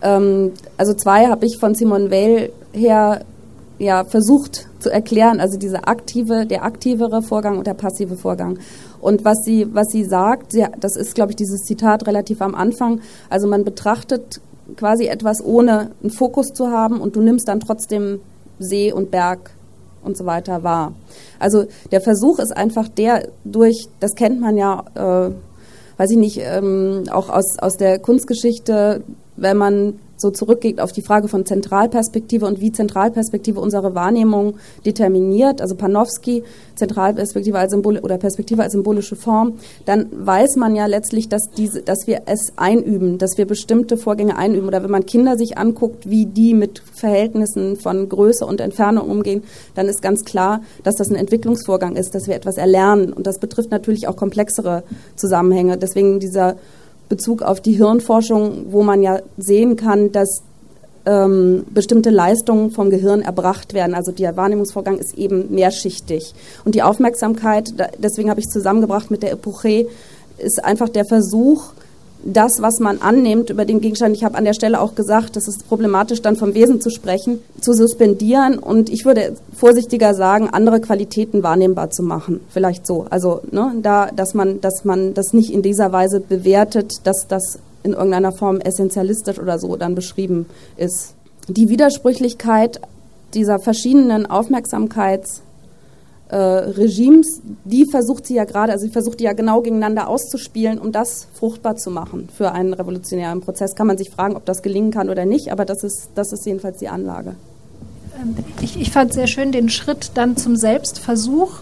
Ähm, 0.00 0.52
also 0.76 0.94
zwei 0.94 1.26
habe 1.26 1.44
ich 1.46 1.58
von 1.58 1.74
Simon 1.74 2.10
Weil 2.10 2.50
her 2.72 3.24
ja, 3.78 4.04
versucht 4.04 4.68
zu 4.78 4.90
erklären, 4.90 5.40
also 5.40 5.58
diese 5.58 5.86
aktive, 5.86 6.46
der 6.46 6.64
aktivere 6.64 7.22
Vorgang 7.22 7.58
und 7.58 7.66
der 7.66 7.74
passive 7.74 8.16
Vorgang. 8.16 8.58
Und 9.00 9.24
was 9.24 9.38
sie, 9.44 9.66
was 9.74 9.88
sie 9.88 10.04
sagt, 10.04 10.52
sie, 10.52 10.66
das 10.78 10.96
ist, 10.96 11.14
glaube 11.14 11.32
ich, 11.32 11.36
dieses 11.36 11.62
Zitat 11.62 12.06
relativ 12.06 12.40
am 12.40 12.54
Anfang, 12.54 13.00
also 13.28 13.48
man 13.48 13.64
betrachtet 13.64 14.40
quasi 14.76 15.06
etwas 15.06 15.44
ohne 15.44 15.90
einen 16.02 16.10
Fokus 16.10 16.48
zu 16.48 16.70
haben 16.70 17.00
und 17.00 17.16
du 17.16 17.20
nimmst 17.20 17.48
dann 17.48 17.60
trotzdem 17.60 18.20
See 18.58 18.92
und 18.92 19.10
Berg 19.10 19.50
und 20.02 20.16
so 20.16 20.26
weiter 20.26 20.62
wahr. 20.62 20.92
Also 21.38 21.64
der 21.90 22.00
Versuch 22.00 22.38
ist 22.38 22.56
einfach 22.56 22.88
der 22.88 23.28
durch, 23.44 23.88
das 24.00 24.14
kennt 24.14 24.40
man 24.40 24.56
ja, 24.56 24.84
äh, 24.94 25.30
weiß 25.96 26.10
ich 26.10 26.16
nicht, 26.16 26.40
ähm, 26.42 27.04
auch 27.10 27.28
aus, 27.28 27.58
aus 27.58 27.74
der 27.74 27.98
Kunstgeschichte, 27.98 29.02
wenn 29.36 29.56
man 29.56 29.98
so 30.16 30.30
zurückgeht 30.30 30.80
auf 30.80 30.92
die 30.92 31.02
Frage 31.02 31.28
von 31.28 31.46
Zentralperspektive 31.46 32.46
und 32.46 32.60
wie 32.60 32.72
Zentralperspektive 32.72 33.60
unsere 33.60 33.94
Wahrnehmung 33.94 34.54
determiniert, 34.84 35.60
also 35.60 35.74
Panofsky, 35.74 36.42
Zentralperspektive 36.74 37.58
als 37.58 37.72
Symbol 37.72 37.98
oder 37.98 38.18
Perspektive 38.18 38.62
als 38.62 38.72
symbolische 38.72 39.16
Form, 39.16 39.54
dann 39.84 40.06
weiß 40.12 40.56
man 40.56 40.74
ja 40.74 40.86
letztlich, 40.86 41.28
dass 41.28 41.50
diese, 41.56 41.82
dass 41.82 42.06
wir 42.06 42.22
es 42.26 42.52
einüben, 42.56 43.18
dass 43.18 43.38
wir 43.38 43.46
bestimmte 43.46 43.96
Vorgänge 43.96 44.36
einüben. 44.36 44.68
Oder 44.68 44.82
wenn 44.82 44.90
man 44.90 45.06
Kinder 45.06 45.36
sich 45.36 45.58
anguckt, 45.58 46.08
wie 46.08 46.26
die 46.26 46.54
mit 46.54 46.82
Verhältnissen 46.94 47.76
von 47.76 48.08
Größe 48.08 48.44
und 48.44 48.60
Entfernung 48.60 49.08
umgehen, 49.08 49.42
dann 49.74 49.88
ist 49.88 50.02
ganz 50.02 50.24
klar, 50.24 50.62
dass 50.82 50.96
das 50.96 51.10
ein 51.10 51.16
Entwicklungsvorgang 51.16 51.96
ist, 51.96 52.14
dass 52.14 52.26
wir 52.26 52.34
etwas 52.34 52.56
erlernen. 52.56 53.12
Und 53.12 53.26
das 53.26 53.38
betrifft 53.38 53.70
natürlich 53.70 54.08
auch 54.08 54.16
komplexere 54.16 54.82
Zusammenhänge. 55.16 55.76
Deswegen 55.76 56.20
dieser 56.20 56.56
Bezug 57.14 57.42
auf 57.42 57.60
die 57.60 57.76
Hirnforschung, 57.76 58.66
wo 58.70 58.82
man 58.82 59.02
ja 59.02 59.20
sehen 59.36 59.76
kann, 59.76 60.10
dass 60.10 60.42
ähm, 61.06 61.64
bestimmte 61.70 62.10
Leistungen 62.10 62.70
vom 62.70 62.90
Gehirn 62.90 63.22
erbracht 63.22 63.72
werden. 63.72 63.94
Also 63.94 64.10
der 64.10 64.36
Wahrnehmungsvorgang 64.36 64.98
ist 64.98 65.16
eben 65.16 65.54
mehrschichtig. 65.54 66.34
Und 66.64 66.74
die 66.74 66.82
Aufmerksamkeit, 66.82 67.74
deswegen 67.98 68.30
habe 68.30 68.40
ich 68.40 68.46
es 68.46 68.52
zusammengebracht 68.52 69.10
mit 69.10 69.22
der 69.22 69.32
Epoche, 69.32 69.86
ist 70.38 70.64
einfach 70.64 70.88
der 70.88 71.04
Versuch, 71.04 71.72
das, 72.24 72.60
was 72.60 72.80
man 72.80 73.00
annimmt 73.00 73.50
über 73.50 73.64
den 73.64 73.80
Gegenstand, 73.80 74.16
ich 74.16 74.24
habe 74.24 74.36
an 74.36 74.44
der 74.44 74.54
Stelle 74.54 74.80
auch 74.80 74.94
gesagt, 74.94 75.36
das 75.36 75.46
ist 75.46 75.68
problematisch, 75.68 76.22
dann 76.22 76.36
vom 76.36 76.54
Wesen 76.54 76.80
zu 76.80 76.90
sprechen, 76.90 77.40
zu 77.60 77.72
suspendieren 77.72 78.58
und 78.58 78.90
ich 78.90 79.04
würde 79.04 79.36
vorsichtiger 79.54 80.14
sagen, 80.14 80.48
andere 80.50 80.80
Qualitäten 80.80 81.42
wahrnehmbar 81.42 81.90
zu 81.90 82.02
machen. 82.02 82.40
Vielleicht 82.48 82.86
so. 82.86 83.06
Also, 83.10 83.40
ne, 83.50 83.72
da, 83.82 84.10
dass 84.14 84.34
man, 84.34 84.60
dass 84.60 84.84
man 84.84 85.14
das 85.14 85.32
nicht 85.32 85.52
in 85.52 85.62
dieser 85.62 85.92
Weise 85.92 86.20
bewertet, 86.20 87.00
dass 87.04 87.26
das 87.28 87.58
in 87.82 87.92
irgendeiner 87.92 88.32
Form 88.32 88.60
essentialistisch 88.60 89.38
oder 89.38 89.58
so 89.58 89.76
dann 89.76 89.94
beschrieben 89.94 90.46
ist. 90.76 91.14
Die 91.48 91.68
Widersprüchlichkeit 91.68 92.80
dieser 93.34 93.58
verschiedenen 93.58 94.26
Aufmerksamkeits- 94.26 95.40
äh, 96.28 96.36
Regimes, 96.36 97.42
die 97.64 97.84
versucht 97.84 98.26
sie 98.26 98.34
ja 98.34 98.44
gerade, 98.44 98.72
also 98.72 98.86
sie 98.86 98.92
versucht 98.92 99.20
die 99.20 99.24
ja 99.24 99.34
genau 99.34 99.60
gegeneinander 99.60 100.08
auszuspielen, 100.08 100.78
um 100.78 100.90
das 100.90 101.28
fruchtbar 101.34 101.76
zu 101.76 101.90
machen 101.90 102.28
für 102.34 102.52
einen 102.52 102.72
revolutionären 102.72 103.40
Prozess. 103.40 103.74
Kann 103.74 103.86
man 103.86 103.98
sich 103.98 104.10
fragen, 104.10 104.36
ob 104.36 104.44
das 104.46 104.62
gelingen 104.62 104.90
kann 104.90 105.10
oder 105.10 105.26
nicht, 105.26 105.52
aber 105.52 105.64
das 105.64 105.84
ist, 105.84 106.10
das 106.14 106.32
ist 106.32 106.46
jedenfalls 106.46 106.78
die 106.78 106.88
Anlage. 106.88 107.36
Ähm, 108.20 108.36
ich, 108.62 108.80
ich 108.80 108.90
fand 108.90 109.12
sehr 109.12 109.26
schön 109.26 109.52
den 109.52 109.68
Schritt 109.68 110.12
dann 110.14 110.36
zum 110.36 110.56
Selbstversuch, 110.56 111.58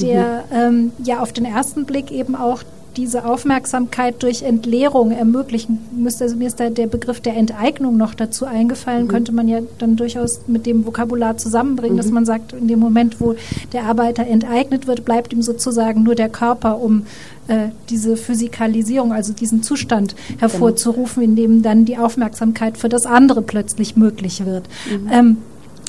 der 0.00 0.44
mhm. 0.50 0.56
ähm, 0.56 0.92
ja 1.04 1.20
auf 1.20 1.32
den 1.32 1.44
ersten 1.44 1.84
Blick 1.84 2.10
eben 2.10 2.34
auch 2.34 2.62
diese 2.96 3.24
Aufmerksamkeit 3.24 4.22
durch 4.22 4.42
Entleerung 4.42 5.10
ermöglichen 5.10 5.78
müsste. 5.92 6.24
Also 6.24 6.36
mir 6.36 6.48
ist 6.48 6.60
da 6.60 6.70
der 6.70 6.86
Begriff 6.86 7.20
der 7.20 7.36
Enteignung 7.36 7.96
noch 7.96 8.14
dazu 8.14 8.46
eingefallen, 8.46 9.04
mhm. 9.04 9.08
könnte 9.08 9.32
man 9.32 9.48
ja 9.48 9.60
dann 9.78 9.96
durchaus 9.96 10.40
mit 10.46 10.66
dem 10.66 10.86
Vokabular 10.86 11.36
zusammenbringen, 11.36 11.94
mhm. 11.94 12.00
dass 12.00 12.10
man 12.10 12.24
sagt, 12.24 12.52
in 12.52 12.68
dem 12.68 12.78
Moment, 12.78 13.20
wo 13.20 13.34
der 13.72 13.84
Arbeiter 13.84 14.26
enteignet 14.26 14.86
wird, 14.86 15.04
bleibt 15.04 15.32
ihm 15.32 15.42
sozusagen 15.42 16.02
nur 16.02 16.14
der 16.14 16.28
Körper, 16.28 16.80
um 16.80 17.06
äh, 17.48 17.68
diese 17.88 18.16
Physikalisierung, 18.16 19.12
also 19.12 19.32
diesen 19.32 19.62
Zustand 19.62 20.14
hervorzurufen, 20.38 21.22
in 21.22 21.36
dem 21.36 21.62
dann 21.62 21.84
die 21.84 21.98
Aufmerksamkeit 21.98 22.78
für 22.78 22.88
das 22.88 23.06
andere 23.06 23.42
plötzlich 23.42 23.96
möglich 23.96 24.44
wird. 24.44 24.68
Mhm. 24.90 25.08
Ähm, 25.12 25.36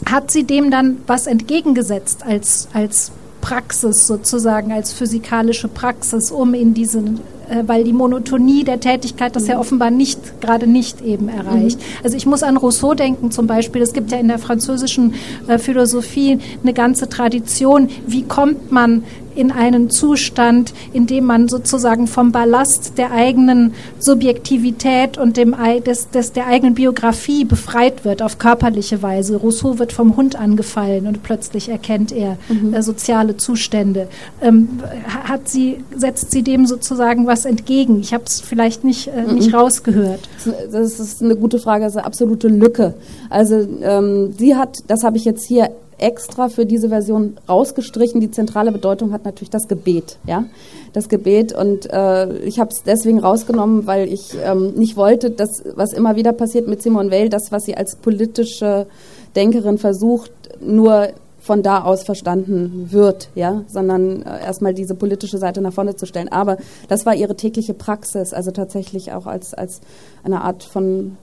hat 0.06 0.32
sie 0.32 0.44
dem 0.44 0.72
dann 0.72 0.98
was 1.08 1.28
entgegengesetzt 1.28 2.24
als, 2.26 2.68
als 2.74 3.12
Praxis 3.42 4.08
sozusagen, 4.08 4.72
als 4.72 4.94
physikalische 4.94 5.68
Praxis, 5.68 6.32
um 6.32 6.54
in 6.54 6.74
diesen 6.74 7.20
äh, 7.52 7.64
weil 7.68 7.84
die 7.84 7.92
Monotonie 7.92 8.64
der 8.64 8.80
Tätigkeit 8.80 9.36
das 9.36 9.48
ja 9.48 9.56
mhm. 9.56 9.62
offenbar 9.62 9.92
nicht, 9.92 10.40
gerade 10.40 10.68
nicht 10.68 11.02
eben 11.02 11.28
erreicht. 11.28 11.80
Mhm. 11.80 11.84
Also 12.04 12.16
ich 12.16 12.26
muss 12.26 12.44
an 12.44 12.56
Rousseau 12.56 12.94
denken 12.94 13.30
zum 13.30 13.46
Beispiel. 13.46 13.82
Es 13.82 13.92
gibt 13.92 14.12
ja 14.12 14.20
in 14.20 14.30
der 14.30 14.40
französischen 14.40 15.16
äh, 15.48 15.58
Philosophie 15.58 16.40
eine 16.64 16.74
ganze 16.74 17.10
Tradition. 17.10 17.90
Wie 18.08 18.24
kommt 18.24 18.72
man 18.72 19.04
in 19.36 19.52
einen 19.52 19.90
Zustand, 19.90 20.74
in 20.94 21.08
dem 21.08 21.26
man 21.26 21.48
sozusagen 21.48 22.08
vom 22.08 22.32
Ballast 22.32 22.98
der 22.98 23.12
eigenen 23.12 23.74
Subjektivität 24.00 25.18
und 25.18 25.38
dem, 25.38 25.56
des, 25.86 26.10
des, 26.10 26.32
der 26.34 26.48
eigenen 26.48 26.76
Biografie 26.76 27.46
befreit 27.46 28.06
wird 28.06 28.22
auf 28.22 28.38
körperliche 28.38 29.02
Weise. 29.02 29.38
Rousseau 29.38 29.80
wird 29.80 29.94
vom 29.94 30.16
Hund 30.18 30.36
angefallen 30.36 31.08
und 31.08 31.24
plötzlich 31.24 31.70
erkennt 31.70 32.12
er 32.12 32.38
mhm. 32.50 32.74
äh, 32.74 32.82
soziale 32.82 33.38
Zustände. 33.38 34.08
Ähm, 34.42 34.80
hat 35.26 35.50
sie, 35.50 35.84
setzt 35.96 36.32
sie 36.32 36.44
dem 36.44 36.66
sozusagen 36.66 37.28
was 37.28 37.46
entgegen? 37.46 38.00
Ich 38.00 38.14
habe 38.14 38.24
es 38.26 38.42
vielleicht 38.42 38.84
nicht, 38.84 39.08
äh, 39.08 39.24
mhm. 39.24 39.36
nicht 39.36 39.54
rausgehört. 39.54 40.22
Das 40.72 41.00
ist 41.00 41.22
eine 41.22 41.36
gute 41.36 41.60
Frage, 41.60 41.84
das 41.84 41.94
ist 41.94 41.98
eine 41.98 42.06
absolute 42.06 42.48
Lücke. 42.48 42.94
Also 43.30 43.68
ähm, 43.82 44.34
sie 44.38 44.56
hat, 44.56 44.84
das 44.88 45.04
habe 45.04 45.18
ich 45.18 45.26
jetzt 45.26 45.46
hier 45.46 45.72
extra 46.02 46.50
für 46.50 46.66
diese 46.66 46.90
Version 46.90 47.38
rausgestrichen. 47.48 48.20
Die 48.20 48.32
zentrale 48.32 48.72
Bedeutung 48.72 49.14
hat 49.14 49.26
natürlich 49.26 49.50
das 49.50 49.68
Gebet, 49.68 50.18
ja, 50.26 50.46
das 50.94 51.10
Gebet. 51.10 51.54
Und 51.54 51.90
äh, 51.92 52.38
ich 52.40 52.60
habe 52.60 52.72
es 52.72 52.84
deswegen 52.84 53.20
rausgenommen, 53.20 53.88
weil 53.88 54.12
ich 54.12 54.36
ähm, 54.44 54.74
nicht 54.74 54.98
wollte, 54.98 55.32
dass 55.32 55.64
was 55.76 55.94
immer 55.94 56.16
wieder 56.16 56.34
passiert 56.34 56.68
mit 56.68 56.82
Simone 56.82 57.12
Weil, 57.12 57.30
das, 57.30 57.52
was 57.52 57.64
sie 57.64 57.76
als 57.76 57.96
politische 57.96 58.88
Denkerin 59.36 59.78
versucht, 59.78 60.32
nur 60.60 61.10
von 61.40 61.64
da 61.64 61.84
aus 61.84 62.04
verstanden 62.04 62.90
wird, 62.92 63.30
ja, 63.34 63.64
sondern 63.68 64.22
äh, 64.22 64.44
erstmal 64.44 64.74
diese 64.74 64.94
politische 64.94 65.40
Seite 65.40 65.62
nach 65.62 65.74
vorne 65.74 65.96
zu 65.96 66.06
stellen. 66.06 66.30
Aber 66.32 66.58
das 66.88 67.06
war 67.06 67.16
ihre 67.16 67.36
tägliche 67.36 67.74
Praxis, 67.74 68.32
also 68.34 68.52
tatsächlich 68.52 69.12
auch 69.12 69.26
als, 69.26 69.54
als 69.54 69.82
eine 70.24 70.42
Art 70.42 70.64
von 70.64 71.18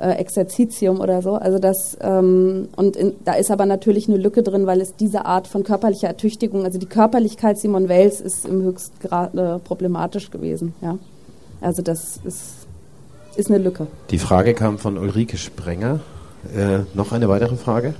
äh, 0.00 0.12
Exerzitium 0.12 1.00
oder 1.00 1.22
so. 1.22 1.34
Also 1.34 1.58
das 1.58 1.96
ähm, 2.00 2.68
und 2.76 2.96
in, 2.96 3.14
da 3.24 3.34
ist 3.34 3.50
aber 3.50 3.66
natürlich 3.66 4.08
eine 4.08 4.16
Lücke 4.16 4.42
drin, 4.42 4.66
weil 4.66 4.80
es 4.80 4.96
diese 4.96 5.26
Art 5.26 5.46
von 5.46 5.64
körperlicher 5.64 6.08
Ertüchtigung, 6.08 6.64
also 6.64 6.78
die 6.78 6.86
Körperlichkeit 6.86 7.58
Simon 7.58 7.88
Wales 7.88 8.20
ist 8.20 8.46
im 8.46 8.62
Höchstgrad 8.62 9.64
problematisch 9.64 10.30
gewesen. 10.30 10.74
Ja, 10.80 10.98
also 11.60 11.82
das 11.82 12.20
ist 12.24 12.58
ist 13.38 13.50
eine 13.50 13.58
Lücke. 13.58 13.86
Die 14.10 14.18
Frage 14.18 14.52
kam 14.52 14.78
von 14.78 14.98
Ulrike 14.98 15.38
Sprenger. 15.38 16.00
Äh, 16.56 16.80
noch 16.94 17.12
eine 17.12 17.28
weitere 17.28 17.56
Frage? 17.56 17.94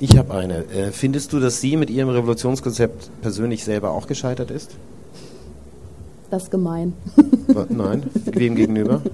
Ich 0.00 0.18
habe 0.18 0.34
eine. 0.34 0.64
Äh, 0.64 0.90
findest 0.90 1.32
du, 1.32 1.38
dass 1.38 1.60
sie 1.60 1.76
mit 1.76 1.90
ihrem 1.90 2.08
Revolutionskonzept 2.08 3.22
persönlich 3.22 3.64
selber 3.64 3.92
auch 3.92 4.08
gescheitert 4.08 4.50
ist? 4.50 4.72
Das 6.30 6.44
ist 6.44 6.50
gemein. 6.50 6.92
Nein, 7.68 8.04
wem 8.32 8.54
gegenüber? 8.54 9.02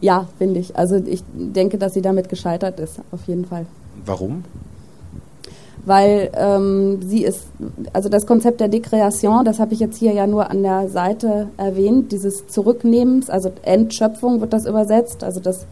Ja, 0.00 0.28
finde 0.38 0.60
ich. 0.60 0.76
Also 0.76 0.96
ich 0.96 1.24
denke, 1.34 1.76
dass 1.76 1.94
sie 1.94 2.02
damit 2.02 2.28
gescheitert 2.28 2.78
ist, 2.78 3.00
auf 3.10 3.26
jeden 3.26 3.44
Fall. 3.44 3.66
Warum? 4.06 4.44
Weil 5.84 6.30
ähm, 6.34 7.00
sie 7.02 7.24
ist, 7.24 7.46
also 7.92 8.08
das 8.08 8.24
Konzept 8.26 8.60
der 8.60 8.68
Dekreation, 8.68 9.44
das 9.44 9.58
habe 9.58 9.72
ich 9.74 9.80
jetzt 9.80 9.96
hier 9.96 10.12
ja 10.12 10.28
nur 10.28 10.50
an 10.50 10.62
der 10.62 10.88
Seite 10.88 11.48
erwähnt, 11.56 12.12
dieses 12.12 12.46
Zurücknehmens, 12.46 13.28
also 13.28 13.50
Entschöpfung 13.62 14.40
wird 14.40 14.52
das 14.52 14.66
übersetzt, 14.66 15.24
also 15.24 15.40
das 15.40 15.66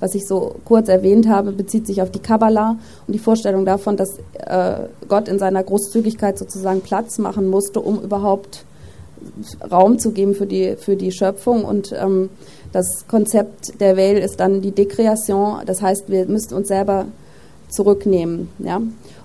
was 0.00 0.14
ich 0.14 0.26
so 0.26 0.54
kurz 0.64 0.88
erwähnt 0.88 1.28
habe, 1.28 1.52
bezieht 1.52 1.86
sich 1.86 2.02
auf 2.02 2.10
die 2.10 2.20
Kabbala 2.20 2.76
und 3.06 3.12
die 3.12 3.18
Vorstellung 3.18 3.64
davon, 3.64 3.96
dass 3.96 4.18
äh, 4.46 4.86
Gott 5.08 5.28
in 5.28 5.38
seiner 5.38 5.62
Großzügigkeit 5.62 6.38
sozusagen 6.38 6.80
Platz 6.82 7.18
machen 7.18 7.48
musste, 7.48 7.80
um 7.80 8.00
überhaupt 8.00 8.64
Raum 9.70 9.98
zu 9.98 10.12
geben 10.12 10.34
für 10.34 10.46
die, 10.46 10.76
für 10.76 10.96
die 10.96 11.12
Schöpfung. 11.12 11.64
Und 11.64 11.92
ähm, 11.92 12.30
das 12.72 13.06
Konzept 13.08 13.80
der 13.80 13.96
Veil 13.96 14.18
ist 14.18 14.40
dann 14.40 14.60
die 14.60 14.72
Dekreation, 14.72 15.62
das 15.66 15.80
heißt, 15.80 16.08
wir 16.08 16.26
müssen 16.26 16.54
uns 16.54 16.68
selber 16.68 17.06
zurücknehmen. 17.68 18.48
Ja? 18.58 18.80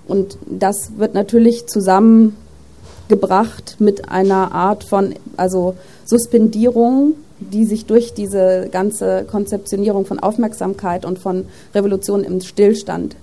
Und 0.06 0.38
das 0.46 0.92
wird 0.96 1.14
natürlich 1.14 1.66
zusammengebracht 1.66 3.76
mit 3.78 4.08
einer 4.08 4.52
Art 4.52 4.84
von 4.84 5.14
also 5.36 5.74
Suspendierung, 6.04 7.14
die 7.40 7.64
sich 7.64 7.86
durch 7.86 8.14
diese 8.14 8.68
ganze 8.70 9.26
Konzeptionierung 9.30 10.06
von 10.06 10.20
Aufmerksamkeit 10.20 11.04
und 11.04 11.18
von 11.18 11.46
Revolution 11.74 12.24
im 12.24 12.40
Stillstand 12.40 13.16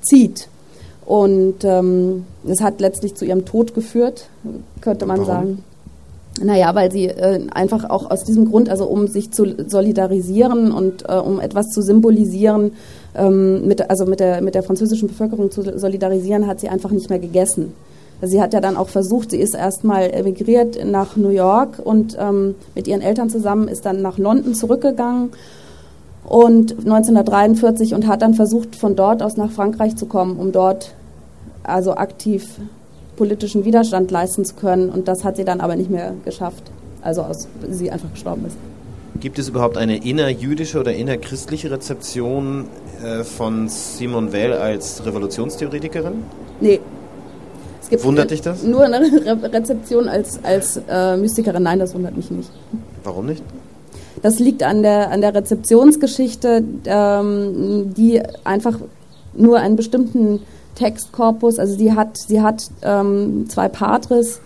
zieht. 0.00 0.48
Und 1.04 1.64
ähm, 1.64 2.24
es 2.46 2.60
hat 2.60 2.80
letztlich 2.80 3.14
zu 3.14 3.24
ihrem 3.24 3.46
Tod 3.46 3.74
geführt, 3.74 4.28
könnte 4.80 5.06
man 5.06 5.20
Warum? 5.20 5.26
sagen. 5.26 5.64
Naja, 6.42 6.74
weil 6.74 6.92
sie 6.92 7.06
äh, 7.06 7.46
einfach 7.52 7.88
auch 7.88 8.10
aus 8.10 8.24
diesem 8.24 8.48
Grund, 8.50 8.68
also 8.68 8.86
um 8.86 9.08
sich 9.08 9.30
zu 9.30 9.46
solidarisieren 9.66 10.72
und 10.72 11.08
äh, 11.08 11.14
um 11.14 11.40
etwas 11.40 11.68
zu 11.70 11.82
symbolisieren, 11.82 12.72
ähm, 13.14 13.66
mit, 13.66 13.88
also 13.90 14.06
mit 14.06 14.20
der, 14.20 14.40
mit 14.40 14.54
der 14.54 14.62
französischen 14.62 15.08
Bevölkerung 15.08 15.50
zu 15.50 15.62
solidarisieren, 15.78 16.46
hat 16.46 16.60
sie 16.60 16.68
einfach 16.68 16.90
nicht 16.90 17.10
mehr 17.10 17.18
gegessen. 17.18 17.72
Sie 18.20 18.42
hat 18.42 18.52
ja 18.52 18.60
dann 18.60 18.76
auch 18.76 18.88
versucht, 18.88 19.30
sie 19.30 19.38
ist 19.38 19.54
erstmal 19.54 20.10
emigriert 20.12 20.84
nach 20.84 21.16
New 21.16 21.28
York 21.28 21.80
und 21.82 22.16
ähm, 22.18 22.56
mit 22.74 22.88
ihren 22.88 23.00
Eltern 23.00 23.30
zusammen 23.30 23.68
ist 23.68 23.86
dann 23.86 24.02
nach 24.02 24.18
London 24.18 24.54
zurückgegangen 24.54 25.30
und 26.24 26.72
1943 26.72 27.94
und 27.94 28.06
hat 28.06 28.22
dann 28.22 28.34
versucht, 28.34 28.74
von 28.74 28.96
dort 28.96 29.22
aus 29.22 29.36
nach 29.36 29.50
Frankreich 29.50 29.96
zu 29.96 30.06
kommen, 30.06 30.36
um 30.36 30.50
dort 30.50 30.94
also 31.62 31.94
aktiv 31.94 32.58
politischen 33.18 33.64
Widerstand 33.64 34.10
leisten 34.10 34.44
zu 34.44 34.54
können. 34.54 34.88
Und 34.88 35.08
das 35.08 35.24
hat 35.24 35.36
sie 35.36 35.44
dann 35.44 35.60
aber 35.60 35.76
nicht 35.76 35.90
mehr 35.90 36.14
geschafft. 36.24 36.62
Also 37.02 37.22
aus, 37.22 37.48
sie 37.68 37.90
einfach 37.90 38.10
gestorben 38.12 38.46
ist. 38.46 38.56
Gibt 39.20 39.38
es 39.38 39.48
überhaupt 39.48 39.76
eine 39.76 40.04
innerjüdische 40.04 40.78
oder 40.78 40.94
innerchristliche 40.94 41.70
Rezeption 41.70 42.66
äh, 43.02 43.24
von 43.24 43.68
Simone 43.68 44.32
Weil 44.32 44.52
als 44.52 45.04
Revolutionstheoretikerin? 45.04 46.22
Nee. 46.60 46.80
Es 47.82 47.88
gibt 47.88 48.04
Wundert 48.04 48.30
dich 48.30 48.42
das? 48.42 48.62
Nur 48.62 48.84
eine 48.84 49.00
Re 49.00 49.52
Rezeption 49.52 50.08
als, 50.08 50.38
als 50.44 50.80
äh, 50.88 51.16
Mystikerin. 51.16 51.62
Nein, 51.62 51.78
das 51.78 51.94
wundert 51.94 52.16
mich 52.16 52.30
nicht. 52.30 52.50
Warum 53.02 53.26
nicht? 53.26 53.42
Das 54.22 54.38
liegt 54.38 54.62
an 54.62 54.82
der, 54.82 55.10
an 55.10 55.20
der 55.20 55.34
Rezeptionsgeschichte, 55.34 56.62
ähm, 56.84 57.94
die 57.94 58.20
einfach 58.44 58.78
nur 59.34 59.58
einen 59.58 59.76
bestimmten 59.76 60.40
Textkorpus, 60.78 61.58
also 61.58 61.76
sie 61.76 61.92
hat, 61.92 62.16
sie 62.16 62.40
hat 62.40 62.70
ähm, 62.82 63.46
zwei 63.48 63.68
Patres, 63.68 64.40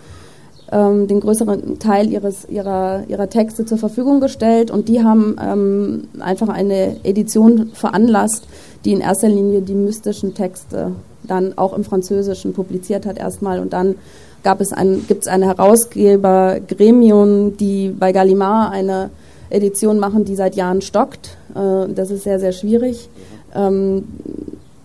ähm, 0.71 1.07
den 1.07 1.19
größeren 1.19 1.77
Teil 1.79 2.11
ihres, 2.11 2.49
ihrer, 2.49 3.03
ihrer 3.07 3.29
Texte 3.29 3.65
zur 3.65 3.77
Verfügung 3.77 4.19
gestellt 4.19 4.71
und 4.71 4.89
die 4.89 5.03
haben 5.03 5.35
ähm, 5.41 6.07
einfach 6.19 6.49
eine 6.49 6.97
Edition 7.03 7.69
veranlasst, 7.73 8.47
die 8.83 8.93
in 8.93 9.01
erster 9.01 9.29
Linie 9.29 9.61
die 9.61 9.75
mystischen 9.75 10.33
Texte 10.33 10.93
dann 11.23 11.55
auch 11.57 11.73
im 11.73 11.83
Französischen 11.83 12.53
publiziert 12.53 13.05
hat 13.05 13.19
erstmal 13.19 13.59
und 13.59 13.73
dann 13.73 13.95
gab 14.43 14.59
es 14.59 14.73
ein, 14.73 15.05
gibt 15.07 15.21
es 15.23 15.27
eine 15.27 15.45
Herausgebergremium, 15.45 17.57
die 17.57 17.89
bei 17.89 18.11
Gallimard 18.11 18.73
eine 18.73 19.11
Edition 19.49 19.99
machen, 19.99 20.25
die 20.25 20.35
seit 20.35 20.55
Jahren 20.55 20.81
stockt. 20.81 21.37
Äh, 21.55 21.93
das 21.93 22.11
ist 22.11 22.23
sehr, 22.23 22.39
sehr 22.39 22.51
schwierig. 22.51 23.09
Ähm, 23.55 24.03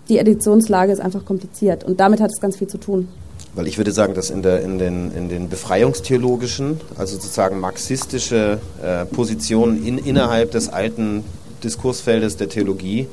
die 0.08 0.18
Editionslage 0.18 0.92
ist 0.92 1.00
einfach 1.00 1.24
kompliziert 1.24 1.84
und 1.84 2.00
damit 2.00 2.20
hat 2.20 2.30
es 2.30 2.40
ganz 2.40 2.56
viel 2.56 2.68
zu 2.68 2.78
tun. 2.78 3.08
Weil 3.54 3.66
ich 3.66 3.78
würde 3.78 3.92
sagen, 3.92 4.14
dass 4.14 4.30
in, 4.30 4.42
der, 4.42 4.62
in, 4.62 4.78
den, 4.78 5.10
in 5.12 5.28
den 5.28 5.48
befreiungstheologischen, 5.48 6.80
also 6.96 7.14
sozusagen 7.16 7.60
marxistische 7.60 8.60
äh, 8.82 9.04
Positionen 9.06 9.84
in, 9.84 9.98
innerhalb 9.98 10.52
des 10.52 10.68
alten 10.68 11.24
Diskursfeldes 11.64 12.36
der 12.36 12.48
Theologie, 12.48 13.08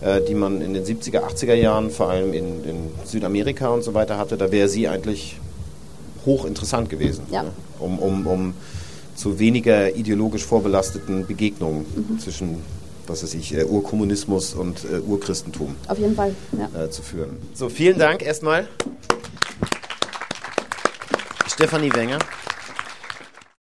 äh, 0.00 0.20
die 0.20 0.34
man 0.34 0.60
in 0.60 0.74
den 0.74 0.84
70er, 0.84 1.20
80er 1.20 1.54
Jahren 1.54 1.90
vor 1.90 2.10
allem 2.10 2.32
in, 2.32 2.64
in 2.64 2.76
Südamerika 3.04 3.68
und 3.68 3.84
so 3.84 3.94
weiter 3.94 4.18
hatte, 4.18 4.36
da 4.36 4.52
wäre 4.52 4.68
sie 4.68 4.88
eigentlich 4.88 5.38
hochinteressant 6.26 6.90
gewesen, 6.90 7.22
ja. 7.30 7.44
ne? 7.44 7.50
um, 7.78 7.98
um, 7.98 8.26
um 8.26 8.54
zu 9.14 9.38
weniger 9.38 9.96
ideologisch 9.96 10.44
vorbelasteten 10.44 11.26
Begegnungen 11.26 11.86
mhm. 11.94 12.18
zwischen 12.18 12.58
was 13.06 13.22
weiß 13.22 13.34
ich, 13.34 13.54
äh, 13.54 13.64
Urkommunismus 13.64 14.54
und 14.54 14.84
äh, 14.84 14.98
Urchristentum 15.00 15.74
Auf 15.88 15.98
jeden 15.98 16.14
Fall, 16.14 16.34
ja. 16.58 16.84
äh, 16.84 16.90
zu 16.90 17.02
führen. 17.02 17.36
So, 17.54 17.68
vielen 17.68 17.98
Dank 17.98 18.22
erstmal. 18.22 18.68
Stefanie 21.46 21.92
Wenger. 21.94 22.18